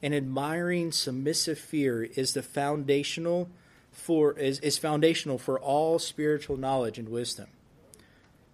and 0.07 0.15
admiring 0.15 0.93
submissive 0.93 1.59
fear 1.59 2.05
is 2.05 2.33
the 2.33 2.41
foundational 2.41 3.49
for 3.91 4.39
is, 4.39 4.61
is 4.61 4.79
foundational 4.79 5.37
for 5.37 5.59
all 5.59 5.99
spiritual 5.99 6.57
knowledge 6.57 6.97
and 6.97 7.09
wisdom. 7.09 7.49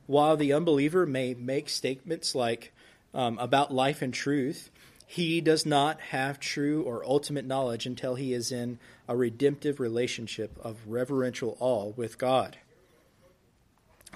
While 0.07 0.39
the 0.39 0.55
unbeliever 0.55 1.05
may 1.05 1.35
make 1.35 1.69
statements 1.69 2.35
like 2.35 2.73
um, 3.13 3.39
about 3.39 3.71
life 3.71 4.01
and 4.01 4.15
truth, 4.15 4.71
he 5.07 5.43
does 5.43 5.67
not 5.67 6.01
have 6.01 6.41
true 6.41 6.85
or 6.85 7.05
ultimate 7.05 7.45
knowledge 7.45 7.85
until 7.85 8.15
he 8.15 8.33
is 8.33 8.51
in 8.51 8.79
a 9.07 9.15
redemptive 9.15 9.79
relationship 9.79 10.59
of 10.65 10.79
reverential 10.87 11.59
awe 11.61 11.93
with 11.95 12.17
God. 12.17 12.57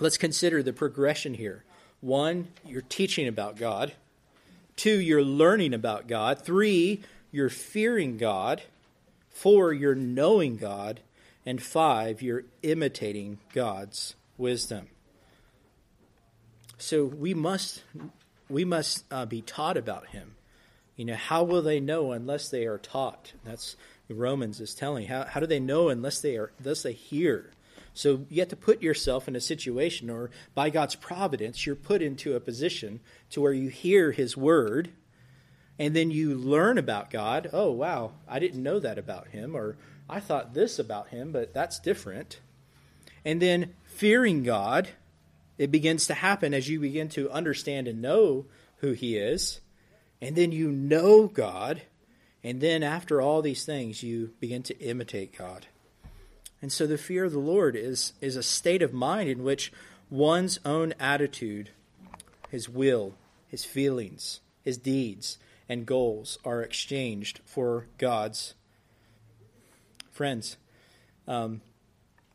Let's 0.00 0.16
consider 0.16 0.62
the 0.62 0.72
progression 0.72 1.34
here. 1.34 1.64
One, 2.00 2.48
you're 2.64 2.80
teaching 2.80 3.28
about 3.28 3.58
God. 3.58 3.92
Two, 4.74 4.98
you're 4.98 5.22
learning 5.22 5.74
about 5.74 6.06
God. 6.06 6.40
Three, 6.40 7.02
you're 7.36 7.50
fearing 7.50 8.16
God. 8.16 8.62
Four, 9.28 9.74
you're 9.74 9.94
knowing 9.94 10.56
God. 10.56 11.00
And 11.44 11.62
five, 11.62 12.22
you're 12.22 12.44
imitating 12.62 13.38
God's 13.52 14.16
wisdom. 14.38 14.88
So 16.78 17.04
we 17.04 17.34
must 17.34 17.84
we 18.48 18.64
must 18.64 19.04
uh, 19.10 19.26
be 19.26 19.42
taught 19.42 19.76
about 19.76 20.08
him. 20.08 20.36
You 20.96 21.04
know, 21.04 21.14
how 21.14 21.44
will 21.44 21.60
they 21.60 21.78
know 21.78 22.12
unless 22.12 22.48
they 22.48 22.64
are 22.64 22.78
taught? 22.78 23.34
That's 23.44 23.76
Romans 24.08 24.58
is 24.58 24.74
telling. 24.74 25.06
How, 25.06 25.24
how 25.24 25.40
do 25.40 25.46
they 25.46 25.60
know 25.60 25.90
unless 25.90 26.22
they 26.22 26.36
are 26.36 26.52
unless 26.58 26.82
they 26.82 26.94
hear? 26.94 27.50
So 27.92 28.24
you 28.30 28.40
have 28.40 28.48
to 28.48 28.56
put 28.56 28.82
yourself 28.82 29.28
in 29.28 29.36
a 29.36 29.40
situation, 29.40 30.08
or 30.08 30.30
by 30.54 30.70
God's 30.70 30.94
providence, 30.94 31.66
you're 31.66 31.76
put 31.76 32.00
into 32.00 32.34
a 32.34 32.40
position 32.40 33.00
to 33.30 33.42
where 33.42 33.52
you 33.52 33.68
hear 33.68 34.12
His 34.12 34.36
word, 34.38 34.90
and 35.78 35.94
then 35.94 36.10
you 36.10 36.34
learn 36.34 36.78
about 36.78 37.10
God. 37.10 37.50
Oh 37.52 37.70
wow, 37.70 38.12
I 38.28 38.38
didn't 38.38 38.62
know 38.62 38.78
that 38.78 38.98
about 38.98 39.28
Him, 39.28 39.56
or 39.56 39.76
I 40.08 40.20
thought 40.20 40.54
this 40.54 40.78
about 40.78 41.08
Him, 41.08 41.32
but 41.32 41.52
that's 41.52 41.78
different. 41.78 42.40
And 43.24 43.42
then 43.42 43.74
fearing 43.84 44.42
God, 44.42 44.88
it 45.58 45.70
begins 45.70 46.06
to 46.06 46.14
happen 46.14 46.54
as 46.54 46.68
you 46.68 46.78
begin 46.78 47.08
to 47.10 47.30
understand 47.30 47.88
and 47.88 48.00
know 48.00 48.46
who 48.78 48.92
He 48.92 49.16
is 49.16 49.60
and 50.20 50.34
then 50.34 50.52
you 50.52 50.70
know 50.70 51.26
God, 51.26 51.82
and 52.42 52.60
then 52.60 52.82
after 52.82 53.20
all 53.20 53.42
these 53.42 53.64
things, 53.64 54.02
you 54.02 54.32
begin 54.40 54.62
to 54.64 54.78
imitate 54.78 55.36
God. 55.36 55.66
And 56.62 56.72
so 56.72 56.86
the 56.86 56.98
fear 56.98 57.24
of 57.24 57.32
the 57.32 57.38
Lord 57.38 57.76
is, 57.76 58.12
is 58.20 58.36
a 58.36 58.42
state 58.42 58.82
of 58.82 58.92
mind 58.92 59.28
in 59.28 59.42
which 59.42 59.72
one's 60.08 60.58
own 60.64 60.94
attitude, 60.98 61.70
his 62.48 62.68
will, 62.68 63.14
his 63.48 63.64
feelings, 63.64 64.40
his 64.62 64.78
deeds, 64.78 65.38
and 65.68 65.86
goals 65.86 66.38
are 66.44 66.62
exchanged 66.62 67.40
for 67.44 67.86
God's. 67.98 68.54
Friends, 70.10 70.56
um, 71.26 71.60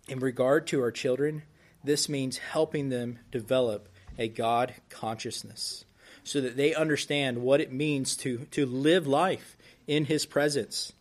in 0.07 0.19
regard 0.19 0.67
to 0.67 0.82
our 0.82 0.91
children, 0.91 1.43
this 1.84 2.09
means 2.09 2.38
helping 2.38 2.89
them 2.89 3.19
develop 3.32 3.88
a 4.17 4.27
God 4.27 4.75
consciousness 4.89 5.86
so 6.23 6.41
that 6.41 6.57
they 6.57 6.75
understand 6.75 7.39
what 7.39 7.61
it 7.61 7.71
means 7.71 8.15
to, 8.17 8.45
to 8.51 8.65
live 8.65 9.07
life 9.07 9.57
in 9.88 10.05
His 10.05 10.25
presence. 10.25 10.93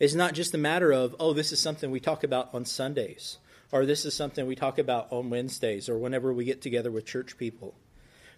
It's 0.00 0.14
not 0.14 0.34
just 0.34 0.54
a 0.54 0.58
matter 0.58 0.92
of, 0.92 1.14
oh, 1.20 1.32
this 1.32 1.52
is 1.52 1.60
something 1.60 1.90
we 1.90 2.00
talk 2.00 2.24
about 2.24 2.52
on 2.52 2.64
Sundays, 2.64 3.38
or 3.70 3.86
this 3.86 4.04
is 4.04 4.14
something 4.14 4.46
we 4.46 4.56
talk 4.56 4.78
about 4.78 5.12
on 5.12 5.30
Wednesdays, 5.30 5.88
or 5.88 5.98
whenever 5.98 6.32
we 6.32 6.44
get 6.44 6.60
together 6.60 6.90
with 6.90 7.06
church 7.06 7.38
people. 7.38 7.74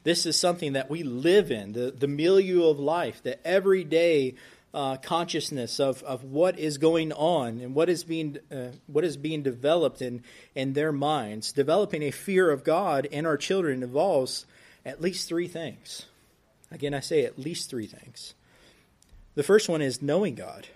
This 0.08 0.24
is 0.24 0.38
something 0.38 0.72
that 0.72 0.88
we 0.88 1.02
live 1.02 1.50
in, 1.50 1.72
the, 1.72 1.90
the 1.90 2.08
milieu 2.08 2.70
of 2.70 2.80
life, 2.80 3.22
the 3.22 3.46
everyday 3.46 4.36
uh, 4.72 4.96
consciousness 4.96 5.78
of, 5.78 6.02
of 6.02 6.24
what 6.24 6.58
is 6.58 6.78
going 6.78 7.12
on 7.12 7.60
and 7.60 7.74
what 7.74 7.90
is 7.90 8.04
being, 8.04 8.38
uh, 8.50 8.68
what 8.86 9.04
is 9.04 9.18
being 9.18 9.42
developed 9.42 10.00
in, 10.00 10.22
in 10.54 10.72
their 10.72 10.92
minds. 10.92 11.52
Developing 11.52 12.02
a 12.02 12.10
fear 12.10 12.50
of 12.50 12.64
God 12.64 13.04
in 13.04 13.26
our 13.26 13.36
children 13.36 13.82
involves 13.82 14.46
at 14.82 15.02
least 15.02 15.28
three 15.28 15.46
things. 15.46 16.06
Again, 16.70 16.94
I 16.94 17.00
say 17.00 17.26
at 17.26 17.38
least 17.38 17.68
three 17.68 17.86
things. 17.86 18.32
The 19.34 19.42
first 19.42 19.68
one 19.68 19.82
is 19.82 20.00
knowing 20.00 20.36
God. 20.36 20.68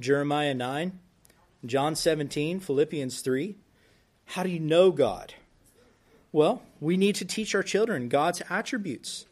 Jeremiah 0.00 0.52
9, 0.52 0.98
John 1.64 1.94
17, 1.94 2.58
Philippians 2.58 3.20
3. 3.20 3.54
How 4.24 4.42
do 4.42 4.50
you 4.50 4.58
know 4.58 4.90
God? 4.90 5.34
Well, 6.32 6.62
we 6.80 6.96
need 6.96 7.16
to 7.16 7.24
teach 7.24 7.54
our 7.54 7.62
children 7.62 8.08
God's 8.08 8.42
attributes 8.48 9.26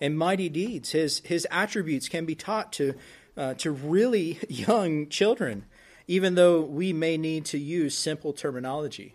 and 0.00 0.18
mighty 0.18 0.48
deeds. 0.48 0.90
His, 0.90 1.20
his 1.20 1.46
attributes 1.50 2.08
can 2.08 2.26
be 2.26 2.34
taught 2.34 2.72
to, 2.74 2.94
uh, 3.36 3.54
to 3.54 3.70
really 3.70 4.38
young 4.48 5.08
children, 5.08 5.64
even 6.06 6.34
though 6.34 6.60
we 6.60 6.92
may 6.92 7.16
need 7.16 7.46
to 7.46 7.58
use 7.58 7.96
simple 7.96 8.32
terminology. 8.32 9.14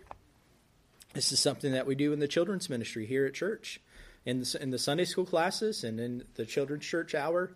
This 1.14 1.32
is 1.32 1.38
something 1.38 1.72
that 1.72 1.86
we 1.86 1.94
do 1.94 2.12
in 2.12 2.18
the 2.18 2.28
children's 2.28 2.68
ministry 2.68 3.06
here 3.06 3.24
at 3.26 3.34
church 3.34 3.80
in 4.24 4.40
the, 4.40 4.58
in 4.60 4.70
the 4.70 4.78
Sunday 4.78 5.04
school 5.04 5.24
classes 5.24 5.84
and 5.84 5.98
in 5.98 6.24
the 6.34 6.44
children's 6.44 6.84
church 6.84 7.14
hour. 7.14 7.52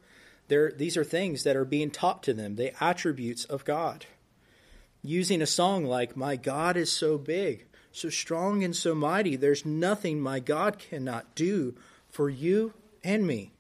There, 0.49 0.73
these 0.73 0.97
are 0.97 1.05
things 1.05 1.45
that 1.45 1.57
are 1.57 1.65
being 1.65 1.91
taught 1.91 2.23
to 2.25 2.33
them, 2.33 2.57
the 2.57 2.73
attributes 2.83 3.45
of 3.45 3.65
God. 3.65 4.07
Using 5.03 5.43
a 5.43 5.47
song 5.47 5.85
like, 5.85 6.17
My 6.17 6.37
God 6.37 6.77
is 6.77 6.91
so 6.91 7.19
big, 7.19 7.67
so 7.93 8.09
strong, 8.09 8.65
and 8.65 8.75
so 8.75 8.95
mighty, 8.95 9.37
there's 9.37 9.67
nothing 9.67 10.21
my 10.21 10.41
God 10.41 10.79
cannot 10.79 11.35
do 11.35 11.75
for 12.09 12.29
you 12.29 12.75
and 13.05 13.27
me. 13.27 13.53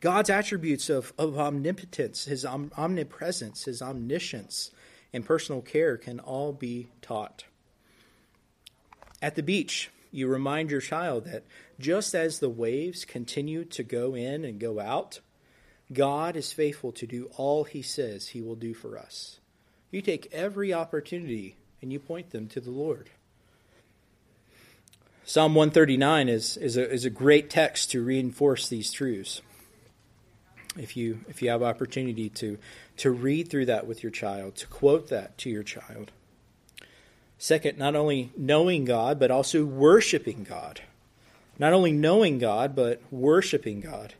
God's 0.00 0.30
attributes 0.30 0.90
of, 0.90 1.12
of 1.16 1.38
omnipotence, 1.38 2.24
his 2.24 2.44
om, 2.44 2.72
omnipresence, 2.76 3.64
his 3.64 3.80
omniscience, 3.80 4.72
and 5.12 5.24
personal 5.24 5.62
care 5.62 5.96
can 5.96 6.18
all 6.18 6.52
be 6.52 6.88
taught. 7.00 7.44
At 9.20 9.36
the 9.36 9.42
beach, 9.42 9.90
you 10.10 10.26
remind 10.26 10.70
your 10.70 10.80
child 10.80 11.26
that 11.26 11.44
just 11.78 12.14
as 12.14 12.38
the 12.38 12.50
waves 12.50 13.04
continue 13.04 13.64
to 13.66 13.82
go 13.84 14.16
in 14.16 14.44
and 14.44 14.58
go 14.58 14.80
out, 14.80 15.20
God 15.92 16.36
is 16.36 16.52
faithful 16.52 16.92
to 16.92 17.06
do 17.06 17.30
all 17.36 17.64
he 17.64 17.82
says 17.82 18.28
he 18.28 18.42
will 18.42 18.56
do 18.56 18.74
for 18.74 18.98
us. 18.98 19.38
You 19.90 20.02
take 20.02 20.32
every 20.32 20.72
opportunity 20.72 21.56
and 21.80 21.92
you 21.92 22.00
point 22.00 22.30
them 22.30 22.48
to 22.48 22.60
the 22.60 22.70
Lord. 22.70 23.10
Psalm 25.24 25.54
139 25.54 26.28
is, 26.28 26.56
is, 26.56 26.76
a, 26.76 26.90
is 26.90 27.04
a 27.04 27.10
great 27.10 27.48
text 27.48 27.92
to 27.92 28.02
reinforce 28.02 28.68
these 28.68 28.90
truths. 28.90 29.40
If 30.76 30.96
you, 30.96 31.20
if 31.28 31.42
you 31.42 31.50
have 31.50 31.62
opportunity 31.62 32.28
to, 32.30 32.58
to 32.98 33.10
read 33.10 33.48
through 33.48 33.66
that 33.66 33.86
with 33.86 34.02
your 34.02 34.10
child, 34.10 34.56
to 34.56 34.66
quote 34.66 35.08
that 35.10 35.38
to 35.38 35.50
your 35.50 35.62
child. 35.62 36.10
Second, 37.38 37.78
not 37.78 37.94
only 37.94 38.32
knowing 38.36 38.84
God, 38.84 39.20
but 39.20 39.30
also 39.30 39.64
worshiping 39.64 40.44
God. 40.48 40.80
Not 41.58 41.72
only 41.72 41.92
knowing 41.92 42.38
God, 42.38 42.74
but 42.74 43.00
worshiping 43.12 43.80
God. 43.80 44.14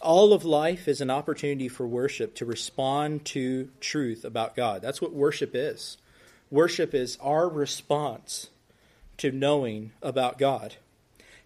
All 0.00 0.32
of 0.32 0.44
life 0.44 0.88
is 0.88 1.00
an 1.00 1.10
opportunity 1.10 1.68
for 1.68 1.86
worship 1.86 2.34
to 2.36 2.44
respond 2.44 3.24
to 3.26 3.68
truth 3.80 4.24
about 4.24 4.56
God. 4.56 4.82
That's 4.82 5.00
what 5.00 5.12
worship 5.12 5.54
is. 5.54 5.98
Worship 6.50 6.94
is 6.94 7.18
our 7.20 7.48
response 7.48 8.48
to 9.20 9.30
knowing 9.30 9.92
about 10.02 10.38
God. 10.38 10.76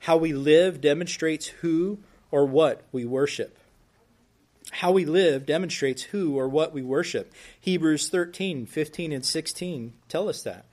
How 0.00 0.16
we 0.16 0.32
live 0.32 0.80
demonstrates 0.80 1.46
who 1.46 1.98
or 2.30 2.46
what 2.46 2.82
we 2.92 3.04
worship. 3.04 3.58
How 4.70 4.92
we 4.92 5.04
live 5.04 5.44
demonstrates 5.44 6.04
who 6.04 6.38
or 6.38 6.48
what 6.48 6.72
we 6.72 6.82
worship. 6.82 7.32
Hebrews 7.60 8.08
13, 8.08 8.66
15, 8.66 9.12
and 9.12 9.24
16 9.24 9.92
tell 10.08 10.28
us 10.28 10.42
that. 10.42 10.66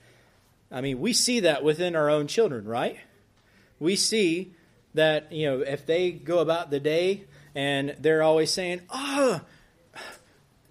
I 0.72 0.82
mean, 0.82 1.00
we 1.00 1.12
see 1.14 1.40
that 1.42 1.64
within 1.64 1.96
our 1.96 2.10
own 2.10 2.28
children, 2.28 2.66
right? 2.66 2.98
We 3.80 3.96
see 3.96 4.54
that, 4.94 5.32
you 5.32 5.48
know, 5.48 5.60
if 5.60 5.86
they 5.86 6.12
go 6.12 6.40
about 6.40 6.70
the 6.70 6.80
day 6.80 7.26
and 7.56 7.96
they're 8.00 8.24
always 8.24 8.52
saying, 8.52 8.82
ah, 8.92 9.42
oh, 9.96 10.02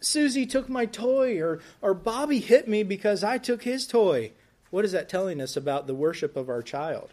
Susie 0.01 0.47
took 0.47 0.69
my 0.69 0.87
toy, 0.87 1.41
or, 1.41 1.61
or 1.83 1.93
Bobby 1.93 2.39
hit 2.39 2.69
me 2.69 2.83
because 2.85 3.23
I 3.25 3.39
took 3.39 3.65
his 3.65 3.87
toy. 3.87 4.33
What 4.71 4.85
is 4.85 4.93
that 4.93 5.09
telling 5.09 5.41
us 5.41 5.57
about 5.57 5.87
the 5.87 5.95
worship 5.95 6.37
of 6.37 6.49
our 6.49 6.63
child? 6.63 7.11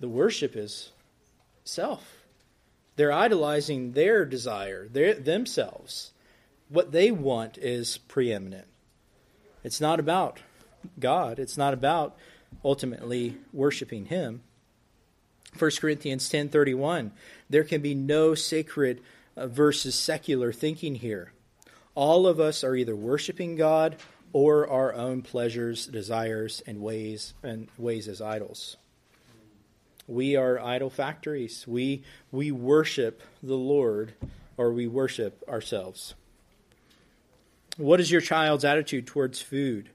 The 0.00 0.08
worship 0.08 0.56
is 0.56 0.92
self. 1.64 2.24
They're 2.96 3.12
idolizing 3.12 3.92
their 3.92 4.24
desire, 4.24 4.88
their, 4.88 5.14
themselves. 5.14 6.12
What 6.68 6.92
they 6.92 7.10
want 7.10 7.56
is 7.58 7.98
preeminent. 7.98 8.66
It's 9.64 9.80
not 9.80 9.98
about 10.00 10.40
God. 10.98 11.38
It's 11.38 11.56
not 11.56 11.74
about 11.74 12.16
ultimately 12.64 13.36
worshiping 13.52 14.06
him. 14.06 14.42
1 15.58 15.70
Corinthians 15.80 16.28
10:31 16.28 17.10
There 17.48 17.64
can 17.64 17.80
be 17.80 17.94
no 17.94 18.34
sacred 18.34 19.00
uh, 19.36 19.46
versus 19.46 19.94
secular 19.94 20.52
thinking 20.52 20.96
here. 20.96 21.32
All 21.94 22.26
of 22.26 22.38
us 22.38 22.62
are 22.62 22.76
either 22.76 22.94
worshiping 22.94 23.56
God 23.56 23.96
or 24.32 24.68
our 24.68 24.92
own 24.94 25.22
pleasures, 25.22 25.86
desires 25.86 26.62
and 26.66 26.80
ways 26.80 27.34
and 27.42 27.68
ways 27.76 28.08
as 28.08 28.20
idols. 28.20 28.76
We 30.06 30.36
are 30.36 30.58
idol 30.58 30.90
factories. 30.90 31.66
We 31.66 32.02
we 32.30 32.50
worship 32.50 33.22
the 33.42 33.56
Lord 33.56 34.14
or 34.56 34.72
we 34.72 34.86
worship 34.86 35.42
ourselves. 35.48 36.14
What 37.76 38.00
is 38.00 38.10
your 38.10 38.20
child's 38.20 38.64
attitude 38.64 39.06
towards 39.06 39.40
food? 39.40 39.90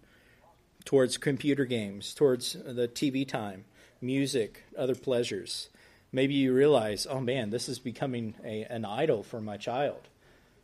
towards 0.85 1.17
computer 1.17 1.65
games, 1.65 2.13
towards 2.13 2.53
the 2.53 2.87
TV 2.87 3.27
time, 3.27 3.65
music, 4.01 4.63
other 4.77 4.95
pleasures. 4.95 5.69
Maybe 6.11 6.33
you 6.35 6.53
realize, 6.53 7.07
oh 7.09 7.19
man, 7.19 7.49
this 7.49 7.69
is 7.69 7.79
becoming 7.79 8.35
a, 8.43 8.63
an 8.65 8.85
idol 8.85 9.23
for 9.23 9.41
my 9.41 9.57
child. 9.57 10.01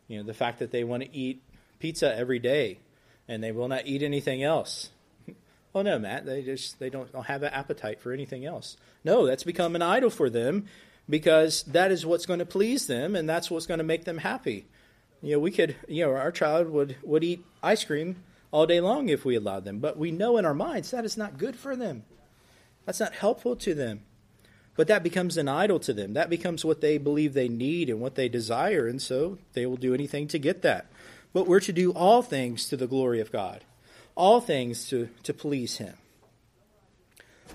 You 0.08 0.18
know, 0.18 0.24
the 0.24 0.34
fact 0.34 0.58
that 0.58 0.70
they 0.70 0.84
want 0.84 1.02
to 1.02 1.16
eat 1.16 1.42
pizza 1.78 2.14
every 2.14 2.38
day 2.38 2.78
and 3.30 3.44
they 3.44 3.52
will 3.52 3.68
not 3.68 3.86
eat 3.86 4.02
anything 4.02 4.42
else. 4.42 4.90
Oh 5.72 5.82
no, 5.82 6.00
Matt, 6.00 6.26
they 6.26 6.42
just 6.42 6.80
they 6.80 6.90
don't, 6.90 7.14
have 7.26 7.44
an 7.44 7.52
appetite 7.52 8.00
for 8.00 8.10
anything 8.12 8.44
else. 8.44 8.76
No, 9.04 9.24
that's 9.24 9.44
become 9.44 9.76
an 9.76 9.82
idol 9.82 10.10
for 10.10 10.28
them 10.28 10.66
because 11.08 11.62
that 11.62 11.92
is 11.92 12.04
what's 12.04 12.26
going 12.26 12.40
to 12.40 12.44
please 12.44 12.88
them 12.88 13.14
and 13.14 13.28
that's 13.28 13.52
what's 13.52 13.66
going 13.66 13.78
to 13.78 13.84
make 13.84 14.02
them 14.02 14.18
happy. 14.18 14.66
You 15.22 15.34
know, 15.34 15.38
we 15.38 15.52
could, 15.52 15.76
you 15.86 16.04
know, 16.04 16.12
our 16.16 16.32
child 16.32 16.70
would 16.70 16.96
would 17.04 17.22
eat 17.22 17.44
ice 17.62 17.84
cream 17.84 18.16
all 18.50 18.66
day 18.66 18.80
long 18.80 19.10
if 19.10 19.24
we 19.24 19.36
allow 19.36 19.60
them. 19.60 19.78
But 19.78 19.96
we 19.96 20.10
know 20.10 20.38
in 20.38 20.44
our 20.44 20.54
minds 20.54 20.90
that 20.90 21.04
is 21.04 21.16
not 21.16 21.38
good 21.38 21.54
for 21.54 21.76
them. 21.76 22.02
That's 22.84 22.98
not 22.98 23.12
helpful 23.12 23.54
to 23.54 23.72
them. 23.72 24.00
But 24.74 24.88
that 24.88 25.04
becomes 25.04 25.36
an 25.36 25.46
idol 25.46 25.78
to 25.80 25.92
them. 25.92 26.14
That 26.14 26.30
becomes 26.30 26.64
what 26.64 26.80
they 26.80 26.98
believe 26.98 27.34
they 27.34 27.48
need 27.48 27.90
and 27.90 28.00
what 28.00 28.16
they 28.16 28.28
desire, 28.28 28.88
and 28.88 29.00
so 29.00 29.38
they 29.52 29.66
will 29.66 29.76
do 29.76 29.94
anything 29.94 30.26
to 30.26 30.38
get 30.40 30.62
that. 30.62 30.86
But 31.32 31.46
we're 31.46 31.60
to 31.60 31.72
do 31.72 31.92
all 31.92 32.22
things 32.22 32.68
to 32.68 32.76
the 32.76 32.86
glory 32.86 33.20
of 33.20 33.30
God, 33.30 33.64
all 34.14 34.40
things 34.40 34.88
to, 34.88 35.08
to 35.22 35.32
please 35.32 35.76
Him. 35.76 35.94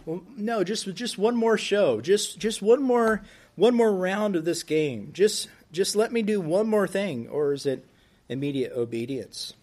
Well, 0.06 0.22
no, 0.38 0.64
just 0.64 0.94
just 0.94 1.18
one 1.18 1.36
more 1.36 1.58
show, 1.58 2.00
just 2.00 2.38
just 2.38 2.62
one 2.62 2.84
more 2.84 3.24
one 3.56 3.74
more 3.74 3.94
round 3.94 4.36
of 4.36 4.46
this 4.46 4.64
game. 4.64 5.10
Just 5.14 5.50
just 5.72 5.96
let 5.96 6.12
me 6.12 6.22
do 6.22 6.40
one 6.40 6.68
more 6.68 6.88
thing, 6.88 7.28
or 7.28 7.54
is 7.54 7.66
it 7.66 7.86
immediate 8.30 8.74
obedience? 8.74 9.54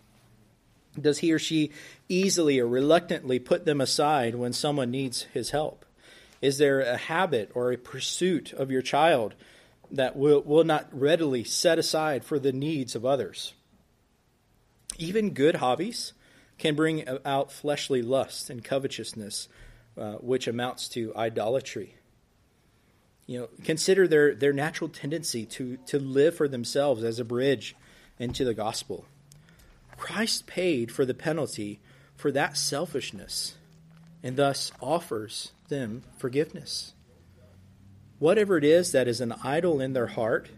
Does 1.01 1.19
he 1.19 1.33
or 1.33 1.39
she 1.39 1.71
easily 2.09 2.59
or 2.59 2.67
reluctantly 2.67 3.39
put 3.39 3.65
them 3.65 3.81
aside 3.81 4.35
when 4.35 4.53
someone 4.53 4.91
needs 4.91 5.23
his 5.33 5.51
help? 5.51 5.87
Is 6.43 6.59
there 6.59 6.81
a 6.81 6.97
habit 6.97 7.51
or 7.55 7.73
a 7.73 7.79
pursuit 7.79 8.53
of 8.53 8.71
your 8.71 8.83
child 8.83 9.35
that 9.91 10.17
will, 10.17 10.43
will 10.43 10.65
not 10.65 10.89
readily 10.93 11.45
set 11.45 11.79
aside 11.79 12.25
for 12.25 12.39
the 12.39 12.53
needs 12.53 12.95
of 12.95 13.07
others? 13.07 13.55
Even 14.99 15.31
good 15.31 15.57
hobbies 15.57 16.13
can 16.59 16.75
bring 16.75 17.05
out 17.25 17.51
fleshly 17.51 18.03
lust 18.03 18.51
and 18.51 18.63
covetousness, 18.63 19.49
uh, 19.97 20.13
which 20.15 20.47
amounts 20.47 20.89
to 20.89 21.15
idolatry. 21.17 21.97
You 23.27 23.41
know, 23.41 23.49
consider 23.65 24.07
their, 24.07 24.35
their 24.35 24.53
natural 24.53 24.89
tendency 24.89 25.47
to, 25.47 25.77
to 25.87 25.99
live 25.99 26.37
for 26.37 26.49
themselves 26.49 27.03
as 27.03 27.19
a 27.19 27.25
bridge 27.25 27.75
into 28.19 28.45
the 28.45 28.55
gospel. 28.55 29.07
Christ 29.97 30.47
paid 30.47 30.91
for 30.91 31.05
the 31.05 31.15
penalty 31.15 31.81
for 32.17 32.33
that 32.33 32.57
selfishness 32.57 33.55
and 34.23 34.37
thus 34.37 34.73
offers 34.81 35.53
them 35.69 36.03
forgiveness. 36.19 36.93
Whatever 38.19 38.57
it 38.57 38.65
is 38.65 38.93
that 38.93 39.09
is 39.09 39.21
an 39.21 39.35
idol 39.43 39.81
in 39.81 39.95
their 39.95 40.07
heart, 40.07 40.49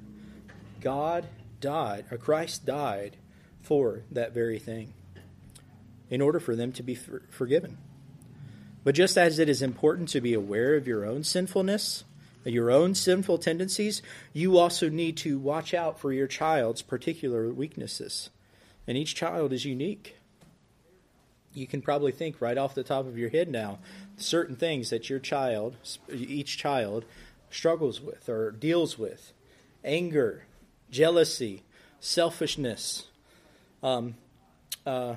God 0.80 1.26
died, 1.60 2.04
or 2.10 2.18
Christ 2.18 2.66
died 2.66 3.16
for 3.64 4.02
that 4.12 4.32
very 4.32 4.58
thing 4.58 4.92
in 6.10 6.20
order 6.20 6.38
for 6.38 6.54
them 6.54 6.70
to 6.72 6.82
be 6.82 6.94
for- 6.94 7.22
forgiven. 7.30 7.78
But 8.84 8.94
just 8.94 9.16
as 9.16 9.38
it 9.38 9.48
is 9.48 9.62
important 9.62 10.10
to 10.10 10.20
be 10.20 10.34
aware 10.34 10.76
of 10.76 10.86
your 10.86 11.04
own 11.04 11.24
sinfulness, 11.24 12.04
your 12.44 12.70
own 12.70 12.94
sinful 12.94 13.38
tendencies, 13.38 14.02
you 14.34 14.58
also 14.58 14.90
need 14.90 15.16
to 15.18 15.38
watch 15.38 15.72
out 15.72 15.98
for 15.98 16.12
your 16.12 16.26
child's 16.26 16.82
particular 16.82 17.48
weaknesses. 17.48 18.28
And 18.86 18.98
each 18.98 19.14
child 19.14 19.52
is 19.52 19.64
unique. 19.64 20.16
You 21.54 21.66
can 21.66 21.80
probably 21.80 22.12
think 22.12 22.40
right 22.40 22.58
off 22.58 22.74
the 22.74 22.82
top 22.82 23.06
of 23.06 23.16
your 23.16 23.30
head 23.30 23.48
now 23.48 23.78
certain 24.16 24.56
things 24.56 24.90
that 24.90 25.08
your 25.08 25.18
child, 25.18 25.76
each 26.12 26.58
child, 26.58 27.04
struggles 27.50 28.00
with 28.00 28.28
or 28.28 28.50
deals 28.50 28.98
with 28.98 29.32
anger, 29.84 30.44
jealousy, 30.90 31.62
selfishness, 32.00 33.08
um, 33.84 34.14
uh, 34.86 35.14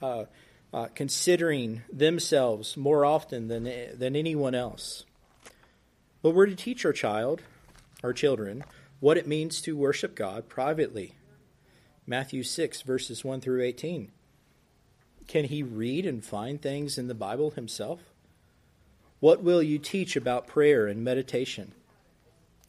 uh, 0.00 0.24
uh, 0.72 0.86
considering 0.94 1.82
themselves 1.92 2.76
more 2.76 3.04
often 3.04 3.48
than, 3.48 3.64
than 3.98 4.14
anyone 4.14 4.54
else. 4.54 5.04
But 6.22 6.30
we're 6.30 6.46
to 6.46 6.54
teach 6.54 6.84
our 6.84 6.92
child, 6.92 7.42
our 8.04 8.12
children, 8.12 8.62
what 9.00 9.16
it 9.16 9.26
means 9.26 9.60
to 9.62 9.76
worship 9.76 10.14
God 10.14 10.48
privately 10.48 11.14
Matthew 12.06 12.42
6, 12.42 12.82
verses 12.82 13.22
1 13.22 13.42
through 13.42 13.62
18. 13.62 14.10
Can 15.26 15.44
he 15.44 15.62
read 15.62 16.06
and 16.06 16.24
find 16.24 16.60
things 16.60 16.96
in 16.96 17.06
the 17.06 17.14
Bible 17.14 17.50
himself? 17.50 18.00
What 19.20 19.42
will 19.42 19.62
you 19.62 19.78
teach 19.78 20.16
about 20.16 20.46
prayer 20.46 20.86
and 20.86 21.04
meditation? 21.04 21.72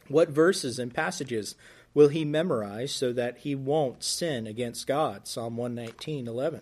What 0.09 0.29
verses 0.29 0.77
and 0.77 0.93
passages 0.93 1.55
will 1.93 2.09
he 2.09 2.25
memorize 2.25 2.91
so 2.91 3.13
that 3.13 3.39
he 3.39 3.55
won't 3.55 4.03
sin 4.03 4.47
against 4.47 4.87
God? 4.87 5.27
Psalm 5.27 5.57
119, 5.57 6.27
11. 6.27 6.61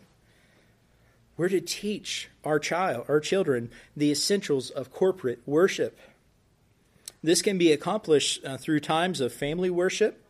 We're 1.36 1.50
to 1.50 1.62
teach 1.62 2.30
our 2.44 2.60
child, 2.60 3.06
our 3.08 3.20
children, 3.20 3.70
the 3.96 4.12
essentials 4.12 4.70
of 4.72 4.92
corporate 4.92 5.40
worship. 5.46 6.00
This 7.24 7.42
can 7.42 7.58
be 7.58 7.72
accomplished 7.72 8.44
uh, 8.44 8.58
through 8.58 8.80
times 8.80 9.22
of 9.22 9.34
family 9.34 9.70
worship, 9.70 10.24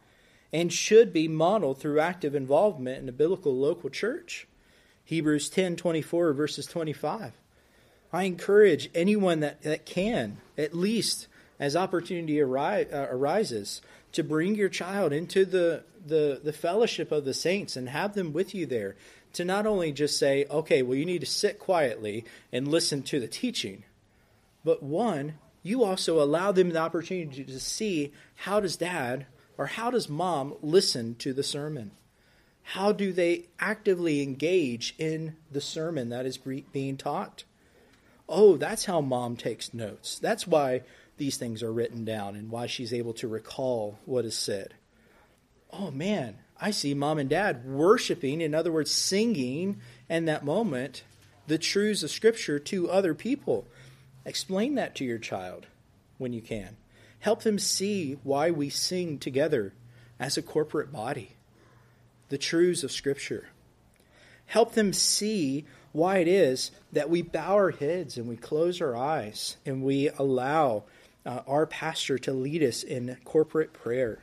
and 0.51 0.71
should 0.71 1.11
be 1.11 1.27
modeled 1.27 1.79
through 1.79 1.99
active 1.99 2.33
involvement 2.33 2.99
in 2.99 3.09
a 3.09 3.13
biblical 3.13 3.55
local 3.55 3.89
church. 3.89 4.47
Hebrews 5.03 5.49
10 5.49 5.75
24, 5.75 6.33
verses 6.33 6.65
25. 6.65 7.33
I 8.11 8.23
encourage 8.23 8.89
anyone 8.95 9.41
that, 9.41 9.61
that 9.63 9.85
can, 9.85 10.37
at 10.57 10.73
least 10.73 11.27
as 11.59 11.75
opportunity 11.75 12.41
ari- 12.41 12.91
uh, 12.91 13.07
arises, 13.09 13.81
to 14.18 14.24
bring 14.24 14.55
your 14.55 14.68
child 14.68 15.13
into 15.13 15.45
the, 15.45 15.84
the, 16.03 16.41
the 16.43 16.51
fellowship 16.51 17.11
of 17.11 17.24
the 17.24 17.36
saints 17.36 17.76
and 17.76 17.88
have 17.88 18.15
them 18.15 18.34
with 18.34 18.55
you 18.55 18.65
there. 18.65 18.95
To 19.34 19.45
not 19.45 19.68
only 19.68 19.91
just 19.91 20.18
say, 20.18 20.47
okay, 20.49 20.82
well, 20.82 20.97
you 20.97 21.05
need 21.05 21.22
to 21.22 21.28
sit 21.28 21.59
quietly 21.59 22.26
and 22.51 22.68
listen 22.68 23.03
to 23.03 23.20
the 23.20 23.28
teaching, 23.28 23.84
but 24.65 24.82
one, 24.82 25.36
you 25.61 25.84
also 25.84 26.20
allow 26.20 26.51
them 26.51 26.72
the 26.72 26.80
opportunity 26.80 27.43
to 27.43 27.59
see 27.59 28.11
how 28.38 28.59
does 28.59 28.76
dad 28.76 29.28
or 29.55 29.68
how 29.68 29.91
does 29.91 30.09
mom 30.09 30.55
listen 30.63 31.13
to 31.20 31.32
the 31.32 31.43
sermon? 31.43 31.91
How 32.63 32.91
do 32.91 33.13
they 33.13 33.45
actively 33.59 34.24
engage 34.24 34.95
in 34.97 35.36
the 35.51 35.61
sermon 35.61 36.09
that 36.09 36.26
is 36.26 36.39
being 36.39 36.97
taught? 36.97 37.43
Oh, 38.28 38.57
that's 38.57 38.86
how 38.86 38.99
mom 38.99 39.36
takes 39.36 39.76
notes. 39.76 40.18
That's 40.18 40.47
why 40.47 40.82
these 41.18 41.38
things 41.38 41.63
are 41.63 41.72
written 41.72 42.05
down 42.05 42.36
and 42.36 42.49
why 42.49 42.68
she's 42.68 42.93
able 42.93 43.13
to 43.13 43.28
recall 43.28 43.99
what 44.05 44.26
is 44.26 44.38
said. 44.38 44.74
Oh 45.72 45.91
man, 45.91 46.38
I 46.59 46.72
see 46.72 46.93
mom 46.93 47.20
and 47.20 47.30
dad 47.30 47.65
worshiping, 47.65 48.41
in 48.41 48.55
other 48.55 48.72
words, 48.72 48.91
singing 48.91 49.82
in 50.09 50.26
that 50.26 50.45
moment 50.45 51.03
the 51.47 51.57
truths 51.57 52.03
of 52.03 52.11
Scripture 52.11 52.59
to 52.59 52.89
other 52.89 53.13
people. 53.13 53.68
Explain 54.26 54.76
that 54.76 54.95
to 54.95 55.05
your 55.05 55.18
child 55.18 55.68
when 56.18 56.34
you 56.34 56.41
can. 56.41 56.78
Help 57.20 57.43
them 57.43 57.59
see 57.59 58.18
why 58.24 58.51
we 58.51 58.70
sing 58.70 59.18
together 59.18 59.74
as 60.20 60.38
a 60.38 60.41
corporate 60.41 60.91
body, 60.91 61.32
the 62.30 62.38
truths 62.38 62.84
of 62.84 62.91
Scripture. 62.91 63.49
Help 64.47 64.74
them 64.74 64.93
see 64.93 65.65
why 65.91 66.20
it 66.20 66.28
is 66.28 66.72
that 66.91 67.09
we 67.09 67.22
bow 67.22 67.53
our 67.53 67.72
heads 67.72 68.18
and 68.18 68.28
we 68.28 68.38
close 68.38 68.82
our 68.82 68.95
eyes 68.95 69.57
and 69.65 69.84
we 69.84 70.09
allow 70.09 70.84
uh, 71.28 71.41
our 71.45 71.65
pastor 71.65 72.17
to 72.17 72.32
lead 72.32 72.63
us 72.63 72.82
in 72.82 73.17
corporate 73.25 73.73
prayer. 73.73 74.19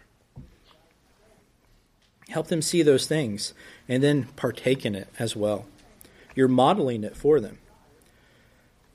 Help 2.31 2.47
them 2.47 2.63
see 2.63 2.83
those 2.83 3.07
things 3.07 3.53
and 3.87 4.03
then 4.03 4.25
partake 4.37 4.87
in 4.87 4.95
it 4.95 5.09
as 5.19 5.37
well. 5.37 5.67
You're 6.35 6.49
modeling 6.49 7.05
it 7.05 7.17
for 7.17 7.39
them. 7.39 7.59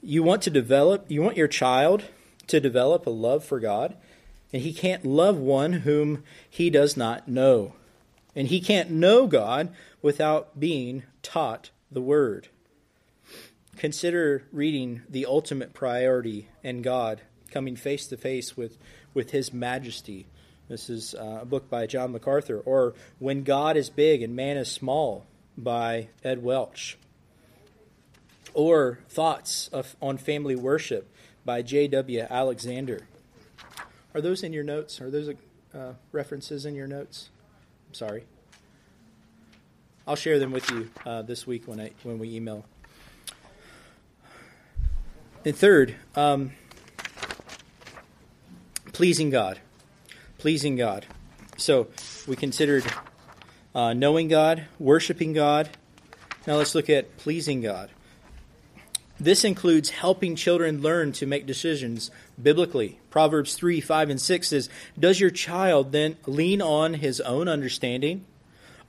You 0.01 0.23
want 0.23 0.41
to 0.43 0.49
develop, 0.49 1.05
you 1.07 1.21
want 1.21 1.37
your 1.37 1.47
child 1.47 2.05
to 2.47 2.59
develop 2.59 3.05
a 3.05 3.11
love 3.11 3.45
for 3.45 3.59
God, 3.59 3.95
and 4.51 4.63
he 4.63 4.73
can't 4.73 5.05
love 5.05 5.37
one 5.37 5.73
whom 5.73 6.23
he 6.49 6.69
does 6.69 6.97
not 6.97 7.27
know. 7.27 7.73
And 8.35 8.47
he 8.47 8.59
can't 8.59 8.89
know 8.89 9.27
God 9.27 9.69
without 10.01 10.59
being 10.59 11.03
taught 11.21 11.69
the 11.91 12.01
Word. 12.01 12.47
Consider 13.77 14.43
reading 14.51 15.03
the 15.07 15.25
ultimate 15.25 15.73
priority 15.73 16.49
and 16.63 16.83
God, 16.83 17.21
coming 17.49 17.75
face 17.75 18.07
to 18.07 18.17
face 18.17 18.55
with, 18.55 18.77
with 19.13 19.31
His 19.31 19.53
majesty. 19.53 20.25
This 20.67 20.89
is 20.89 21.15
uh, 21.15 21.39
a 21.41 21.45
book 21.45 21.69
by 21.69 21.87
John 21.87 22.11
MacArthur. 22.11 22.59
Or 22.59 22.93
When 23.17 23.43
God 23.43 23.75
is 23.75 23.89
Big 23.89 24.21
and 24.21 24.35
Man 24.35 24.57
is 24.57 24.71
Small 24.71 25.25
by 25.57 26.09
Ed 26.23 26.43
Welch. 26.43 26.97
Or 28.53 28.99
Thoughts 29.09 29.67
of, 29.69 29.95
on 30.01 30.17
Family 30.17 30.55
Worship 30.55 31.11
by 31.45 31.61
J.W. 31.61 32.27
Alexander. 32.29 33.07
Are 34.13 34.21
those 34.21 34.43
in 34.43 34.53
your 34.53 34.63
notes? 34.63 35.01
Are 35.01 35.09
those 35.09 35.33
uh, 35.73 35.93
references 36.11 36.65
in 36.65 36.75
your 36.75 36.87
notes? 36.87 37.29
I'm 37.87 37.93
sorry. 37.93 38.25
I'll 40.07 40.15
share 40.15 40.39
them 40.39 40.51
with 40.51 40.69
you 40.71 40.89
uh, 41.05 41.21
this 41.21 41.45
week 41.45 41.67
when 41.67 41.79
I 41.79 41.91
when 42.01 42.17
we 42.17 42.35
email. 42.35 42.65
And 45.45 45.55
third, 45.55 45.95
um, 46.15 46.51
pleasing 48.99 49.29
God, 49.29 49.61
pleasing 50.39 50.75
God. 50.75 51.05
So 51.55 51.87
we 52.27 52.35
considered 52.35 52.83
uh, 53.73 53.93
knowing 53.93 54.27
God, 54.27 54.65
worshiping 54.77 55.31
God. 55.31 55.69
Now 56.45 56.57
let's 56.57 56.75
look 56.75 56.89
at 56.89 57.15
pleasing 57.15 57.61
God. 57.61 57.91
This 59.17 59.45
includes 59.45 59.91
helping 59.91 60.35
children 60.35 60.81
learn 60.81 61.13
to 61.13 61.25
make 61.25 61.45
decisions 61.45 62.11
biblically. 62.43 62.99
Proverbs 63.09 63.53
3 63.53 63.79
5 63.79 64.09
and 64.09 64.19
6 64.19 64.49
says, 64.49 64.69
Does 64.99 65.21
your 65.21 65.29
child 65.29 65.93
then 65.93 66.17
lean 66.25 66.61
on 66.61 66.95
his 66.95 67.21
own 67.21 67.47
understanding? 67.47 68.25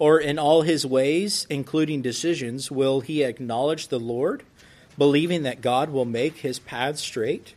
Or 0.01 0.19
in 0.19 0.41
all 0.41 0.63
his 0.63 0.85
ways, 0.85 1.47
including 1.49 2.03
decisions, 2.03 2.69
will 2.69 3.01
he 3.01 3.23
acknowledge 3.23 3.87
the 3.87 4.01
Lord, 4.01 4.43
believing 4.99 5.45
that 5.45 5.61
God 5.61 5.91
will 5.91 6.05
make 6.05 6.39
his 6.39 6.59
path 6.59 6.99
straight? 6.99 7.55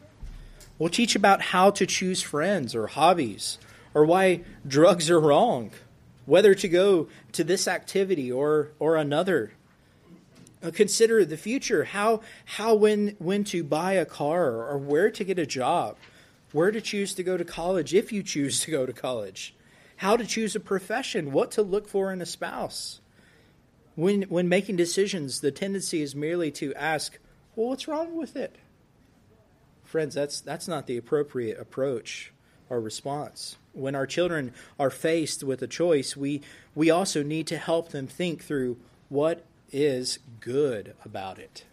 We'll 0.80 0.90
teach 0.90 1.16
about 1.16 1.42
how 1.42 1.70
to 1.72 1.86
choose 1.86 2.22
friends 2.22 2.74
or 2.76 2.88
hobbies, 2.88 3.60
or 3.94 4.06
why 4.06 4.42
drugs 4.68 5.10
are 5.10 5.20
wrong, 5.20 5.72
whether 6.26 6.56
to 6.56 6.68
go 6.68 7.08
to 7.34 7.44
this 7.44 7.68
activity 7.68 8.32
or, 8.32 8.72
or 8.80 8.96
another. 8.96 9.54
Uh, 10.64 10.72
consider 10.72 11.26
the 11.26 11.38
future, 11.38 11.84
how, 11.84 12.22
how 12.46 12.74
when, 12.74 13.16
when 13.20 13.44
to 13.44 13.64
buy 13.64 13.94
a 13.94 14.06
car 14.06 14.64
or 14.64 14.78
where 14.78 15.12
to 15.12 15.24
get 15.24 15.38
a 15.38 15.46
job, 15.46 15.98
where 16.54 16.72
to 16.72 16.82
choose 16.82 17.14
to 17.14 17.24
go 17.24 17.36
to 17.38 17.44
college 17.44 17.94
if 17.94 18.12
you 18.12 18.24
choose 18.24 18.62
to 18.62 18.72
go 18.72 18.86
to 18.86 18.94
college, 18.94 19.54
how 19.98 20.16
to 20.16 20.26
choose 20.26 20.56
a 20.56 20.60
profession, 20.60 21.32
what 21.32 21.52
to 21.52 21.62
look 21.62 21.88
for 21.88 22.12
in 22.12 22.22
a 22.22 22.26
spouse. 22.26 23.02
When, 23.96 24.24
when 24.24 24.50
making 24.50 24.78
decisions, 24.78 25.42
the 25.42 25.52
tendency 25.52 26.02
is 26.02 26.16
merely 26.16 26.50
to 26.52 26.74
ask, 26.76 27.20
well, 27.56 27.70
what's 27.70 27.88
wrong 27.88 28.16
with 28.16 28.36
it? 28.36 28.56
Friends, 29.94 30.16
that's, 30.16 30.42
that's 30.42 30.68
not 30.68 30.88
the 30.88 30.98
appropriate 30.98 31.60
approach 31.60 32.32
or 32.68 32.82
response. 32.82 33.58
When 33.74 33.94
our 33.94 34.08
children 34.08 34.52
are 34.80 34.90
faced 34.90 35.44
with 35.44 35.62
a 35.62 35.68
choice, 35.68 36.18
we, 36.18 36.42
we 36.74 36.90
also 36.90 37.22
need 37.22 37.46
to 37.46 37.60
help 37.60 37.90
them 37.90 38.08
think 38.08 38.44
through 38.44 38.78
what 39.10 39.46
is 39.72 40.18
good 40.40 40.96
about 41.06 41.38
it. 41.38 41.66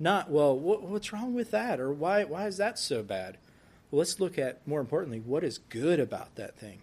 Not, 0.00 0.28
well, 0.28 0.58
what, 0.58 0.82
what's 0.82 1.12
wrong 1.12 1.34
with 1.34 1.52
that? 1.52 1.78
Or 1.78 1.92
why, 1.92 2.24
why 2.24 2.48
is 2.48 2.56
that 2.56 2.80
so 2.80 3.04
bad? 3.04 3.36
Well, 3.92 4.00
let's 4.00 4.18
look 4.18 4.40
at, 4.40 4.66
more 4.66 4.80
importantly, 4.80 5.20
what 5.20 5.44
is 5.44 5.58
good 5.68 6.00
about 6.00 6.34
that 6.34 6.56
thing. 6.56 6.80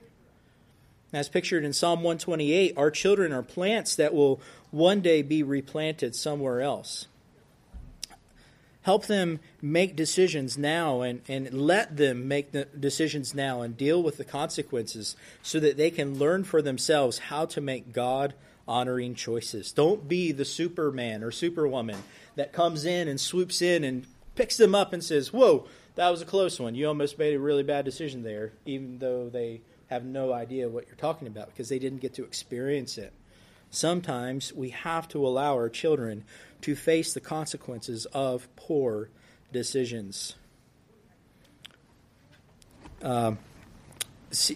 As 1.12 1.28
pictured 1.28 1.66
in 1.66 1.74
Psalm 1.74 2.04
128, 2.04 2.78
our 2.78 2.90
children 2.90 3.34
are 3.34 3.44
plants 3.44 3.98
that 3.98 4.14
will 4.14 4.40
one 4.72 5.02
day 5.02 5.24
be 5.24 5.44
replanted 5.44 6.16
somewhere 6.16 6.62
else. 6.62 7.08
Help 8.84 9.08
them 9.08 9.40
make 9.62 9.96
decisions 9.96 10.58
now 10.58 11.02
and, 11.02 11.22
and 11.28 11.54
let 11.54 11.98
them 11.98 12.28
make 12.28 12.52
the 12.52 12.66
decisions 12.66 13.34
now 13.34 13.62
and 13.62 13.78
deal 13.78 14.04
with 14.04 14.18
the 14.18 14.26
consequences 14.26 15.16
so 15.42 15.60
that 15.60 15.78
they 15.78 15.90
can 15.90 16.20
learn 16.20 16.44
for 16.44 16.62
themselves 16.62 17.18
how 17.18 17.46
to 17.46 17.62
make 17.62 17.94
God 17.94 18.34
honoring 18.68 19.16
choices. 19.16 19.72
Don't 19.72 20.08
be 20.08 20.32
the 20.32 20.46
superman 20.46 21.24
or 21.24 21.32
superwoman 21.32 22.04
that 22.36 22.54
comes 22.54 22.86
in 22.86 23.08
and 23.08 23.20
swoops 23.20 23.62
in 23.62 23.84
and 23.84 24.06
picks 24.36 24.58
them 24.58 24.76
up 24.76 24.94
and 24.94 25.04
says, 25.04 25.32
Whoa, 25.32 25.66
that 25.96 26.10
was 26.10 26.22
a 26.22 26.26
close 26.26 26.60
one. 26.60 26.76
You 26.76 26.88
almost 26.88 27.18
made 27.18 27.36
a 27.36 27.40
really 27.40 27.64
bad 27.64 27.86
decision 27.86 28.24
there, 28.24 28.54
even 28.66 29.00
though 29.00 29.30
they 29.30 29.62
have 29.90 30.04
no 30.04 30.34
idea 30.34 30.70
what 30.70 30.88
you're 30.88 30.96
talking 30.96 31.28
about 31.28 31.48
because 31.48 31.70
they 31.70 31.80
didn't 31.80 32.00
get 32.00 32.16
to 32.16 32.24
experience 32.24 32.98
it. 32.98 33.14
Sometimes 33.74 34.54
we 34.54 34.70
have 34.70 35.08
to 35.10 35.26
allow 35.26 35.56
our 35.56 35.68
children 35.68 36.26
to 36.62 36.76
face 36.76 37.14
the 37.14 37.20
consequences 37.20 38.06
of 38.14 38.48
poor 38.56 39.10
decisions. 39.52 40.36
Um, 43.02 43.40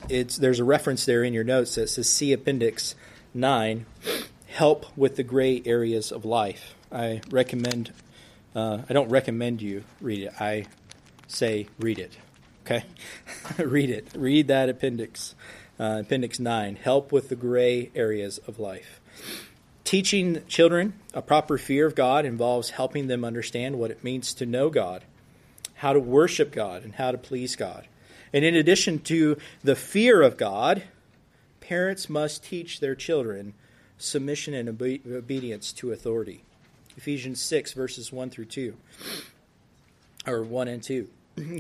there's 0.08 0.60
a 0.60 0.64
reference 0.64 1.06
there 1.06 1.24
in 1.24 1.34
your 1.34 1.44
notes 1.44 1.74
that 1.76 1.90
says 1.90 2.08
see 2.08 2.32
Appendix 2.32 2.94
9 3.34 3.88
help 4.50 4.86
with 4.96 5.16
the 5.16 5.24
gray 5.24 5.64
areas 5.66 6.12
of 6.12 6.24
life. 6.24 6.76
I 6.92 7.22
recommend, 7.32 7.92
uh, 8.56 8.84
I 8.88 8.94
don't 8.94 9.10
recommend 9.10 9.64
you 9.64 9.84
read 10.00 10.26
it, 10.26 10.34
I 10.40 10.68
say 11.28 11.68
read 11.80 11.98
it. 11.98 12.16
Okay? 12.66 12.84
Read 13.58 13.90
it. 13.90 14.10
Read 14.14 14.50
that 14.50 14.68
appendix. 14.68 15.36
Uh, 15.80 16.02
appendix 16.02 16.38
9. 16.38 16.76
Help 16.76 17.14
with 17.14 17.30
the 17.30 17.36
gray 17.38 17.90
areas 17.96 18.40
of 18.40 18.60
life. 18.60 19.00
Teaching 19.84 20.46
children 20.48 20.94
a 21.14 21.22
proper 21.22 21.58
fear 21.58 21.86
of 21.86 21.96
God 21.96 22.26
involves 22.26 22.72
helping 22.72 23.08
them 23.08 23.24
understand 23.24 23.80
what 23.80 23.92
it 23.92 24.04
means 24.04 24.34
to 24.34 24.46
know 24.46 24.70
God, 24.70 25.04
how 25.76 25.94
to 25.94 26.00
worship 26.00 26.52
God, 26.52 26.84
and 26.84 26.96
how 26.96 27.12
to 27.12 27.18
please 27.18 27.56
God. 27.56 27.88
And 28.34 28.44
in 28.44 28.56
addition 28.56 29.00
to 29.04 29.38
the 29.64 29.76
fear 29.76 30.22
of 30.22 30.36
God, 30.36 30.84
parents 31.62 32.10
must 32.10 32.44
teach 32.44 32.80
their 32.80 32.96
children 32.96 33.54
submission 33.98 34.54
and 34.54 34.70
obe- 34.70 35.06
obedience 35.08 35.72
to 35.74 35.92
authority. 35.92 36.44
Ephesians 36.98 37.42
6, 37.42 37.74
verses 37.74 38.12
1 38.12 38.30
through 38.30 38.46
2, 38.46 38.76
or 40.26 40.44
1 40.44 40.68
and 40.68 40.84
2. 40.84 41.08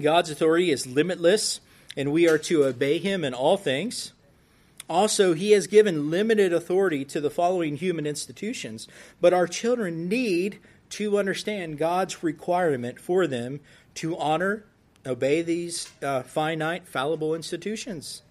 God's 0.02 0.32
authority 0.32 0.72
is 0.72 0.88
limitless, 0.88 1.62
and 1.96 2.12
we 2.12 2.28
are 2.28 2.40
to 2.40 2.66
obey 2.66 2.98
him 2.98 3.24
in 3.24 3.34
all 3.34 3.56
things. 3.56 4.12
Also, 4.90 5.34
he 5.34 5.52
has 5.52 5.68
given 5.68 6.10
limited 6.10 6.54
authority 6.54 7.04
to 7.06 7.20
the 7.20 7.30
following 7.30 7.76
human 7.76 8.08
institutions, 8.08 8.88
but 9.20 9.34
our 9.34 9.48
children 9.48 10.08
need 10.08 10.60
to 10.92 11.18
understand 11.18 11.78
God's 11.78 12.24
requirement 12.24 13.00
for 13.00 13.28
them 13.28 13.60
to 13.96 14.18
honor, 14.18 14.64
obey 15.06 15.42
these 15.42 15.90
uh, 16.02 16.24
finite, 16.24 16.88
fallible 16.88 17.36
institutions. 17.36 18.22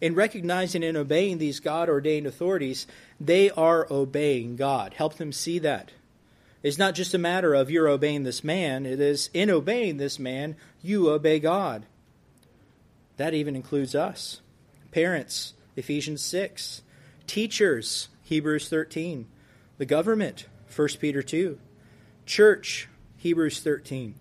In 0.00 0.14
recognizing 0.14 0.82
and 0.82 0.96
obeying 0.96 1.38
these 1.38 1.60
God 1.60 1.88
ordained 1.88 2.26
authorities, 2.26 2.86
they 3.20 3.50
are 3.50 3.86
obeying 3.90 4.56
God. 4.56 4.94
Help 4.94 5.14
them 5.14 5.32
see 5.32 5.58
that. 5.60 5.92
It's 6.62 6.78
not 6.78 6.94
just 6.94 7.14
a 7.14 7.18
matter 7.18 7.54
of 7.54 7.70
you're 7.70 7.88
obeying 7.88 8.24
this 8.24 8.44
man, 8.44 8.84
it 8.84 9.00
is 9.00 9.30
in 9.32 9.50
obeying 9.50 9.96
this 9.96 10.18
man, 10.18 10.56
you 10.82 11.08
obey 11.08 11.40
God. 11.40 11.86
That 13.16 13.34
even 13.34 13.56
includes 13.56 13.94
us. 13.94 14.40
Parents, 14.90 15.54
Ephesians 15.76 16.22
6. 16.22 16.82
Teachers, 17.26 18.08
Hebrews 18.22 18.68
13. 18.68 19.26
The 19.78 19.86
government, 19.86 20.46
1 20.74 20.88
Peter 21.00 21.22
2. 21.22 21.58
Church, 22.26 22.88
Hebrews 23.16 23.60
13. 23.60 24.14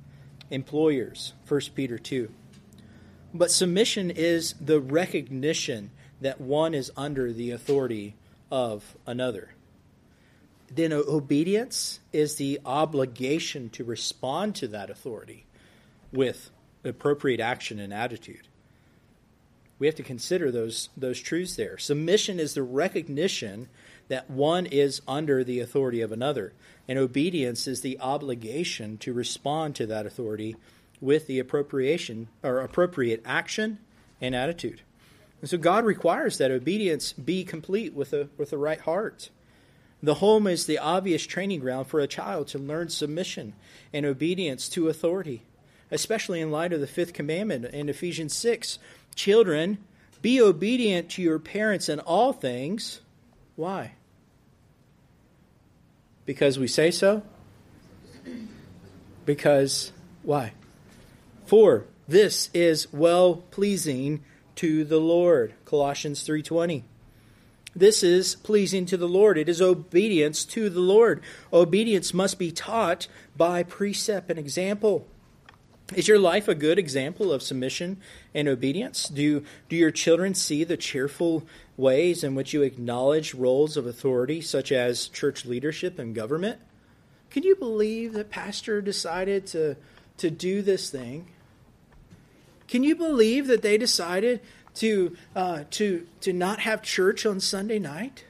Employers, 0.50 1.34
1 1.48 1.62
Peter 1.76 1.98
2. 1.98 2.32
But 3.34 3.52
submission 3.52 4.12
is 4.12 4.54
the 4.60 4.80
recognition 4.80 5.92
that 6.20 6.42
one 6.42 6.74
is 6.74 6.92
under 6.98 7.32
the 7.32 7.52
authority 7.52 8.16
of 8.52 8.98
another 9.08 9.50
then 10.74 10.94
obedience 10.94 12.00
is 12.14 12.36
the 12.36 12.60
obligation 12.66 13.70
to 13.72 13.84
respond 13.84 14.56
to 14.56 14.68
that 14.70 14.90
authority 14.90 15.46
with 16.14 16.50
appropriate 16.84 17.40
action 17.40 17.80
and 17.80 17.94
attitude. 17.94 18.48
We 19.82 19.88
have 19.88 19.96
to 19.96 20.04
consider 20.04 20.52
those, 20.52 20.90
those 20.96 21.20
truths 21.20 21.56
there. 21.56 21.76
Submission 21.80 22.40
is 22.40 22.54
the 22.54 22.62
recognition 22.62 23.68
that 24.10 24.30
one 24.30 24.68
is 24.68 25.02
under 25.08 25.44
the 25.44 25.60
authority 25.60 26.02
of 26.02 26.12
another, 26.12 26.54
and 26.88 27.00
obedience 27.00 27.66
is 27.66 27.82
the 27.82 28.00
obligation 28.00 29.00
to 29.00 29.12
respond 29.12 29.76
to 29.78 29.88
that 29.88 30.06
authority 30.06 30.56
with 31.02 31.26
the 31.26 31.40
appropriation 31.40 32.28
or 32.44 32.60
appropriate 32.60 33.24
action 33.26 33.80
and 34.22 34.36
attitude. 34.36 34.82
And 35.42 35.50
so 35.50 35.58
God 35.58 35.84
requires 35.84 36.38
that 36.38 36.52
obedience 36.52 37.12
be 37.14 37.44
complete 37.44 37.96
with 37.96 38.14
a 38.14 38.30
with 38.38 38.52
the 38.52 38.60
right 38.60 38.82
heart. 38.82 39.32
The 40.04 40.14
home 40.14 40.46
is 40.46 40.68
the 40.68 40.78
obvious 40.78 41.26
training 41.26 41.62
ground 41.62 41.88
for 41.88 42.00
a 42.00 42.08
child 42.08 42.50
to 42.50 42.60
learn 42.60 42.90
submission 42.90 43.56
and 43.92 44.06
obedience 44.06 44.70
to 44.70 44.90
authority, 44.90 45.42
especially 45.90 46.40
in 46.40 46.52
light 46.52 46.72
of 46.72 46.82
the 46.82 46.86
fifth 46.86 47.14
commandment 47.14 47.66
in 47.66 47.90
Ephesians 47.90 48.36
6. 48.36 48.78
Children, 49.16 49.78
be 50.22 50.42
obedient 50.42 51.10
to 51.12 51.22
your 51.22 51.40
parents 51.40 51.90
in 51.90 52.00
all 52.00 52.34
things. 52.34 53.02
Why? 53.56 53.94
Because 56.26 56.60
we 56.60 56.68
say 56.68 56.92
so? 56.92 57.24
Because 59.26 59.92
why? 60.24 60.54
For 61.46 61.86
this 62.08 62.50
is 62.54 62.92
well 62.94 63.36
pleasing 63.52 64.24
to 64.56 64.84
the 64.84 65.00
Lord. 65.00 65.54
Colossians 65.66 66.24
3:20. 66.24 66.84
This 67.76 68.04
is 68.04 68.36
pleasing 68.36 68.86
to 68.88 68.98
the 68.98 69.08
Lord. 69.08 69.38
It 69.38 69.48
is 69.48 69.62
obedience 69.62 70.44
to 70.46 70.70
the 70.70 70.82
Lord. 70.82 71.22
Obedience 71.54 72.14
must 72.14 72.38
be 72.38 72.52
taught 72.52 73.08
by 73.36 73.64
precept 73.64 74.30
and 74.30 74.38
example. 74.38 75.08
Is 75.94 76.08
your 76.08 76.20
life 76.20 76.48
a 76.48 76.56
good 76.56 76.80
example 76.80 77.34
of 77.34 77.42
submission 77.42 77.98
and 78.34 78.48
obedience? 78.48 79.10
Do, 79.10 79.44
do 79.68 79.76
your 79.76 79.92
children 79.92 80.34
see 80.34 80.64
the 80.64 80.78
cheerful 80.78 81.46
ways 81.76 82.24
in 82.24 82.34
which 82.34 82.54
you 82.54 82.62
acknowledge 82.62 83.34
roles 83.34 83.76
of 83.76 83.86
authority, 83.86 84.40
such 84.40 84.72
as 84.72 85.10
church 85.10 85.46
leadership 85.46 86.00
and 86.00 86.16
government? 86.16 86.60
Can 87.30 87.44
you 87.44 87.56
believe 87.56 88.14
that 88.14 88.30
Pastor 88.30 88.82
decided 88.82 89.46
to, 89.48 89.76
to 90.18 90.30
do 90.30 90.62
this 90.62 90.90
thing? 90.90 91.28
Can 92.70 92.84
you 92.84 92.96
believe 92.96 93.48
that 93.48 93.62
they 93.62 93.78
decided 93.78 94.40
to 94.76 95.18
uh, 95.36 95.66
to 95.72 96.08
to 96.22 96.32
not 96.32 96.60
have 96.60 96.82
church 96.82 97.26
on 97.26 97.42
Sunday 97.42 97.80
night? 97.80 98.24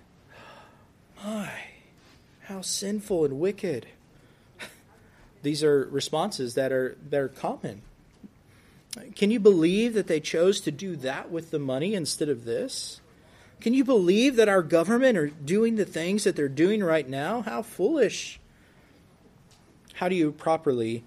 My, 1.24 1.52
how 2.42 2.62
sinful 2.62 3.26
and 3.26 3.40
wicked! 3.40 3.86
These 5.42 5.64
are 5.64 5.88
responses 5.92 6.56
that 6.56 6.72
are 6.72 6.98
that 7.10 7.20
are 7.20 7.30
common. 7.30 7.82
Can 9.16 9.32
you 9.32 9.40
believe 9.40 9.94
that 9.94 10.08
they 10.08 10.20
chose 10.20 10.60
to 10.62 10.72
do 10.72 10.96
that 10.98 11.32
with 11.32 11.52
the 11.52 11.60
money 11.60 11.94
instead 11.94 12.30
of 12.30 12.44
this? 12.44 13.00
Can 13.62 13.74
you 13.74 13.84
believe 13.84 14.36
that 14.36 14.50
our 14.50 14.64
government 14.64 15.18
are 15.18 15.28
doing 15.28 15.76
the 15.76 15.86
things 15.86 16.24
that 16.24 16.36
they're 16.36 16.50
doing 16.50 16.84
right 16.84 17.08
now? 17.08 17.42
How 17.42 17.62
foolish! 17.62 18.40
How 19.94 20.10
do 20.10 20.16
you 20.16 20.32
properly 20.32 21.04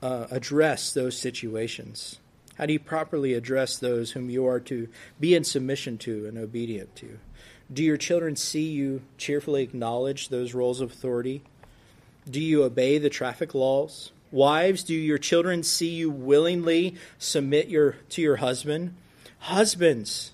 uh, 0.00 0.28
address 0.30 0.94
those 0.94 1.16
situations? 1.16 2.20
How 2.54 2.66
do 2.66 2.72
you 2.72 2.78
properly 2.78 3.34
address 3.34 3.78
those 3.78 4.12
whom 4.12 4.30
you 4.30 4.46
are 4.46 4.60
to 4.60 4.88
be 5.18 5.34
in 5.34 5.42
submission 5.42 5.98
to 5.98 6.26
and 6.26 6.38
obedient 6.38 6.94
to? 6.96 7.18
Do 7.72 7.82
your 7.82 7.96
children 7.96 8.36
see 8.36 8.68
you 8.68 9.02
cheerfully 9.18 9.62
acknowledge 9.62 10.28
those 10.28 10.54
roles 10.54 10.80
of 10.80 10.92
authority? 10.92 11.42
Do 12.28 12.40
you 12.40 12.62
obey 12.62 12.98
the 12.98 13.10
traffic 13.10 13.54
laws? 13.54 14.12
Wives, 14.30 14.84
do 14.84 14.94
your 14.94 15.18
children 15.18 15.62
see 15.62 15.90
you 15.90 16.10
willingly 16.10 16.96
submit 17.18 17.68
your, 17.68 17.96
to 18.10 18.22
your 18.22 18.36
husband? 18.36 18.94
Husbands, 19.40 20.32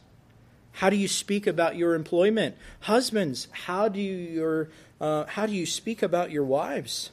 how 0.72 0.90
do 0.90 0.96
you 0.96 1.08
speak 1.08 1.46
about 1.46 1.76
your 1.76 1.94
employment? 1.94 2.56
Husbands, 2.80 3.48
how 3.50 3.88
do 3.88 4.00
you, 4.00 4.14
your, 4.14 4.68
uh, 5.00 5.24
how 5.24 5.46
do 5.46 5.52
you 5.52 5.66
speak 5.66 6.02
about 6.02 6.30
your 6.30 6.44
wives? 6.44 7.10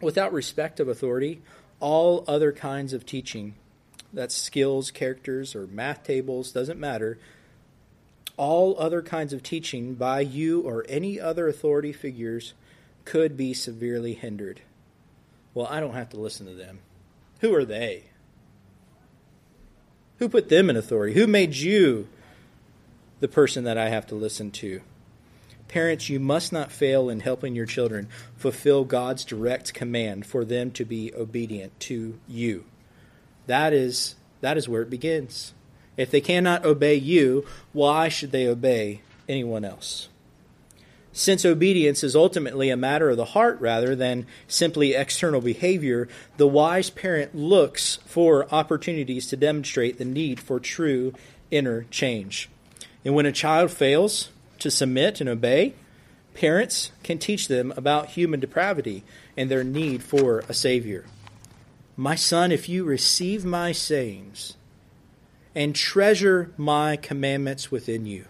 Without 0.00 0.32
respect 0.32 0.80
of 0.80 0.88
authority, 0.88 1.42
all 1.78 2.24
other 2.26 2.50
kinds 2.50 2.92
of 2.92 3.04
teaching, 3.04 3.54
that's 4.12 4.34
skills, 4.34 4.90
characters, 4.90 5.54
or 5.54 5.66
math 5.66 6.02
tables, 6.02 6.50
doesn't 6.50 6.80
matter, 6.80 7.18
all 8.36 8.74
other 8.78 9.02
kinds 9.02 9.34
of 9.34 9.42
teaching 9.42 9.94
by 9.94 10.20
you 10.20 10.62
or 10.62 10.84
any 10.88 11.20
other 11.20 11.46
authority 11.46 11.92
figures 11.92 12.54
could 13.10 13.36
be 13.36 13.52
severely 13.52 14.14
hindered. 14.14 14.60
Well, 15.52 15.66
I 15.68 15.80
don't 15.80 15.94
have 15.94 16.10
to 16.10 16.20
listen 16.20 16.46
to 16.46 16.54
them. 16.54 16.78
Who 17.40 17.52
are 17.56 17.64
they? 17.64 18.04
Who 20.18 20.28
put 20.28 20.48
them 20.48 20.70
in 20.70 20.76
authority? 20.76 21.14
Who 21.14 21.26
made 21.26 21.56
you 21.56 22.06
the 23.18 23.26
person 23.26 23.64
that 23.64 23.76
I 23.76 23.88
have 23.88 24.06
to 24.08 24.14
listen 24.14 24.52
to? 24.52 24.80
Parents, 25.66 26.08
you 26.08 26.20
must 26.20 26.52
not 26.52 26.70
fail 26.70 27.10
in 27.10 27.18
helping 27.18 27.56
your 27.56 27.66
children 27.66 28.06
fulfill 28.36 28.84
God's 28.84 29.24
direct 29.24 29.74
command 29.74 30.24
for 30.24 30.44
them 30.44 30.70
to 30.70 30.84
be 30.84 31.12
obedient 31.12 31.80
to 31.80 32.16
you. 32.28 32.64
That 33.48 33.72
is 33.72 34.14
that 34.40 34.56
is 34.56 34.68
where 34.68 34.82
it 34.82 34.90
begins. 34.90 35.52
If 35.96 36.12
they 36.12 36.20
cannot 36.20 36.64
obey 36.64 36.94
you, 36.94 37.44
why 37.72 38.08
should 38.08 38.30
they 38.30 38.46
obey 38.46 39.00
anyone 39.28 39.64
else? 39.64 40.08
Since 41.20 41.44
obedience 41.44 42.02
is 42.02 42.16
ultimately 42.16 42.70
a 42.70 42.78
matter 42.78 43.10
of 43.10 43.18
the 43.18 43.26
heart 43.26 43.60
rather 43.60 43.94
than 43.94 44.24
simply 44.48 44.94
external 44.94 45.42
behavior, 45.42 46.08
the 46.38 46.46
wise 46.46 46.88
parent 46.88 47.34
looks 47.34 47.98
for 48.06 48.48
opportunities 48.50 49.26
to 49.26 49.36
demonstrate 49.36 49.98
the 49.98 50.06
need 50.06 50.40
for 50.40 50.58
true 50.58 51.12
inner 51.50 51.82
change. 51.90 52.48
And 53.04 53.14
when 53.14 53.26
a 53.26 53.32
child 53.32 53.70
fails 53.70 54.30
to 54.60 54.70
submit 54.70 55.20
and 55.20 55.28
obey, 55.28 55.74
parents 56.32 56.90
can 57.02 57.18
teach 57.18 57.48
them 57.48 57.74
about 57.76 58.12
human 58.12 58.40
depravity 58.40 59.04
and 59.36 59.50
their 59.50 59.62
need 59.62 60.02
for 60.02 60.42
a 60.48 60.54
Savior. 60.54 61.04
My 61.98 62.14
son, 62.14 62.50
if 62.50 62.66
you 62.66 62.82
receive 62.84 63.44
my 63.44 63.72
sayings 63.72 64.56
and 65.54 65.74
treasure 65.74 66.50
my 66.56 66.96
commandments 66.96 67.70
within 67.70 68.06
you. 68.06 68.24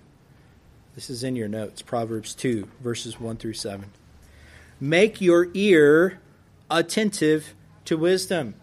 This 0.95 1.09
is 1.09 1.23
in 1.23 1.37
your 1.37 1.49
notes, 1.49 1.83
Proverbs 1.83 2.35
2, 2.35 2.69
verses 2.81 3.21
1 3.21 3.37
through 3.37 3.55
7. 3.55 3.93
Make 4.81 5.21
your 5.21 5.49
ear 5.55 6.21
attentive 6.69 7.55
to 7.85 7.97
wisdom. 7.97 8.55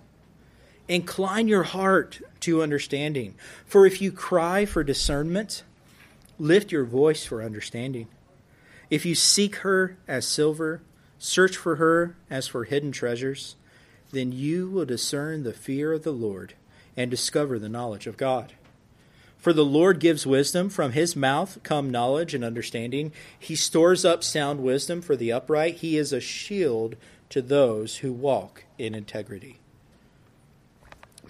Incline 0.90 1.48
your 1.48 1.64
heart 1.64 2.22
to 2.42 2.62
understanding. 2.62 3.36
For 3.66 3.86
if 3.86 4.02
you 4.02 4.12
cry 4.12 4.66
for 4.66 4.84
discernment, 4.84 5.64
lift 6.38 6.72
your 6.72 6.84
voice 6.84 7.26
for 7.26 7.42
understanding. 7.42 8.08
If 8.90 9.06
you 9.06 9.16
seek 9.16 9.58
her 9.58 9.98
as 10.08 10.28
silver, 10.28 10.82
search 11.18 11.56
for 11.56 11.78
her 11.78 12.18
as 12.30 12.48
for 12.48 12.66
hidden 12.66 12.92
treasures, 12.92 13.56
then 14.12 14.32
you 14.32 14.70
will 14.70 14.86
discern 14.86 15.44
the 15.44 15.54
fear 15.54 15.94
of 15.94 16.04
the 16.04 16.12
Lord 16.12 16.54
and 16.96 17.10
discover 17.10 17.58
the 17.58 17.70
knowledge 17.70 18.06
of 18.06 18.18
God. 18.18 18.54
For 19.48 19.54
the 19.54 19.64
Lord 19.64 20.02
gives 20.02 20.28
wisdom, 20.28 20.68
from 20.68 20.92
his 20.92 21.16
mouth 21.16 21.60
come 21.64 21.90
knowledge 21.90 22.34
and 22.34 22.44
understanding. 22.44 23.14
He 23.40 23.56
stores 23.56 24.04
up 24.04 24.22
sound 24.22 24.60
wisdom 24.60 25.02
for 25.02 25.16
the 25.16 25.32
upright. 25.32 25.76
He 25.76 25.98
is 25.98 26.12
a 26.12 26.20
shield 26.20 26.98
to 27.30 27.42
those 27.42 28.00
who 28.00 28.12
walk 28.12 28.66
in 28.78 28.94
integrity. 28.94 29.60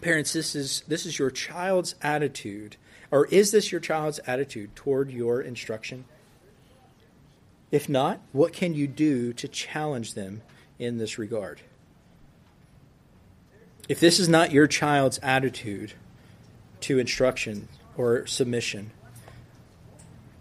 Parents, 0.02 0.34
this 0.34 0.56
is 0.56 0.82
this 0.88 1.06
is 1.06 1.20
your 1.20 1.30
child's 1.30 1.94
attitude, 2.02 2.78
or 3.12 3.28
is 3.28 3.52
this 3.52 3.72
your 3.72 3.82
child's 3.82 4.20
attitude 4.26 4.76
toward 4.76 5.12
your 5.12 5.40
instruction? 5.40 6.06
If 7.70 7.88
not, 7.88 8.20
what 8.32 8.52
can 8.52 8.74
you 8.74 8.88
do 8.88 9.32
to 9.34 9.48
challenge 9.48 10.16
them 10.16 10.42
in 10.80 10.98
this 10.98 11.20
regard? 11.20 11.62
If 13.88 14.00
this 14.00 14.20
is 14.20 14.28
not 14.28 14.52
your 14.52 14.66
child's 14.66 15.20
attitude 15.22 15.94
to 16.80 16.98
instruction 16.98 17.68
or 17.98 18.26
submission, 18.28 18.92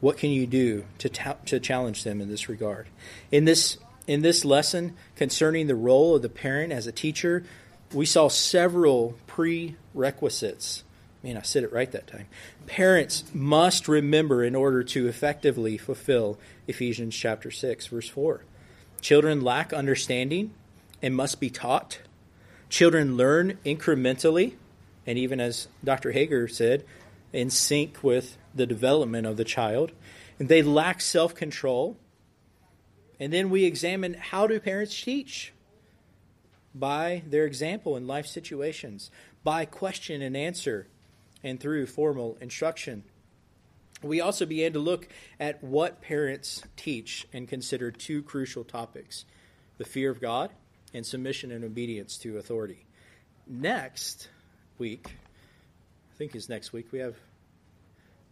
what 0.01 0.19
can 0.19 0.31
you 0.31 0.47
do 0.47 0.85
to, 0.99 1.09
ta- 1.09 1.37
to 1.47 1.59
challenge 1.59 2.05
them 2.05 2.21
in 2.21 2.29
this 2.29 2.49
regard? 2.49 2.87
In 3.33 3.45
this, 3.45 3.79
in 4.07 4.23
this 4.23 4.45
lesson 4.45 4.95
concerning 5.17 5.67
the 5.67 5.75
role 5.75 6.15
of 6.15 6.23
the 6.23 6.29
parent 6.29 6.73
as 6.73 6.87
a 6.87 6.93
teacher, 6.93 7.45
we 7.93 8.07
saw 8.07 8.29
several 8.29 9.15
prerequisites. 9.27 10.85
Man, 11.23 11.37
I 11.37 11.43
said 11.43 11.65
it 11.65 11.73
right 11.73 11.91
that 11.91 12.07
time. 12.07 12.27
Parents 12.67 13.25
must 13.33 13.89
remember 13.89 14.45
in 14.45 14.55
order 14.55 14.85
to 14.85 15.09
effectively 15.09 15.79
fulfill 15.79 16.39
Ephesians 16.69 17.17
chapter 17.17 17.51
6, 17.51 17.87
verse 17.87 18.09
4. 18.09 18.45
Children 19.01 19.41
lack 19.41 19.73
understanding 19.73 20.53
and 21.03 21.17
must 21.17 21.41
be 21.41 21.51
taught 21.51 21.99
Children 22.69 23.17
learn 23.17 23.59
incrementally, 23.65 24.55
and 25.07 25.19
even 25.19 25.41
as 25.41 25.69
Dr. 25.85 26.13
Hager 26.13 26.49
said, 26.49 26.85
in 27.33 27.51
sync 27.51 28.03
with 28.03 28.37
the 28.55 28.67
development 28.67 29.27
of 29.27 29.37
the 29.37 29.45
child. 29.45 29.93
And 30.39 30.49
they 30.49 30.63
lack 30.63 31.01
self 31.01 31.35
control. 31.35 31.97
And 33.19 33.33
then 33.33 33.51
we 33.51 33.65
examine 33.65 34.15
how 34.15 34.47
do 34.47 34.61
parents 34.61 35.01
teach? 35.01 35.53
By 36.75 37.23
their 37.27 37.47
example 37.47 37.97
in 37.97 38.07
life 38.07 38.27
situations, 38.27 39.11
by 39.43 39.65
question 39.65 40.21
and 40.21 40.37
answer, 40.37 40.89
and 41.43 41.59
through 41.59 41.87
formal 41.87 42.37
instruction. 42.41 43.05
We 44.03 44.21
also 44.21 44.45
began 44.45 44.75
to 44.75 44.79
look 44.79 45.09
at 45.41 45.63
what 45.63 46.03
parents 46.03 46.63
teach 46.77 47.27
and 47.33 47.49
consider 47.49 47.91
two 47.91 48.23
crucial 48.23 48.65
topics 48.65 49.25
the 49.79 49.85
fear 49.85 50.11
of 50.11 50.21
God 50.21 50.51
and 50.95 51.05
submission 51.05 51.53
and 51.53 51.65
obedience 51.65 52.17
to 52.19 52.39
authority. 52.39 52.87
Next 53.47 54.29
week, 54.79 55.17
I 56.17 56.19
think 56.19 56.35
is 56.35 56.49
next 56.49 56.73
week, 56.73 56.87
we 56.93 57.01
have, 57.01 57.15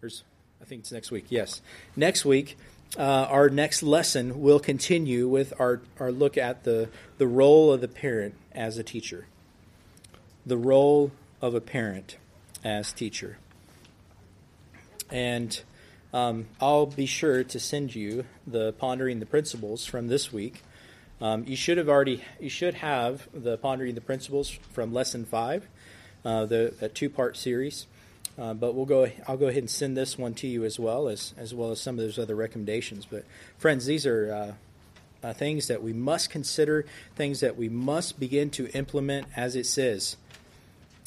there's, 0.01 0.25
I 0.59 0.65
think 0.65 0.81
it's 0.81 0.93
next 0.93 1.11
week, 1.11 1.27
yes. 1.29 1.61
Next 1.95 2.25
week, 2.25 2.57
uh, 2.97 3.03
our 3.03 3.51
next 3.51 3.83
lesson 3.83 4.41
will 4.41 4.59
continue 4.59 5.29
with 5.29 5.53
our, 5.61 5.83
our 6.01 6.11
look 6.11 6.39
at 6.39 6.65
the, 6.65 6.89
the 7.19 7.27
role 7.27 7.71
of 7.71 7.83
the 7.83 7.89
parent 7.89 8.37
as 8.53 8.79
a 8.79 8.83
teacher. 8.83 9.27
The 10.47 10.57
role 10.57 11.13
of 11.43 11.55
a 11.55 11.61
parent 11.61 12.17
as 12.65 12.91
teacher. 12.91 13.37
And 15.11 15.61
um, 16.15 16.47
I'll 16.63 16.87
be 16.87 17.05
sure 17.05 17.45
to 17.45 17.61
send 17.61 17.95
you 17.95 18.25
the 18.47 18.73
pondering 18.73 19.21
the 19.21 19.27
principles 19.27 19.85
from 19.85 20.09
this 20.09 20.33
week. 20.33 20.63
Um, 21.21 21.45
you 21.47 21.55
should 21.55 21.77
have 21.77 21.91
already 21.91 22.25
you 22.41 22.49
should 22.49 22.75
have 22.77 23.29
the 23.35 23.59
pondering 23.59 23.95
the 23.95 24.01
principles 24.01 24.49
from 24.73 24.95
lesson 24.95 25.27
five, 25.27 25.67
uh, 26.25 26.47
the 26.47 26.91
two 26.95 27.11
part 27.11 27.37
series. 27.37 27.87
Uh, 28.37 28.53
but 28.53 28.75
we'll 28.75 28.87
go. 28.87 29.11
I'll 29.29 29.37
go 29.37 29.47
ahead 29.47 29.63
and 29.63 29.71
send 29.71 29.97
this 29.97 30.19
one 30.19 30.35
to 30.35 30.49
you 30.49 30.65
as 30.65 30.79
well 30.79 31.09
as 31.09 31.35
as 31.37 31.55
well 31.55 31.71
as 31.71 31.81
some 31.81 31.99
of 31.99 32.05
those 32.05 32.19
other 32.19 32.35
recommendations. 32.35 33.07
But 33.07 33.25
friends, 33.59 33.87
these 33.87 34.07
are 34.07 34.57
uh, 35.23 35.27
uh 35.29 35.33
things 35.35 35.69
that 35.69 35.83
we 35.83 35.93
must 35.93 36.31
consider, 36.31 36.85
things 37.15 37.41
that 37.41 37.57
we 37.57 37.69
must 37.69 38.19
begin 38.19 38.51
to 38.51 38.69
implement 38.71 39.29
as 39.37 39.55
it 39.55 39.67
says. 39.67 40.17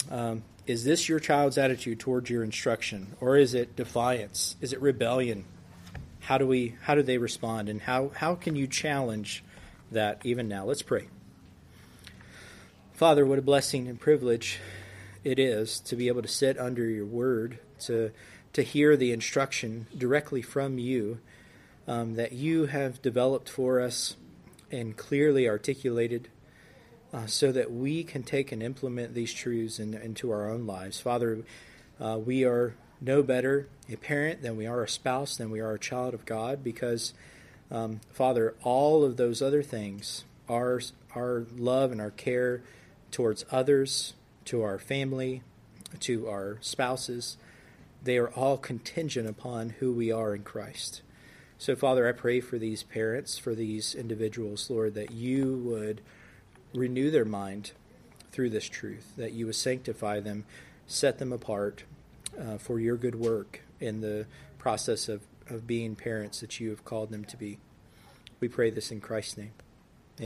Um, 0.09 0.43
is 0.67 0.85
this 0.85 1.09
your 1.09 1.19
child's 1.19 1.57
attitude 1.57 1.99
towards 1.99 2.29
your 2.29 2.43
instruction, 2.43 3.15
or 3.19 3.35
is 3.35 3.53
it 3.53 3.75
defiance? 3.75 4.55
Is 4.61 4.71
it 4.71 4.81
rebellion? 4.81 5.43
How 6.21 6.37
do 6.37 6.47
we? 6.47 6.75
How 6.83 6.95
do 6.95 7.03
they 7.03 7.17
respond? 7.17 7.67
And 7.67 7.81
how 7.81 8.11
how 8.15 8.35
can 8.35 8.55
you 8.55 8.67
challenge? 8.67 9.43
that 9.91 10.21
even 10.23 10.47
now. 10.47 10.65
Let's 10.65 10.81
pray. 10.81 11.07
Father, 12.93 13.25
what 13.25 13.39
a 13.39 13.41
blessing 13.41 13.87
and 13.87 13.99
privilege 13.99 14.59
it 15.27 15.39
is 15.39 15.81
to 15.81 15.97
be 15.97 16.07
able 16.07 16.21
to 16.21 16.27
sit 16.29 16.57
under 16.57 16.85
your 16.85 17.05
word, 17.05 17.59
to, 17.79 18.11
to 18.53 18.61
hear 18.61 18.95
the 18.95 19.11
instruction 19.11 19.85
directly 19.95 20.41
from 20.41 20.77
you 20.77 21.19
um, 21.85 22.15
that 22.15 22.31
you 22.31 22.67
have 22.67 23.01
developed 23.01 23.49
for 23.49 23.81
us 23.81 24.15
and 24.71 24.95
clearly 24.95 25.47
articulated 25.47 26.29
uh, 27.13 27.25
so 27.25 27.51
that 27.51 27.69
we 27.69 28.05
can 28.05 28.23
take 28.23 28.53
and 28.53 28.63
implement 28.63 29.13
these 29.13 29.33
truths 29.33 29.79
in, 29.79 29.93
into 29.93 30.31
our 30.31 30.49
own 30.49 30.65
lives. 30.65 31.01
Father, 31.01 31.39
uh, 31.99 32.17
we 32.17 32.45
are 32.45 32.75
no 33.01 33.21
better 33.21 33.67
a 33.91 33.97
parent 33.97 34.41
than 34.41 34.55
we 34.55 34.65
are 34.65 34.81
a 34.81 34.89
spouse, 34.89 35.35
than 35.35 35.51
we 35.51 35.59
are 35.59 35.73
a 35.73 35.79
child 35.79 36.13
of 36.13 36.25
God 36.25 36.63
because 36.63 37.13
um, 37.69 37.99
Father, 38.13 38.55
all 38.63 39.03
of 39.03 39.17
those 39.17 39.41
other 39.41 39.61
things 39.61 40.23
are 40.47 40.79
our 41.13 41.45
love 41.57 41.91
and 41.91 41.99
our 41.99 42.11
care 42.11 42.61
towards 43.11 43.43
others, 43.51 44.13
to 44.47 44.63
our 44.63 44.79
family, 44.79 45.41
to 45.99 46.27
our 46.27 46.57
spouses, 46.61 47.37
they 48.03 48.17
are 48.17 48.29
all 48.29 48.57
contingent 48.57 49.27
upon 49.27 49.71
who 49.79 49.91
we 49.91 50.11
are 50.11 50.35
in 50.35 50.43
Christ. 50.43 51.01
So, 51.57 51.75
Father, 51.75 52.07
I 52.07 52.11
pray 52.11 52.39
for 52.39 52.57
these 52.57 52.83
parents, 52.83 53.37
for 53.37 53.55
these 53.55 53.95
individuals, 53.95 54.69
Lord, 54.69 54.93
that 54.93 55.11
you 55.11 55.57
would 55.65 56.01
renew 56.73 57.09
their 57.09 57.25
mind 57.25 57.71
through 58.31 58.51
this 58.51 58.69
truth, 58.69 59.13
that 59.17 59.33
you 59.33 59.47
would 59.47 59.55
sanctify 59.55 60.19
them, 60.19 60.45
set 60.85 61.17
them 61.17 61.33
apart 61.33 61.83
uh, 62.39 62.57
for 62.57 62.79
your 62.79 62.95
good 62.95 63.15
work 63.15 63.61
in 63.79 64.01
the 64.01 64.27
process 64.59 65.09
of, 65.09 65.21
of 65.49 65.65
being 65.65 65.95
parents 65.95 66.39
that 66.41 66.59
you 66.59 66.69
have 66.69 66.85
called 66.85 67.09
them 67.09 67.25
to 67.25 67.37
be. 67.37 67.57
We 68.39 68.47
pray 68.47 68.69
this 68.69 68.91
in 68.91 69.01
Christ's 69.01 69.37
name. 69.37 69.53